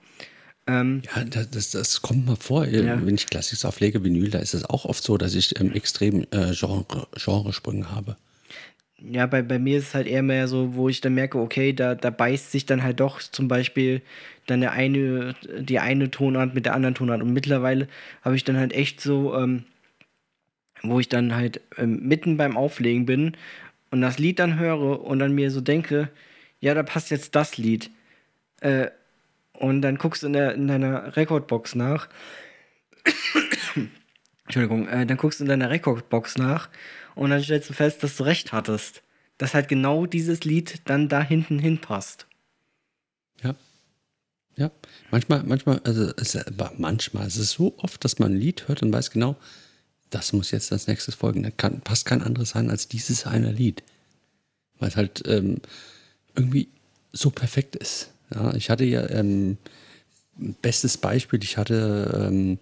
[0.67, 2.67] Ähm, Ja, das, das, das kommt mal vor.
[2.67, 3.05] Ja.
[3.05, 6.23] Wenn ich Klassiks auflege, Vinyl, da ist es auch oft so, dass ich ähm, extrem
[6.31, 8.17] äh, Genre, Genresprünge habe.
[9.01, 11.73] Ja, bei, bei mir ist es halt eher mehr so, wo ich dann merke, okay,
[11.73, 14.03] da, da beißt sich dann halt doch zum Beispiel
[14.47, 17.23] dann der eine, die eine Tonart mit der anderen Tonart.
[17.23, 17.89] Und mittlerweile
[18.23, 19.65] habe ich dann halt echt so, ähm,
[20.83, 23.37] wo ich dann halt ähm, mitten beim Auflegen bin
[23.91, 26.11] und das Lied dann höre und dann mir so denke,
[26.61, 27.91] ja, da passt jetzt das Lied.
[28.61, 28.89] Äh,
[29.53, 32.09] und dann guckst du in, in deiner Rekordbox nach.
[34.45, 36.69] Entschuldigung, äh, dann guckst du in deiner Rekordbox nach
[37.15, 39.03] und dann stellst du fest, dass du recht hattest.
[39.37, 42.27] Dass halt genau dieses Lied dann da hinten hinpasst.
[43.43, 43.55] Ja.
[44.57, 44.73] Ja.
[45.13, 46.37] Manchmal, manchmal, also es,
[46.77, 49.37] manchmal, es ist so oft, dass man ein Lied hört und weiß genau,
[50.11, 51.43] das muss jetzt als nächstes folgen.
[51.43, 53.83] Da kann, passt kein anderes sein als dieses eine Lied.
[54.79, 55.61] Weil es halt ähm,
[56.35, 56.69] irgendwie
[57.13, 58.11] so perfekt ist.
[58.35, 59.59] Ja, ich hatte ja, ähm,
[60.63, 62.59] bestes Beispiel, ich hatte ähm,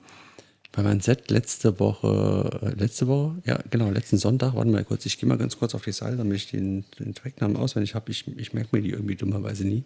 [0.72, 5.06] bei meinem Set letzte Woche, äh, letzte Woche, ja genau, letzten Sonntag, warte mal kurz,
[5.06, 8.10] ich gehe mal ganz kurz auf die Seite, damit ich den, den Tracknamen auswendig habe.
[8.10, 9.84] Ich, ich merke mir die irgendwie dummerweise nie.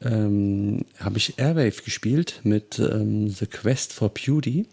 [0.00, 4.66] ähm, habe ich Airwave gespielt mit ähm, The Quest for Beauty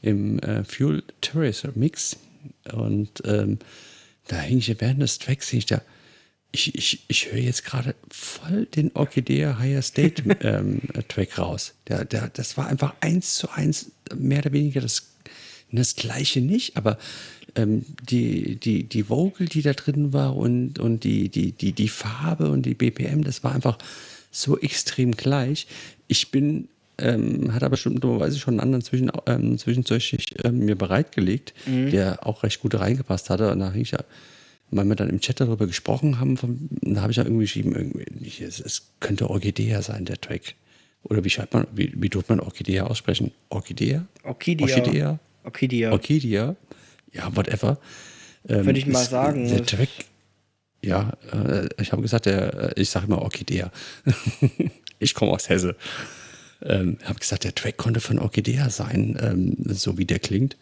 [0.00, 2.16] im äh, Fuel Terracer Mix.
[2.72, 3.58] Und ähm,
[4.28, 5.82] da hing ich während des Tracks, hing ich da,
[6.50, 11.74] ich, ich, ich höre jetzt gerade voll den Orchidea Higher State ähm, Track raus.
[11.88, 15.14] Der, der, das war einfach eins zu eins, mehr oder weniger das,
[15.72, 16.98] das gleiche nicht, aber
[17.54, 21.88] ähm, die, die, die Vocal, die da drin war und, und die, die, die, die
[21.88, 23.78] Farbe und die BPM, das war einfach
[24.30, 25.66] so extrem gleich.
[26.06, 26.68] Ich bin,
[26.98, 30.02] ähm, hat aber dummerweise schon einen anderen Zwischen, ähm, Zwischenzeug
[30.44, 31.90] ähm, mir bereitgelegt, mhm.
[31.90, 33.52] der auch recht gut reingepasst hatte.
[33.52, 34.00] Und da ich ja,
[34.70, 37.74] weil wir dann im Chat darüber gesprochen haben, von, da habe ich ja irgendwie geschrieben,
[37.74, 40.54] irgendwie, es, es könnte Orchidea sein, der Track.
[41.04, 43.32] Oder wie schreibt man, wie, wie tut man Orchidea aussprechen?
[43.48, 44.06] Orchidea?
[44.24, 44.66] Orchidea.
[44.66, 45.18] Orchidea.
[45.48, 45.92] Orchidea.
[45.92, 46.56] Orchidea
[47.12, 47.78] ja, whatever.
[48.48, 49.48] Ähm, Würde ich mal ist, sagen.
[49.48, 49.88] Der Track,
[50.82, 53.70] ja, äh, ich habe gesagt, der, äh, ich sage immer Orchidea.
[54.98, 55.76] ich komme aus Hesse.
[56.62, 60.56] Ähm, habe gesagt, der Track konnte von Orchidea sein, ähm, so wie der klingt.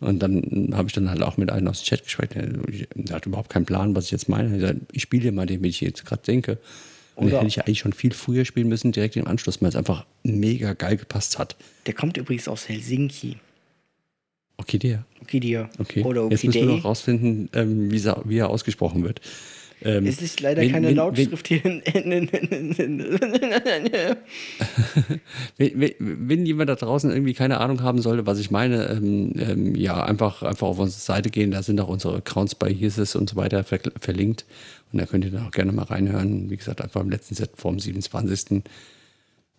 [0.00, 2.62] Und dann habe ich dann halt auch mit einem aus dem Chat gesprochen.
[2.94, 4.80] Der hat überhaupt keinen Plan, was ich jetzt meine.
[4.92, 6.58] Ich spiele dir mal den, wie ich jetzt gerade denke.
[7.16, 9.70] Und den hätte ich ja eigentlich schon viel früher spielen müssen, direkt im Anschluss, weil
[9.70, 11.56] es einfach mega geil gepasst hat.
[11.86, 13.38] Der kommt übrigens aus Helsinki.
[14.58, 15.04] Orchidea.
[15.20, 15.70] Orchidea.
[15.78, 16.02] Okay.
[16.02, 16.34] Oder Orchidee.
[16.34, 19.20] Jetzt müssen wir noch rausfinden, ähm, wie, wie, er ausgesprochen wird.
[19.82, 21.82] Ähm, es ist leider wenn, keine wenn, Lautschrift wenn, hier.
[25.56, 29.74] wenn, wenn, jemand da draußen irgendwie keine Ahnung haben sollte, was ich meine, ähm, ähm,
[29.76, 31.52] ja, einfach, einfach auf unsere Seite gehen.
[31.52, 34.44] Da sind auch unsere Accounts bei Hirses und so weiter ver verlinkt.
[34.92, 36.50] Und da könnt ihr dann auch gerne mal reinhören.
[36.50, 38.62] Wie gesagt, einfach im letzten Set vom 27.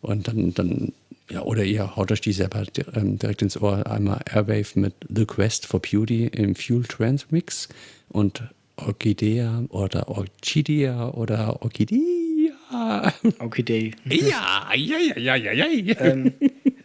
[0.02, 0.94] Und dann, dann
[1.30, 2.64] ja, oder ihr haut euch die selber
[2.96, 3.86] ähm, direkt ins Ohr.
[3.86, 7.70] Einmal Airwave mit The Quest for Beauty im Fuel Trans Mix
[8.10, 8.44] und
[8.78, 12.50] Orchidea oder Orchidea oder Orchidea.
[13.40, 13.92] Orchidee.
[14.06, 15.96] Ja, ja, ja, ja, ja, ja.
[16.00, 16.34] Ähm,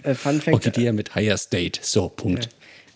[0.02, 0.54] äh, Fun Fact.
[0.54, 1.80] Orchidea mit Higher State.
[1.82, 2.48] So, Punkt.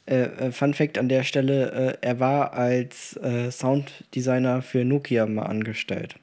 [0.06, 5.26] Äh, äh, Fun Fact an der Stelle: äh, Er war als äh, Sounddesigner für Nokia
[5.26, 6.16] mal angestellt.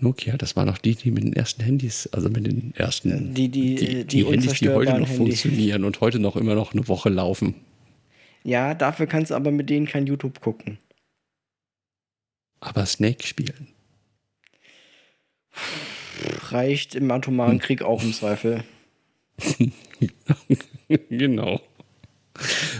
[0.00, 3.48] Nokia, das waren noch die, die mit den ersten Handys, also mit den ersten, die,
[3.48, 5.16] die, die, die, die Handys, die heute noch Handys.
[5.16, 7.54] funktionieren und heute noch immer noch eine Woche laufen.
[8.42, 10.78] Ja, dafür kannst du aber mit denen kein YouTube gucken.
[12.60, 13.68] Aber Snake spielen.
[16.48, 17.58] Reicht im atomaren hm.
[17.60, 18.64] Krieg auch im Zweifel.
[21.08, 21.60] genau.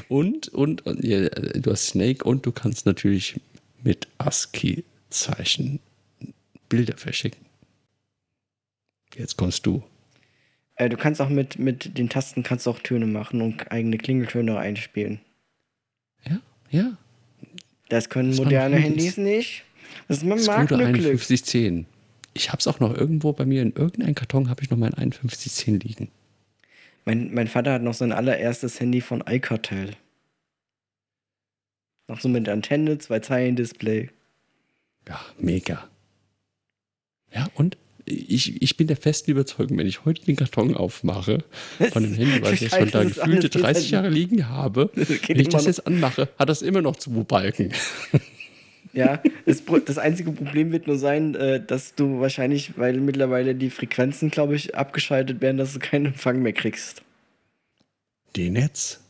[0.09, 3.40] Und, und, ja, du hast Snake und du kannst natürlich
[3.82, 5.80] mit ASCII-Zeichen
[6.70, 7.44] Bilder verschicken.
[9.14, 9.82] Jetzt kommst du.
[10.76, 14.59] Äh, du kannst auch mit, mit den Tasten kannst auch Töne machen und eigene Klingeltöne
[14.59, 15.20] einspielen.
[16.24, 16.40] Ja,
[16.70, 16.97] ja.
[17.90, 19.64] Das können das moderne Handys nicht.
[20.09, 21.86] Das ist mein Scooter 5110.
[22.32, 24.92] Ich habe es auch noch irgendwo bei mir in irgendeinem Karton habe ich noch mein
[24.92, 26.09] 5110 liegen.
[27.05, 29.97] Mein, mein Vater hat noch sein allererstes Handy von iCartel.
[32.06, 34.10] Noch so mit Antenne, zwei Zeilen Display.
[35.09, 35.88] Ja, mega.
[37.32, 41.44] Ja, und ich, ich bin der festen Überzeugung, wenn ich heute den Karton aufmache
[41.93, 45.48] von dem Handy, weil ich es schon da gefühlte 30 Jahre liegen habe, wenn ich
[45.48, 47.73] das jetzt anmache, hat das immer noch zwei Balken.
[48.93, 53.70] Ja, das, das, einzige Problem wird nur sein, äh, dass du wahrscheinlich, weil mittlerweile die
[53.70, 57.02] Frequenzen, glaube ich, abgeschaltet werden, dass du keinen Empfang mehr kriegst.
[58.36, 59.01] D-Netz?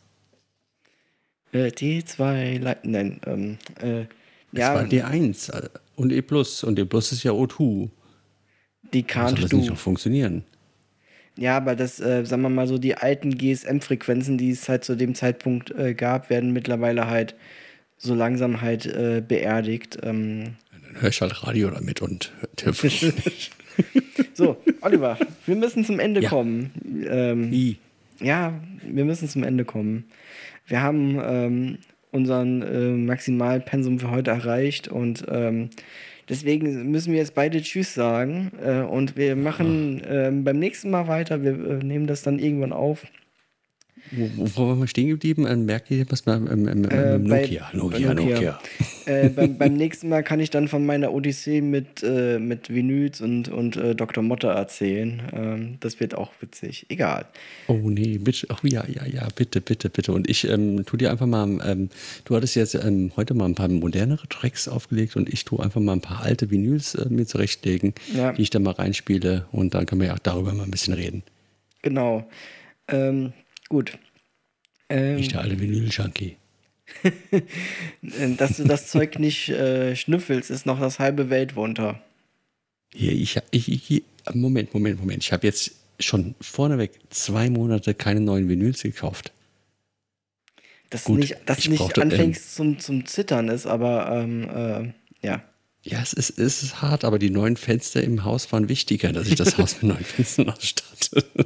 [1.53, 4.01] Äh, D2, nein, ähm, äh,
[4.53, 4.75] ja.
[4.75, 6.23] Das war D1 äh, und E+,
[6.67, 7.89] und E+, ist ja O2.
[8.93, 9.59] Die kannst das du.
[9.59, 10.45] nicht auch funktionieren?
[11.37, 14.97] Ja, aber das, äh, sagen wir mal so, die alten GSM-Frequenzen, die es halt zu
[14.97, 17.35] dem Zeitpunkt äh, gab, werden mittlerweile halt
[17.97, 19.99] so langsam halt äh, beerdigt.
[20.03, 20.57] Ähm.
[20.73, 22.33] Dann höre ich halt Radio damit und
[24.35, 26.29] So, Oliver, wir müssen zum Ende ja.
[26.29, 26.71] kommen.
[27.09, 27.77] Ähm, Wie?
[28.21, 30.05] Ja, wir müssen zum Ende kommen.
[30.67, 31.79] Wir haben ähm,
[32.11, 35.71] unseren äh, Maximalpensum für heute erreicht und ähm,
[36.31, 41.09] deswegen müssen wir jetzt beide Tschüss sagen äh, und wir machen äh, beim nächsten Mal
[41.09, 41.43] weiter.
[41.43, 43.07] Wir äh, nehmen das dann irgendwann auf.
[44.11, 45.47] Wo, wo waren wir stehen geblieben?
[45.47, 47.71] Äh, merkt ihr was beim ähm, ähm, äh, Nokia?
[47.73, 48.35] Bei, Nokia, Nokia.
[48.35, 48.61] Nokia.
[49.07, 53.21] äh, beim, beim, nächsten Mal kann ich dann von meiner Odyssee mit, äh, mit Vinyls
[53.21, 54.23] und, und äh, Dr.
[54.23, 55.23] Motte erzählen.
[55.33, 56.87] Ähm, das wird auch witzig.
[56.89, 57.27] Egal.
[57.69, 58.47] Oh nee, bitte.
[58.51, 60.13] Oh ja, ja, ja, bitte, bitte, bitte.
[60.13, 61.91] Und ich ähm, tu dir einfach mal, ähm,
[62.25, 65.81] du hattest jetzt ähm, heute mal ein paar modernere Tracks aufgelegt und ich tue einfach
[65.81, 68.33] mal ein paar alte Vinyls äh, mir zurechtlegen, ja.
[68.33, 70.95] die ich dann mal reinspiele und dann können wir ja auch darüber mal ein bisschen
[70.95, 71.23] reden.
[71.83, 72.29] Genau.
[72.89, 73.33] Ähm,
[73.71, 73.99] Gut.
[74.91, 76.37] Ähm, nicht der alte Vinyl-Junkie.
[78.37, 82.03] Dass du das Zeug nicht äh, schnüffelst, ist noch das halbe Weltwunder.
[82.93, 84.03] Hier, ich, ich, ich,
[84.35, 85.23] Moment, Moment, Moment.
[85.23, 85.71] Ich habe jetzt
[86.01, 89.33] schon vorneweg zwei Monate keine neuen Vinyls gekauft.
[90.91, 94.51] Dass Gut, nicht, dass nicht brauchte, anfängst ähm, zum, zum Zittern ist, aber ähm,
[95.23, 95.45] äh, ja.
[95.85, 99.29] Ja, es ist, es ist hart, aber die neuen Fenster im Haus waren wichtiger, dass
[99.29, 101.25] ich das Haus mit neuen Fenstern ausstatte.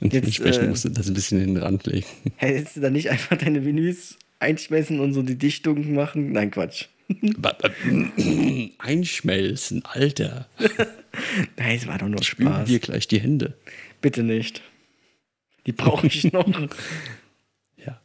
[0.00, 2.06] Und Jetzt, dementsprechend äh, musst du das ein bisschen in den Rand legen.
[2.36, 6.32] Hättest du da nicht einfach deine Vinyls einschmelzen und so die Dichtung machen?
[6.32, 6.86] Nein, Quatsch.
[8.78, 10.48] Einschmelzen, Alter.
[11.56, 12.68] Nein, es war doch nur Spülen Spaß.
[12.68, 13.54] dir gleich die Hände.
[14.00, 14.62] Bitte nicht.
[15.66, 16.68] Die brauche ich noch.
[17.76, 18.00] ja.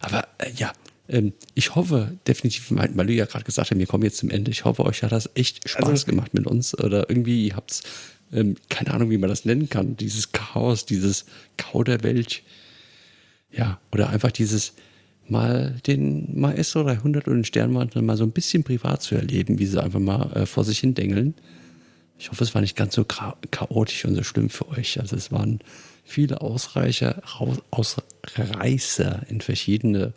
[0.00, 0.72] Aber äh, ja,
[1.08, 4.50] ähm, ich hoffe definitiv, weil du ja gerade gesagt hast, wir kommen jetzt zum Ende.
[4.50, 6.78] Ich hoffe, euch hat das echt Spaß also, gemacht mit uns.
[6.78, 7.82] Oder irgendwie, ihr habt es
[8.32, 11.26] ähm, keine Ahnung, wie man das nennen kann, dieses Chaos, dieses
[11.56, 12.42] Kauderwelsch.
[13.50, 14.74] Ja, oder einfach dieses
[15.28, 19.66] mal den Maestro 300 und den Sternmantel mal so ein bisschen privat zu erleben, wie
[19.66, 21.34] sie einfach mal äh, vor sich hin dengeln.
[22.18, 24.98] Ich hoffe, es war nicht ganz so chaotisch und so schlimm für euch.
[25.00, 25.60] Also es waren
[26.04, 27.22] viele Ausreicher,
[27.70, 30.12] Ausreißer in verschiedene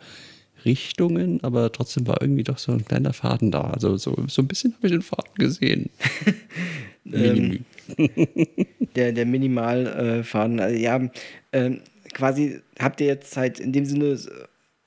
[0.64, 3.62] Richtungen, aber trotzdem war irgendwie doch so ein kleiner Faden da.
[3.62, 5.90] Also so, so ein bisschen habe ich den Faden gesehen.
[7.12, 7.64] ähm,
[8.96, 10.58] der, der Minimalfaden.
[10.58, 11.10] Äh, also, ja,
[11.52, 11.70] äh,
[12.12, 14.18] quasi habt ihr jetzt halt in dem Sinne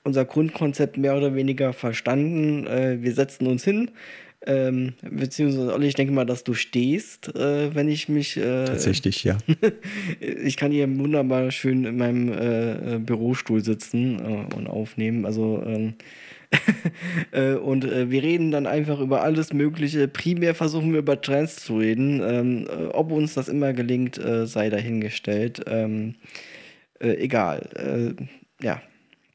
[0.04, 2.66] unser Grundkonzept mehr oder weniger verstanden.
[2.66, 3.90] Äh, wir setzen uns hin.
[4.48, 8.36] Ähm, beziehungsweise, Olli, ich denke mal, dass du stehst, äh, wenn ich mich.
[8.36, 9.38] Äh, Tatsächlich, ja.
[10.20, 15.24] ich kann hier wunderbar schön in meinem äh, Bürostuhl sitzen äh, und aufnehmen.
[15.24, 16.25] Also, ähm, Äh,
[17.62, 20.08] und äh, wir reden dann einfach über alles Mögliche.
[20.08, 22.20] Primär versuchen wir über Trends zu reden.
[22.22, 25.62] Ähm, äh, ob uns das immer gelingt, äh, sei dahingestellt.
[25.66, 26.14] Ähm,
[27.00, 28.16] äh, egal.
[28.62, 28.80] ja.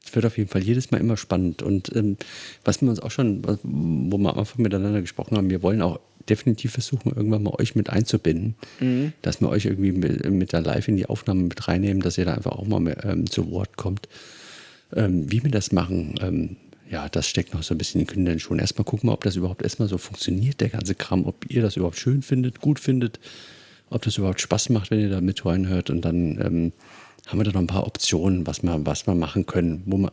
[0.04, 1.62] Es wird auf jeden Fall jedes Mal immer spannend.
[1.62, 2.16] Und ähm,
[2.64, 6.00] was wir uns auch schon, wo wir am Anfang miteinander gesprochen haben, wir wollen auch
[6.28, 9.12] definitiv versuchen, irgendwann mal euch mit einzubinden, mhm.
[9.22, 12.24] dass wir euch irgendwie mit, mit, der Live in die Aufnahme mit reinnehmen, dass ihr
[12.24, 14.08] da einfach auch mal mehr, ähm, zu Wort kommt.
[14.94, 16.56] Ähm, wie wir das machen, ähm,
[16.92, 18.58] ja, das steckt noch so ein bisschen in den Kindern schon.
[18.58, 21.76] Erstmal gucken wir, ob das überhaupt erstmal so funktioniert, der ganze Kram, ob ihr das
[21.76, 23.18] überhaupt schön findet, gut findet,
[23.88, 25.88] ob das überhaupt Spaß macht, wenn ihr da mit reinhört.
[25.88, 26.72] Und dann ähm,
[27.26, 30.12] haben wir da noch ein paar Optionen, was wir, was wir machen können, wo wir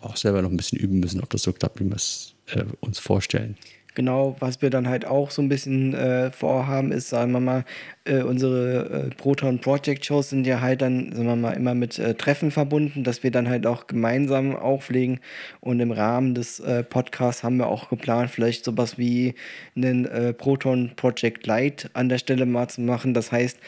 [0.00, 2.64] auch selber noch ein bisschen üben müssen, ob das so klappt, wie wir es äh,
[2.78, 3.56] uns vorstellen.
[3.94, 7.64] Genau, was wir dann halt auch so ein bisschen äh, vorhaben, ist, sagen wir mal,
[8.04, 11.98] äh, unsere äh, Proton Project Shows sind ja halt dann, sagen wir mal, immer mit
[11.98, 15.20] äh, Treffen verbunden, dass wir dann halt auch gemeinsam auflegen.
[15.60, 19.34] Und im Rahmen des äh, Podcasts haben wir auch geplant, vielleicht sowas wie
[19.76, 23.14] einen äh, Proton Project Lite an der Stelle mal zu machen.
[23.14, 23.58] Das heißt,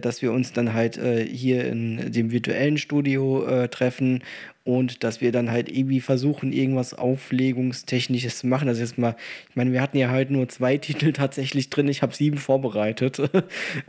[0.00, 4.20] dass wir uns dann halt hier in dem virtuellen Studio treffen
[4.64, 8.68] und dass wir dann halt irgendwie versuchen, irgendwas Auflegungstechnisches zu machen.
[8.68, 9.16] Also jetzt mal,
[9.48, 13.20] ich meine, wir hatten ja halt nur zwei Titel tatsächlich drin, ich habe sieben vorbereitet.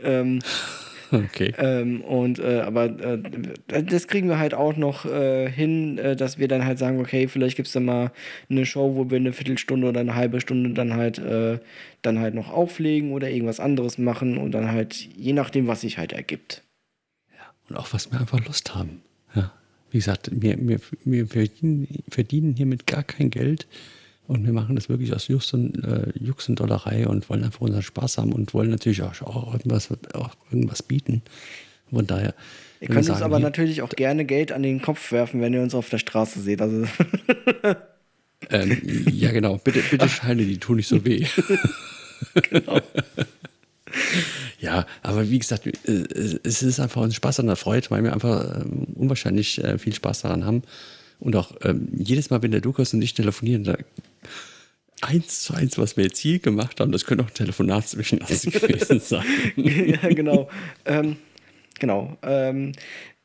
[0.02, 0.40] Ähm,
[1.10, 1.52] okay.
[1.58, 6.38] Ähm, und äh, aber äh, das kriegen wir halt auch noch äh, hin, äh, dass
[6.38, 8.12] wir dann halt sagen, okay, vielleicht gibt es dann mal
[8.50, 11.58] eine Show, wo wir eine Viertelstunde oder eine halbe Stunde dann halt äh,
[12.02, 15.98] dann halt noch auflegen oder irgendwas anderes machen und dann halt je nachdem, was sich
[15.98, 16.62] halt ergibt.
[17.30, 19.02] Ja, und auch was wir einfach Lust haben.
[19.34, 19.52] Ja.
[19.90, 23.66] Wie gesagt, wir, wir, wir verdienen, verdienen hiermit gar kein Geld.
[24.26, 27.60] Und wir machen das wirklich aus Jux und, äh, Jux und Dollerei und wollen einfach
[27.60, 31.22] unseren Spaß haben und wollen natürlich auch, auch, irgendwas, auch irgendwas bieten.
[31.90, 32.34] Von daher.
[32.80, 35.74] Ihr könnt uns aber natürlich auch gerne Geld an den Kopf werfen, wenn ihr uns
[35.74, 36.62] auf der Straße seht.
[36.62, 36.84] Also
[38.50, 38.82] ähm,
[39.12, 39.58] ja, genau.
[39.58, 41.26] Bitte, bitte Scheine, die tun nicht so weh.
[42.50, 42.80] genau.
[44.58, 45.72] Ja, aber wie gesagt, äh,
[46.44, 49.92] es ist einfach ein Spaß an der Freude, weil wir einfach ähm, unwahrscheinlich äh, viel
[49.92, 50.62] Spaß daran haben.
[51.22, 53.76] Und auch ähm, jedes Mal, wenn der Lukas und ich telefonieren, da
[55.02, 58.18] eins zu eins, was wir jetzt hier gemacht haben, das könnte auch ein Telefonat zwischen
[58.18, 59.24] uns gewesen sein.
[59.56, 60.48] ja, genau.
[60.84, 61.16] Ähm,
[61.78, 62.16] genau.
[62.22, 62.72] Ähm,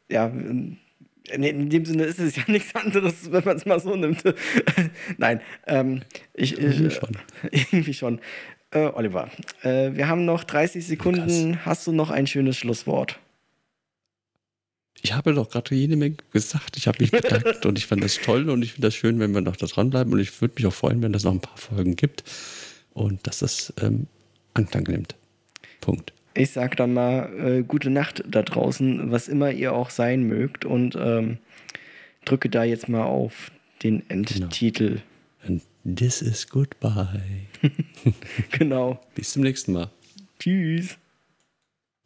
[0.10, 0.32] ja,
[1.32, 4.24] in dem Sinne ist es ja nichts anderes, wenn man es mal so nimmt.
[5.18, 6.02] Nein, ähm,
[6.36, 7.18] ich, ich, irgendwie schon.
[7.52, 8.20] Irgendwie schon.
[8.70, 9.30] Äh, Oliver,
[9.64, 11.54] äh, wir haben noch 30 Sekunden.
[11.54, 11.66] Krass.
[11.66, 13.20] Hast du noch ein schönes Schlusswort?
[15.02, 16.78] Ich habe doch gerade jede Menge gesagt.
[16.78, 19.34] Ich habe mich bedankt und ich fand das toll und ich finde das schön, wenn
[19.34, 20.12] wir noch da dranbleiben.
[20.12, 22.24] Und ich würde mich auch freuen, wenn es noch ein paar Folgen gibt
[22.94, 24.08] und dass das ähm,
[24.54, 25.16] Anklang nimmt.
[25.82, 26.14] Punkt.
[26.34, 30.66] Ich sag dann mal äh, gute Nacht da draußen, was immer ihr auch sein mögt
[30.66, 31.38] und ähm,
[32.26, 33.52] drücke da jetzt mal auf
[33.84, 35.02] den Endtitel.
[35.44, 35.62] Genau.
[35.86, 37.48] And this is goodbye.
[38.52, 39.00] genau.
[39.16, 39.90] Bis zum nächsten Mal.
[40.40, 40.98] Tschüss.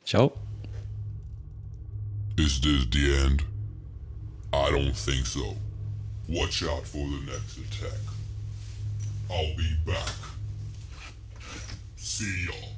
[0.05, 0.34] Ciao.
[2.38, 3.44] Is this the end?
[4.53, 5.56] I don't think so.
[6.28, 7.99] Watch out for the next attack.
[9.30, 10.14] I'll be back.
[11.98, 12.70] See y'all.